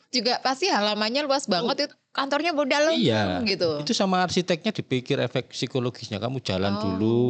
Juga 0.09 0.39
pasti 0.39 0.71
halamannya 0.71 1.27
luas 1.27 1.43
banget 1.45 1.85
itu. 1.85 1.95
Kantornya 2.15 2.55
modal 2.55 2.95
Iya. 2.95 3.43
gitu. 3.43 3.83
Itu 3.83 3.91
sama 3.91 4.23
arsiteknya 4.23 4.71
dipikir 4.71 5.19
efek 5.19 5.51
psikologisnya. 5.51 6.17
Kamu 6.17 6.39
jalan 6.39 6.73
Oh. 6.73 6.81
dulu. 6.87 7.27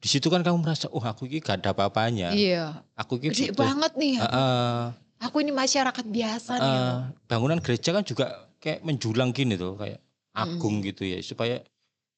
Di 0.00 0.08
situ 0.08 0.32
kan 0.32 0.40
kamu 0.40 0.64
merasa, 0.64 0.88
oh 0.88 1.04
aku 1.04 1.28
ini 1.28 1.44
gak 1.44 1.60
ada 1.60 1.76
apa-apanya. 1.76 2.32
Iya. 2.32 2.80
Aku 2.96 3.20
ini 3.20 3.30
Gede 3.30 3.52
butuh. 3.52 3.60
banget 3.68 3.92
nih. 4.00 4.16
Ah, 4.24 4.96
Aku 5.20 5.44
ini 5.44 5.52
masyarakat 5.52 6.06
biasa 6.08 6.52
nih. 6.56 6.72
ah. 6.80 7.12
bangunan 7.28 7.60
gereja 7.60 7.92
kan 7.92 8.00
juga 8.00 8.48
kayak 8.56 8.80
menjulang 8.80 9.36
gini 9.36 9.60
tuh, 9.60 9.76
kayak 9.76 10.00
agung 10.32 10.80
gitu 10.80 11.04
ya, 11.04 11.20
supaya 11.20 11.60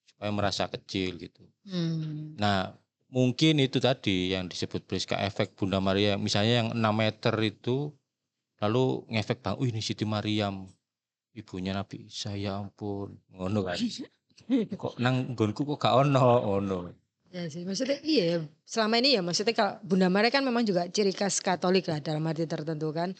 supaya 0.06 0.30
merasa 0.30 0.70
kecil 0.70 1.18
gitu. 1.18 1.42
Hmm. 1.66 2.38
Nah, 2.38 2.70
mungkin 3.10 3.58
itu 3.58 3.82
tadi 3.82 4.30
yang 4.30 4.46
disebut 4.46 4.86
Priska 4.86 5.18
efek 5.18 5.58
Bunda 5.58 5.82
Maria, 5.82 6.14
misalnya 6.14 6.62
yang 6.62 6.68
6 6.70 6.78
meter 6.94 7.34
itu 7.42 7.90
lalu 8.62 9.02
ngefek 9.10 9.42
bang, 9.42 9.58
oh 9.58 9.66
ini 9.66 9.82
Siti 9.82 10.06
Mariam, 10.06 10.70
ibunya 11.34 11.74
Nabi 11.74 12.06
Isa, 12.06 12.38
ya 12.38 12.62
ampun, 12.62 13.18
ngono 13.34 13.66
kan. 13.66 13.74
kok 14.78 14.94
nang 15.02 15.34
nggonku 15.34 15.66
kok 15.74 15.82
gak 15.82 16.06
ono, 16.06 16.22
ono. 16.62 16.78
Ya 17.32 17.48
sih, 17.48 17.64
maksudnya 17.64 17.96
iya 18.04 18.24
ya, 18.28 18.38
selama 18.68 19.00
ini 19.00 19.16
ya 19.16 19.24
maksudnya 19.24 19.56
kalau 19.56 19.80
Bunda 19.80 20.12
Maria 20.12 20.28
kan 20.28 20.44
memang 20.44 20.68
juga 20.68 20.84
ciri 20.92 21.16
khas 21.16 21.40
Katolik 21.40 21.88
lah 21.88 21.96
dalam 22.04 22.20
arti 22.28 22.44
tertentu 22.44 22.92
kan. 22.92 23.16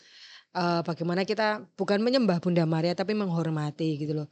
Eh, 0.53 0.81
bagaimana 0.85 1.25
kita 1.25 1.65
bukan 1.81 2.05
menyembah 2.05 2.37
Bunda 2.45 2.69
Maria 2.69 2.93
tapi 2.93 3.17
menghormati 3.17 3.97
gitu 3.97 4.13
loh. 4.13 4.29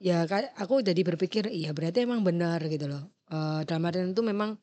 Ya 0.00 0.24
aku 0.56 0.80
jadi 0.80 0.96
berpikir 1.04 1.44
iya 1.52 1.76
berarti 1.76 2.08
emang 2.08 2.24
benar 2.24 2.64
gitu 2.72 2.88
loh. 2.88 3.04
Eh, 3.28 3.60
dalam 3.68 3.84
arti 3.84 4.00
itu 4.00 4.24
memang 4.24 4.56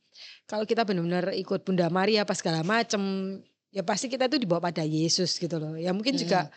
kalau 0.49 0.65
kita 0.65 0.81
benar-benar 0.81 1.29
ikut 1.37 1.61
Bunda 1.61 1.85
Maria 1.93 2.25
apa 2.25 2.33
segala 2.33 2.65
macem 2.65 2.97
ya 3.69 3.85
pasti 3.85 4.09
kita 4.09 4.25
tuh 4.25 4.41
dibawa 4.41 4.65
pada 4.65 4.81
Yesus 4.81 5.37
gitu 5.37 5.61
loh. 5.61 5.77
Ya 5.77 5.93
mungkin 5.93 6.17
juga 6.17 6.49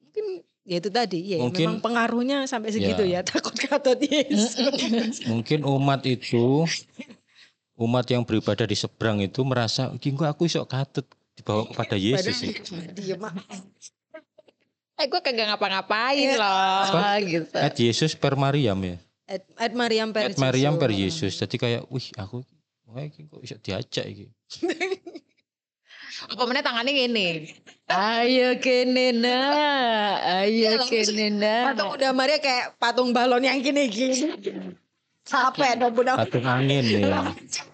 mungkin 0.00 0.48
ya 0.64 0.80
itu 0.80 0.88
tadi 0.88 1.36
ya 1.36 1.44
Mungkin- 1.44 1.68
memang 1.68 1.84
pengaruhnya 1.84 2.48
sampai 2.48 2.72
segitu 2.72 3.04
Ya. 3.04 3.20
ya, 3.20 3.28
takut 3.28 3.52
katut 3.52 4.00
Yesus. 4.00 4.56
Mungkin 5.28 5.60
umat 5.68 6.08
itu 6.08 6.64
umat 7.80 8.04
yang 8.12 8.22
beribadah 8.22 8.68
di 8.68 8.76
seberang 8.76 9.24
itu 9.24 9.40
merasa, 9.40 9.88
"Iki 9.96 10.12
kok 10.20 10.28
aku 10.28 10.44
iso 10.44 10.60
katut 10.68 11.08
dibawa 11.32 11.64
kepada 11.64 11.96
Yesus 11.96 12.36
sih." 12.36 12.52
Dia 12.92 13.16
mah 13.16 13.32
Eh 15.00 15.08
gue 15.08 15.16
kagak 15.24 15.48
ngapa-ngapain 15.48 16.36
loh 16.36 16.84
Apa? 16.92 17.24
gitu. 17.24 17.56
At 17.56 17.72
Yesus 17.72 18.12
per 18.12 18.36
Mariam 18.36 18.76
ya. 18.84 19.00
Ed, 19.24 19.48
Ed 19.56 19.72
Mariam 19.72 20.12
per 20.12 20.28
At 20.28 20.36
Mariam 20.36 20.76
per 20.76 20.92
Jesus. 20.92 21.32
Yesus. 21.32 21.40
Jadi 21.40 21.56
kayak, 21.56 21.82
wih 21.88 22.12
aku 22.20 22.44
wah 22.84 23.00
iki 23.00 23.24
kok 23.24 23.40
iso 23.40 23.56
diajak 23.64 24.04
iki. 24.04 24.28
Apa 26.28 26.42
mana 26.44 26.60
tangannya 26.60 26.92
gini. 26.92 27.48
Ayo 27.88 28.60
kene 28.60 29.16
nah, 29.16 30.44
ayo 30.44 30.84
kene 30.84 31.32
nah. 31.32 31.72
Patung 31.72 31.96
Bunda 31.96 32.10
Maria 32.12 32.36
kayak 32.36 32.76
patung 32.76 33.10
balon 33.16 33.40
yang 33.40 33.56
gini-gini. 33.64 34.36
Capek 35.24 35.80
dong 35.80 35.96
Bunda 35.96 36.20
Patung 36.20 36.44
angin 36.44 36.84
ya. 36.84 37.24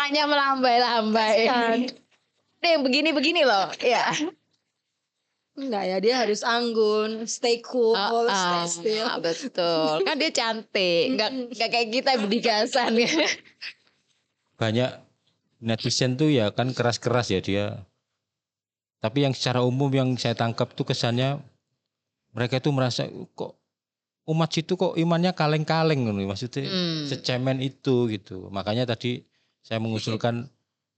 Hanya 0.00 0.24
melambai-lambai. 0.24 1.48
Ada 2.60 2.66
yang 2.66 2.82
begini-begini 2.84 3.44
loh. 3.44 3.72
Ya. 3.80 4.12
Enggak 5.60 5.84
ya, 5.84 5.96
dia 6.00 6.14
harus 6.24 6.40
anggun, 6.40 7.28
stay 7.28 7.60
cool, 7.60 7.92
Oh, 7.92 8.24
stay 8.24 8.32
ah, 8.32 8.64
still. 8.64 9.06
betul. 9.20 10.00
Kan 10.08 10.16
dia 10.16 10.32
cantik, 10.32 11.04
nggak 11.18 11.30
nggak 11.52 11.68
kayak 11.68 11.88
kita 11.92 12.10
berdigasan 12.16 12.96
ya. 12.96 13.12
banyak 14.60 14.90
netizen 15.60 16.16
tuh 16.16 16.32
ya 16.32 16.48
kan 16.56 16.72
keras-keras 16.72 17.28
ya 17.28 17.40
dia. 17.44 17.66
Tapi 19.04 19.24
yang 19.28 19.36
secara 19.36 19.60
umum 19.60 19.92
yang 19.92 20.16
saya 20.16 20.32
tangkap 20.32 20.72
tuh 20.72 20.88
kesannya 20.88 21.40
mereka 22.32 22.60
tuh 22.60 22.72
merasa 22.72 23.08
kok 23.36 23.59
umat 24.28 24.50
situ 24.52 24.76
kok 24.76 24.94
imannya 25.00 25.32
kaleng-kaleng 25.32 26.04
gitu. 26.04 26.22
maksudnya 26.28 26.68
Hmm. 26.68 27.08
secemen 27.08 27.58
itu 27.64 28.10
gitu. 28.12 28.52
Makanya 28.52 28.84
tadi 28.84 29.24
saya 29.64 29.80
mengusulkan 29.80 30.48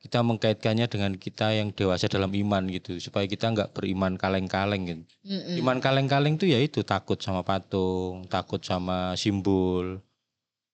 kita 0.03 0.19
mengkaitkannya 0.19 0.91
dengan 0.91 1.15
kita 1.15 1.55
yang 1.55 1.71
dewasa 1.71 2.11
dalam 2.11 2.35
iman 2.35 2.67
gitu 2.67 2.99
supaya 2.99 3.23
kita 3.31 3.55
nggak 3.55 3.71
beriman 3.71 4.19
kaleng-kaleng 4.19 4.83
gitu. 4.83 5.03
Mm-mm. 5.23 5.63
Iman 5.63 5.79
kaleng-kaleng 5.79 6.35
tuh 6.43 6.51
ya 6.51 6.59
itu 6.59 6.83
takut 6.83 7.23
sama 7.23 7.47
patung, 7.47 8.27
takut 8.27 8.59
sama 8.59 9.15
simbol. 9.15 10.03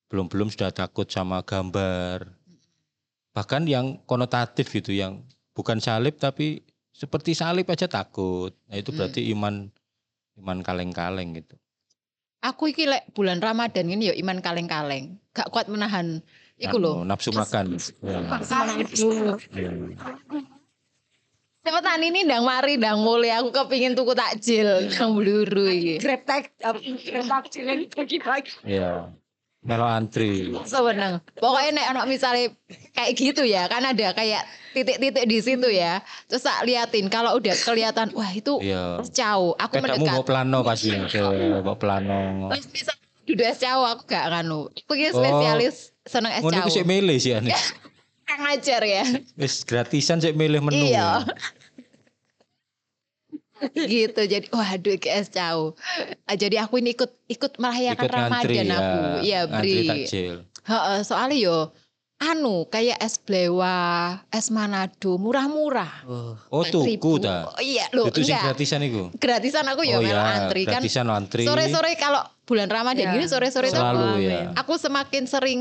Belum-belum 0.08 0.48
sudah 0.48 0.72
takut 0.72 1.04
sama 1.12 1.44
gambar. 1.44 2.24
Bahkan 3.36 3.68
yang 3.68 4.00
konotatif 4.08 4.72
gitu 4.72 4.96
yang 4.96 5.20
bukan 5.52 5.76
salib 5.76 6.16
tapi 6.16 6.64
seperti 6.96 7.36
salib 7.36 7.68
aja 7.68 7.84
takut. 7.84 8.56
Nah, 8.72 8.80
itu 8.80 8.96
berarti 8.96 9.28
iman 9.36 9.68
iman 10.40 10.58
kaleng-kaleng 10.64 11.36
gitu. 11.36 11.60
Aku 12.38 12.70
iki 12.70 12.86
lek 12.86 13.10
bulan 13.18 13.42
Ramadan 13.42 13.90
ini 13.90 14.10
ya 14.10 14.14
iman 14.14 14.38
kaleng-kaleng. 14.38 15.18
Gak 15.34 15.50
kuat 15.50 15.66
menahan 15.66 16.22
iku 16.54 16.78
Anu, 16.78 16.84
lho. 16.86 16.92
nafsu 17.02 17.34
makan. 17.34 17.74
Ya. 18.02 18.18
Ya. 19.58 19.70
Cepetan 21.66 22.00
ini 22.00 22.22
ndang 22.22 22.46
mari 22.46 22.78
ndang 22.78 23.02
mulai 23.02 23.34
aku 23.34 23.50
kepingin 23.50 23.98
tuku 23.98 24.14
takjil 24.14 24.86
nang 24.94 25.18
bluru 25.18 25.66
iki. 25.66 25.98
Grab 25.98 26.22
apa, 26.62 26.78
grab 26.78 27.26
takjil 27.26 27.66
pagi-pagi. 27.90 28.52
Iya. 28.62 29.10
Melo 29.68 29.84
antri. 29.84 30.48
Sebenarnya 30.64 31.20
pokoknya 31.34 31.70
nek 31.70 31.86
ono 31.92 32.00
misalnya 32.04 32.48
kayak 32.90 33.12
gitu 33.12 33.44
ya 33.44 33.68
kan 33.68 33.84
ada 33.84 34.10
kayak 34.10 34.42
titik-titik 34.72 35.24
di 35.24 35.38
situ 35.38 35.68
ya. 35.68 36.00
Terus 36.24 36.40
tak 36.40 36.64
liatin 36.64 37.06
kalau 37.06 37.36
udah 37.36 37.52
kelihatan 37.54 38.08
wah 38.10 38.30
itu 38.30 38.56
Iya. 38.58 39.04
cau, 39.06 39.52
aku 39.54 39.72
Kamu 39.74 39.84
mendekat. 39.84 40.08
mau 40.08 40.24
plano 40.24 40.58
pasti, 40.62 40.88
mau 41.60 41.76
plano. 41.76 42.48
Bisa 42.66 42.96
duduk 43.22 43.44
es 43.44 43.60
cau 43.60 43.84
aku 43.84 44.08
gak 44.08 44.24
kanu. 44.26 44.72
Aku 44.72 44.92
ki 44.94 45.12
Oh. 45.12 45.20
spesialis 45.20 45.76
seneng 46.02 46.32
es 46.32 46.40
Ngono 46.40 46.54
cau. 46.54 46.64
iku 46.64 46.70
sik 46.72 46.86
milih 46.88 47.20
sih 47.20 47.36
ane. 47.36 47.52
Kang 48.28 48.44
ajar 48.46 48.80
ya. 48.82 49.04
Wis 49.36 49.64
gratisan 49.64 50.16
sik 50.18 50.32
milih 50.32 50.60
menu. 50.60 50.80
Iya. 50.86 51.28
Gitu 53.74 54.20
jadi 54.20 54.46
waduh 54.50 54.96
es 55.08 55.28
cau. 55.28 55.74
Ah, 56.24 56.34
Jadi 56.34 56.56
aku 56.56 56.78
ini 56.78 56.94
ikut 56.94 57.10
ikut 57.26 57.52
merayakan 57.58 58.06
Ikut 58.06 58.14
Ramadan 58.14 58.64
ya. 58.64 58.76
aku. 58.76 58.98
Iya, 59.20 59.40
Ngantri 59.46 59.70
Bri. 59.74 59.88
takjil. 59.88 60.34
Heeh, 60.68 60.98
soalnya 61.02 61.36
yo 61.36 61.56
anu 62.18 62.66
kayak 62.66 62.98
es 62.98 63.14
blewa, 63.16 63.78
es 64.28 64.50
manado 64.50 65.16
murah-murah. 65.16 66.02
Oh, 66.04 66.34
Oh 66.50 66.64
tuku 66.66 67.22
ta. 67.22 67.54
Oh, 67.54 67.62
iya 67.62 67.86
loh, 67.94 68.10
Itu 68.10 68.26
sing 68.26 68.34
enggak. 68.34 68.58
gratisan 68.58 68.80
iku. 68.82 69.02
Gratisan 69.14 69.64
aku 69.70 69.86
ya 69.86 69.96
oh 69.98 70.02
iya, 70.02 70.18
antri 70.42 70.66
kan. 70.66 70.82
gratisan 70.82 71.06
antri. 71.08 71.46
Sore-sore 71.46 71.94
kalau 71.94 72.26
bulan 72.42 72.66
Ramadan 72.66 73.06
Ya, 73.06 73.14
gini 73.14 73.26
sore-sore 73.30 73.70
tuh 73.70 73.78
Selalu 73.78 74.04
Amin. 74.18 74.26
ya. 74.26 74.40
aku 74.58 74.74
semakin 74.74 75.30
sering 75.30 75.60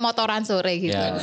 motoran 0.00 0.48
sore 0.48 0.80
gitu. 0.80 0.96
Ya. 0.96 1.20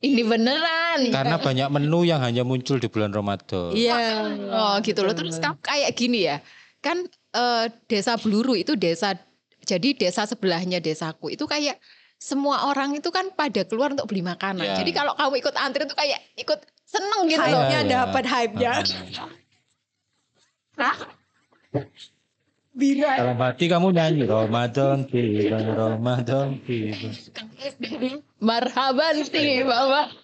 Ini 0.00 0.24
beneran. 0.24 1.12
Karena 1.12 1.36
banyak 1.36 1.68
menu 1.68 2.08
yang 2.08 2.24
hanya 2.24 2.40
muncul 2.40 2.80
di 2.80 2.88
bulan 2.88 3.12
Ramadan. 3.12 3.76
Iya. 3.76 4.32
Oh 4.48 4.74
gitu 4.80 5.04
loh. 5.04 5.12
Terus 5.12 5.36
kamu 5.36 5.60
kayak 5.60 5.90
gini 5.92 6.24
ya. 6.24 6.40
Kan 6.80 7.04
eh, 7.36 7.66
desa 7.84 8.16
Bluru 8.16 8.56
itu 8.56 8.72
desa 8.80 9.12
jadi 9.60 9.92
desa 9.92 10.24
sebelahnya 10.24 10.80
desaku 10.80 11.36
itu 11.36 11.44
kayak 11.44 11.76
semua 12.16 12.68
orang 12.68 12.96
itu 12.96 13.12
kan 13.12 13.28
pada 13.32 13.64
keluar 13.68 13.92
untuk 13.92 14.08
beli 14.08 14.24
makanan. 14.24 14.64
Ya. 14.64 14.76
Jadi 14.80 14.92
kalau 14.96 15.12
kamu 15.16 15.40
ikut 15.40 15.54
antri 15.60 15.84
itu 15.84 15.96
kayak 15.96 16.20
ikut 16.36 16.60
seneng 16.84 17.28
gitu 17.28 17.40
loh. 17.40 17.64
Hype-nya 17.64 17.80
Iya. 17.84 17.90
dapat 17.92 18.24
hype-nya. 18.24 18.72
Bira. 22.80 23.12
Dalam 23.20 23.36
hati 23.36 23.68
kamu 23.68 23.92
nyanyi 23.92 24.24
Ramadan 24.24 25.04
tiba, 25.04 25.60
Ramadan 25.60 26.56
tiba. 26.64 27.12
Marhaban 28.40 29.20
sih 29.28 29.60
Bapak. 29.68 30.16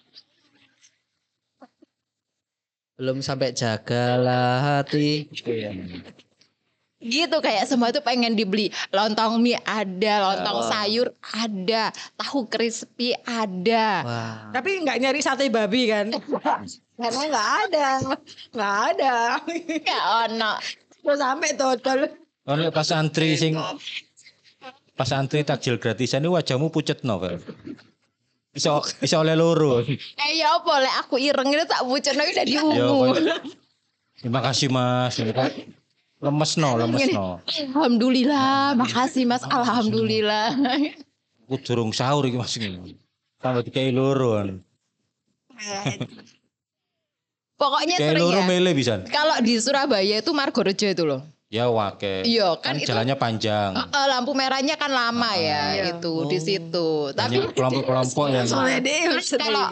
belum 2.97 3.21
sampai 3.21 3.53
jagalah 3.53 4.81
hati. 4.81 5.29
Gitu 6.97 7.37
kayak 7.37 7.69
semua 7.69 7.93
itu 7.93 8.01
pengen 8.01 8.33
dibeli. 8.33 8.73
Lontong 8.89 9.37
mie 9.37 9.61
ada, 9.69 10.33
lontong 10.33 10.65
Wah. 10.65 10.69
sayur 10.73 11.13
ada, 11.21 11.93
tahu 12.17 12.49
crispy 12.49 13.13
ada. 13.21 14.01
Wah. 14.01 14.37
Tapi 14.49 14.81
nggak 14.81 14.97
nyari 14.97 15.21
sate 15.21 15.45
babi 15.53 15.93
kan? 15.93 16.09
Karena 16.97 17.21
nggak 17.29 17.49
ada, 17.69 17.87
nggak 18.49 18.75
ada. 18.91 19.15
Ya 19.85 19.99
ono. 20.25 20.57
Terus 21.05 21.21
sampai 21.21 21.53
total. 21.53 22.09
Oh, 22.47 22.55
nek 22.55 22.71
pas 22.71 22.87
antri 22.95 23.35
sing 23.35 23.59
pas 24.95 25.11
antri 25.11 25.43
takjil 25.43 25.75
gratisan 25.77 26.23
ini 26.23 26.31
wajahmu 26.31 26.71
pucet 26.71 27.03
no, 27.03 27.19
Fel. 27.19 27.43
Bisa 28.55 28.79
bisa 29.03 29.19
oleh 29.19 29.35
loro. 29.35 29.83
Eh 29.83 30.31
ya 30.39 30.55
apa 30.55 30.73
lek 30.79 30.95
aku 31.05 31.19
ireng 31.19 31.51
itu 31.51 31.67
tak 31.67 31.83
pucet 31.83 32.15
udah 32.15 32.25
Ya, 32.25 32.43
diungu. 32.47 33.13
Terima 34.17 34.41
kasih 34.41 34.71
Mas. 34.71 35.19
Kan 35.19 35.51
Lemes 36.17 36.57
no, 36.57 36.73
lemes 36.81 37.13
no. 37.13 37.37
Alhamdulillah, 37.45 38.73
makasih 38.73 39.29
Mas. 39.29 39.45
Alhamdulillah. 39.45 40.49
Aku 41.45 41.61
durung 41.61 41.93
sahur 41.93 42.25
iki 42.25 42.41
Mas 42.41 42.57
ini. 42.57 42.97
Tambah 43.37 43.61
dikai 43.61 43.93
loro. 43.93 44.41
kan. 44.41 44.65
Pokoknya 47.57 47.95
sering 48.01 48.25
ya. 48.81 48.95
Kalau 49.09 49.37
di 49.45 49.53
Surabaya 49.61 50.21
itu 50.21 50.33
Margorejo 50.33 50.87
itu 50.89 51.03
loh. 51.05 51.21
Ya 51.47 51.71
wake. 51.71 52.27
Iya, 52.27 52.59
Kan 52.59 52.75
kan 52.75 52.83
itu- 52.83 52.91
jalannya 52.91 53.15
panjang. 53.15 53.71
Eh, 53.71 54.07
lampu 54.11 54.35
merahnya 54.35 54.75
kan 54.75 54.91
lama 54.91 55.31
ya 55.33 55.79
Iya. 55.79 55.83
itu 55.95 56.27
di 56.27 56.39
situ. 56.43 57.15
Tapi 57.15 57.39
kelompok-kelompok 57.55 58.25
yang 58.27 58.43
Soalnya 58.43 58.83
dia 58.83 59.15
kalau 59.39 59.71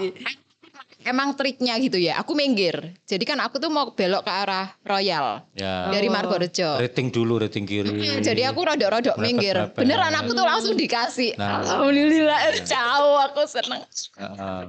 emang 1.03 1.36
triknya 1.36 1.76
gitu 1.84 1.99
ya, 1.99 2.15
aku 2.15 2.32
minggir. 2.32 2.95
Jadi 3.03 3.28
kan 3.28 3.43
aku 3.43 3.59
tuh 3.59 3.67
mau 3.67 3.91
belok 3.91 4.23
ke 4.23 4.32
arah 4.32 4.71
Royal 4.82 5.43
ya 5.51 5.91
dari 5.91 6.07
Margorejo. 6.07 6.80
rating 6.80 7.11
dulu, 7.11 7.43
rating 7.43 7.67
kiri. 7.67 8.23
Jadi 8.23 8.47
aku 8.47 8.59
rodok-rodok 8.63 9.19
minggir. 9.19 9.59
Mepet-mepet. 9.59 9.76
Beneran 9.76 10.13
aku 10.15 10.32
tuh 10.32 10.45
langsung 10.47 10.76
dikasih. 10.80 11.36
Nah. 11.36 11.59
Alhamdulillah, 11.59 12.39
ciao 12.63 13.19
aku 13.19 13.43
seneng. 13.43 13.84
Heeh. 14.15 14.61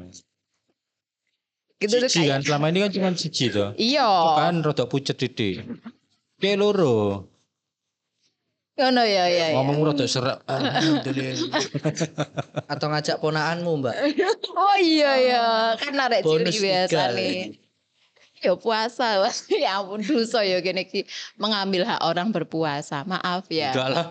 Gitu 1.77 2.03
tuh 2.03 2.11
Siji 2.11 2.27
kan 2.27 2.41
selama 2.43 2.67
ini 2.73 2.79
kan 2.83 2.91
cuma 2.91 3.09
siji 3.15 3.47
toh. 3.47 3.71
Iya. 3.79 4.11
Kan 4.43 4.65
rodok 4.67 4.91
pucet 4.91 5.15
didik. 5.15 5.63
Kayak 6.37 6.59
loro. 6.61 7.25
Ngono 8.77 9.03
ya 9.09 9.25
ya. 9.33 9.47
ya. 9.51 9.57
Ngomong 9.57 9.77
rodok 9.89 10.05
serak. 10.05 10.45
Alhamdulillah. 10.53 11.65
Atau 12.69 12.93
ngajak 12.93 13.17
ponaanmu, 13.25 13.73
Mbak. 13.81 13.95
Oh 14.57 14.77
iya 14.81 15.13
ya, 15.21 15.45
kan 15.81 15.97
arek 15.97 16.21
cilik 16.25 16.53
biasa 16.53 17.13
nih. 17.17 17.57
Ya 18.45 18.53
puasa, 18.53 19.17
ya 19.65 19.81
ampun 19.81 20.05
dosa 20.05 20.45
ya 20.45 20.61
gini 20.61 20.85
ki 20.85 21.09
mengambil 21.41 21.89
hak 21.89 22.05
orang 22.05 22.29
berpuasa. 22.29 23.01
Maaf 23.09 23.49
ya. 23.49 23.73
Enggak 23.73 23.89
lah. 23.89 24.07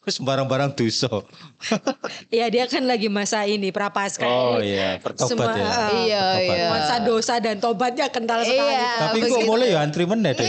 Terus 0.00 0.16
barang-barang 0.18 0.72
dosa. 0.72 1.12
ya 2.32 2.48
dia 2.48 2.64
kan 2.64 2.80
lagi 2.82 3.06
masa 3.06 3.44
ini 3.44 3.68
prapaskah. 3.68 4.24
Oh 4.24 4.56
iya, 4.56 4.96
bertobat 4.96 5.28
Semua, 5.28 5.52
ya. 5.52 5.68
eh, 5.68 5.92
Iya 6.08 6.24
iya. 6.40 6.66
Masa 6.72 6.96
dosa 7.00 7.36
dan 7.36 7.60
tobatnya 7.60 8.08
kental 8.08 8.40
sekali. 8.40 8.72
Iya. 8.72 8.92
Tapi 8.96 9.18
kok 9.22 9.44
mulai 9.44 9.76
ya 9.76 9.84
antri 9.84 10.08
meneh 10.08 10.32
deh. 10.32 10.48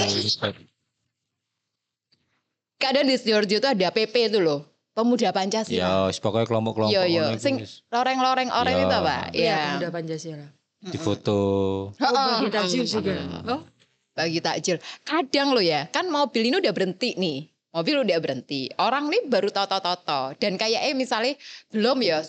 Kadang 2.80 3.06
di 3.06 3.14
Sidoarjo 3.14 3.60
itu 3.60 3.68
ada 3.68 3.88
PP 3.92 4.34
itu 4.34 4.40
loh, 4.42 4.66
pemuda 4.92 5.30
Pancasila. 5.30 5.78
Ya, 5.78 5.92
wis 6.10 6.18
pokoknya 6.18 6.50
kelompok-kelompok 6.50 6.90
Iya 6.90 7.04
iya, 7.06 7.24
sing 7.38 7.62
loreng-loreng 7.94 8.50
orang 8.50 8.74
Iya. 8.74 8.82
itu 8.82 8.98
Pak. 8.98 9.22
Iya, 9.30 9.38
Iya. 9.38 9.58
pemuda 9.68 9.90
Pancasila. 9.92 10.48
difoto. 10.82 11.42
Oh, 11.94 12.10
bagi 12.42 12.50
takjil 12.50 12.84
juga. 12.84 13.14
Oh, 13.46 13.62
Bagi 14.12 14.40
takjil. 14.42 14.76
Kadang 15.06 15.54
lo 15.54 15.62
ya, 15.62 15.86
kan 15.88 16.10
mobil 16.10 16.50
ini 16.50 16.58
udah 16.58 16.74
berhenti 16.74 17.14
nih. 17.16 17.51
Mobil 17.72 17.96
udah 18.04 18.18
berhenti. 18.20 18.68
Orang 18.76 19.08
nih 19.08 19.28
baru 19.32 19.48
toto-toto. 19.48 20.36
Dan 20.36 20.60
kayak 20.60 20.92
eh 20.92 20.96
misalnya 20.96 21.40
belum 21.72 22.04
ya 22.04 22.20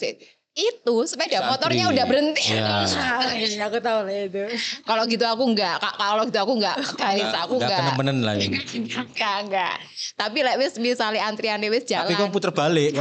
itu 0.52 0.94
sepeda 1.08 1.40
Santri. 1.40 1.48
motornya 1.48 1.84
udah 1.88 2.04
berhenti. 2.04 2.44
Iya, 2.52 3.64
aku 3.72 3.80
tahu 3.80 3.98
lah 4.04 4.16
itu. 4.28 4.44
Kalau 4.84 5.02
gitu 5.08 5.24
aku 5.24 5.44
enggak. 5.48 5.80
Kalau 5.80 6.22
gitu 6.28 6.38
aku 6.44 6.52
enggak, 6.60 6.76
guys, 6.92 7.32
aku 7.40 7.56
Enggak 7.56 7.72
enggak. 7.72 7.96
kena 7.96 8.12
lah 8.20 8.34
ini. 8.36 8.58
Enggak, 9.08 9.36
enggak. 9.48 9.74
Tapi 10.12 10.38
lek 10.44 10.56
wis 10.60 10.76
misalnya 10.76 11.24
antriannya 11.24 11.72
wis 11.72 11.88
Tapi 11.88 12.12
kok 12.12 12.28
jalan. 12.28 12.32
puter 12.36 12.52
balik. 12.52 12.92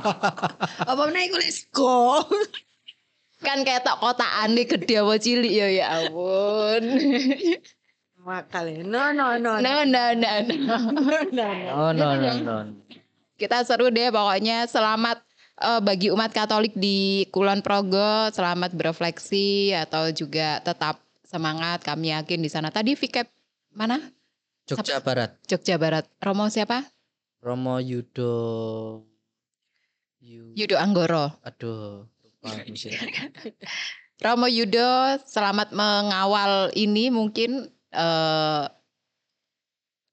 Apa 0.90 1.02
meneh 1.06 1.30
iku 1.30 1.38
let's 1.38 1.62
go. 1.70 2.26
Kan 3.40 3.62
kayak 3.62 3.86
tok 3.86 4.02
kotaan 4.02 4.52
nih 4.52 4.68
gede 4.68 5.00
apa 5.00 5.14
cilik 5.16 5.48
ya 5.48 5.66
ya 5.72 5.86
ampun. 5.96 6.82
Ya. 8.20 8.44
No 8.84 9.16
no 9.16 9.40
no. 9.40 9.52
No, 9.64 9.74
no, 9.88 10.04
no, 10.12 10.32
no. 10.44 10.76
Oh 11.72 11.90
no 11.96 12.08
no 12.20 12.30
no. 12.44 12.56
Kita 13.40 13.64
seru 13.64 13.88
deh 13.88 14.12
pokoknya. 14.12 14.68
Selamat 14.68 15.24
eh, 15.56 15.80
bagi 15.80 16.12
umat 16.12 16.28
Katolik 16.28 16.76
di 16.76 17.24
Kulon 17.32 17.64
Progo, 17.64 18.28
selamat 18.28 18.76
berefleksi 18.76 19.72
atau 19.72 20.12
juga 20.12 20.60
tetap 20.60 21.00
semangat. 21.24 21.80
Kami 21.80 22.12
yakin 22.12 22.44
di 22.44 22.52
sana. 22.52 22.68
Tadi 22.68 22.92
Vikep 22.92 23.24
mana? 23.72 23.96
Jogja 24.68 25.00
Barat. 25.00 25.40
Jogja 25.48 25.80
Barat. 25.80 26.04
Romo 26.20 26.52
siapa? 26.52 26.84
Romo 27.40 27.80
Yudo. 27.80 29.00
Yu. 30.20 30.52
Yudo 30.52 30.76
Anggoro. 30.76 31.40
Aduh. 31.40 32.04
Lupa. 32.20 32.52
Romo 34.28 34.44
Yudo 34.44 35.16
selamat 35.24 35.72
mengawal 35.72 36.68
ini 36.76 37.08
mungkin 37.08 37.72
eh 37.90 38.64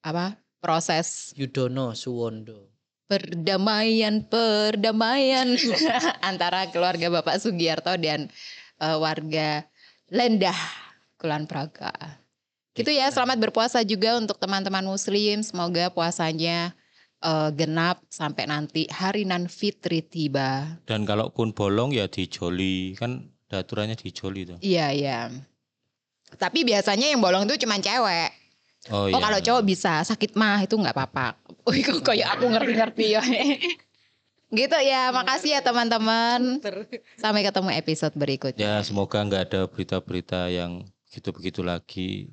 apa 0.08 0.40
proses 0.62 1.34
Yudono 1.38 1.94
Suwondo. 1.94 2.72
perdamaian 3.08 4.24
perdamaian 4.28 5.56
antara 6.30 6.68
keluarga 6.72 7.08
Bapak 7.08 7.40
Sugiarto 7.40 7.96
dan 7.96 8.28
eh, 8.82 8.98
warga 8.98 9.64
Lendah 10.12 10.58
Kulon 11.20 11.50
Praga. 11.50 11.92
Gitu 12.78 12.94
ya, 12.94 13.10
selamat 13.10 13.42
berpuasa 13.42 13.82
juga 13.82 14.22
untuk 14.22 14.38
teman-teman 14.38 14.86
muslim. 14.86 15.42
Semoga 15.42 15.90
puasanya 15.90 16.78
eh, 17.24 17.50
genap 17.58 18.06
sampai 18.12 18.46
nanti 18.46 18.86
hari 18.92 19.26
nan 19.26 19.50
fitri 19.50 20.06
tiba. 20.06 20.78
Dan 20.86 21.04
kalaupun 21.04 21.58
bolong 21.58 21.92
ya 21.92 22.06
dijoli 22.06 22.94
kan 22.94 23.34
ada 23.50 23.64
aturannya 23.66 23.98
dijoli 23.98 24.46
tuh. 24.46 24.58
Iya, 24.62 24.94
iya. 24.94 25.20
Tapi 26.36 26.68
biasanya 26.68 27.08
yang 27.08 27.24
bolong 27.24 27.48
itu 27.48 27.64
cuma 27.64 27.80
cewek. 27.80 28.36
Oh, 28.92 29.08
Oh 29.08 29.12
iya. 29.12 29.20
kalau 29.20 29.40
cowok 29.44 29.64
bisa 29.68 30.04
sakit 30.04 30.36
mah 30.36 30.64
itu 30.64 30.76
nggak 30.76 30.96
apa-apa. 30.96 31.36
Wih 31.72 31.84
kok 31.84 32.04
kayak 32.04 32.28
aku 32.36 32.46
ngerti-ngerti 32.52 33.06
ya. 33.16 33.24
gitu 34.60 34.78
ya, 34.80 35.12
makasih 35.12 35.60
ya 35.60 35.62
teman-teman. 35.64 36.64
Sampai 37.20 37.44
ketemu 37.44 37.70
episode 37.76 38.16
berikutnya. 38.16 38.80
Ya 38.80 38.84
semoga 38.84 39.24
nggak 39.24 39.44
ada 39.52 39.68
berita-berita 39.68 40.48
yang 40.52 40.84
begitu-begitu 41.08 41.64
lagi. 41.64 42.32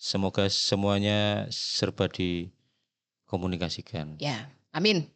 Semoga 0.00 0.48
semuanya 0.48 1.44
serba 1.50 2.08
dikomunikasikan. 2.08 4.16
Ya, 4.22 4.48
amin. 4.72 5.10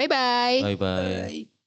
Bye 0.00 0.08
bye. 0.08 0.58
Bye 0.64 0.78
bye. 0.80 1.28
Bye. 1.28 1.59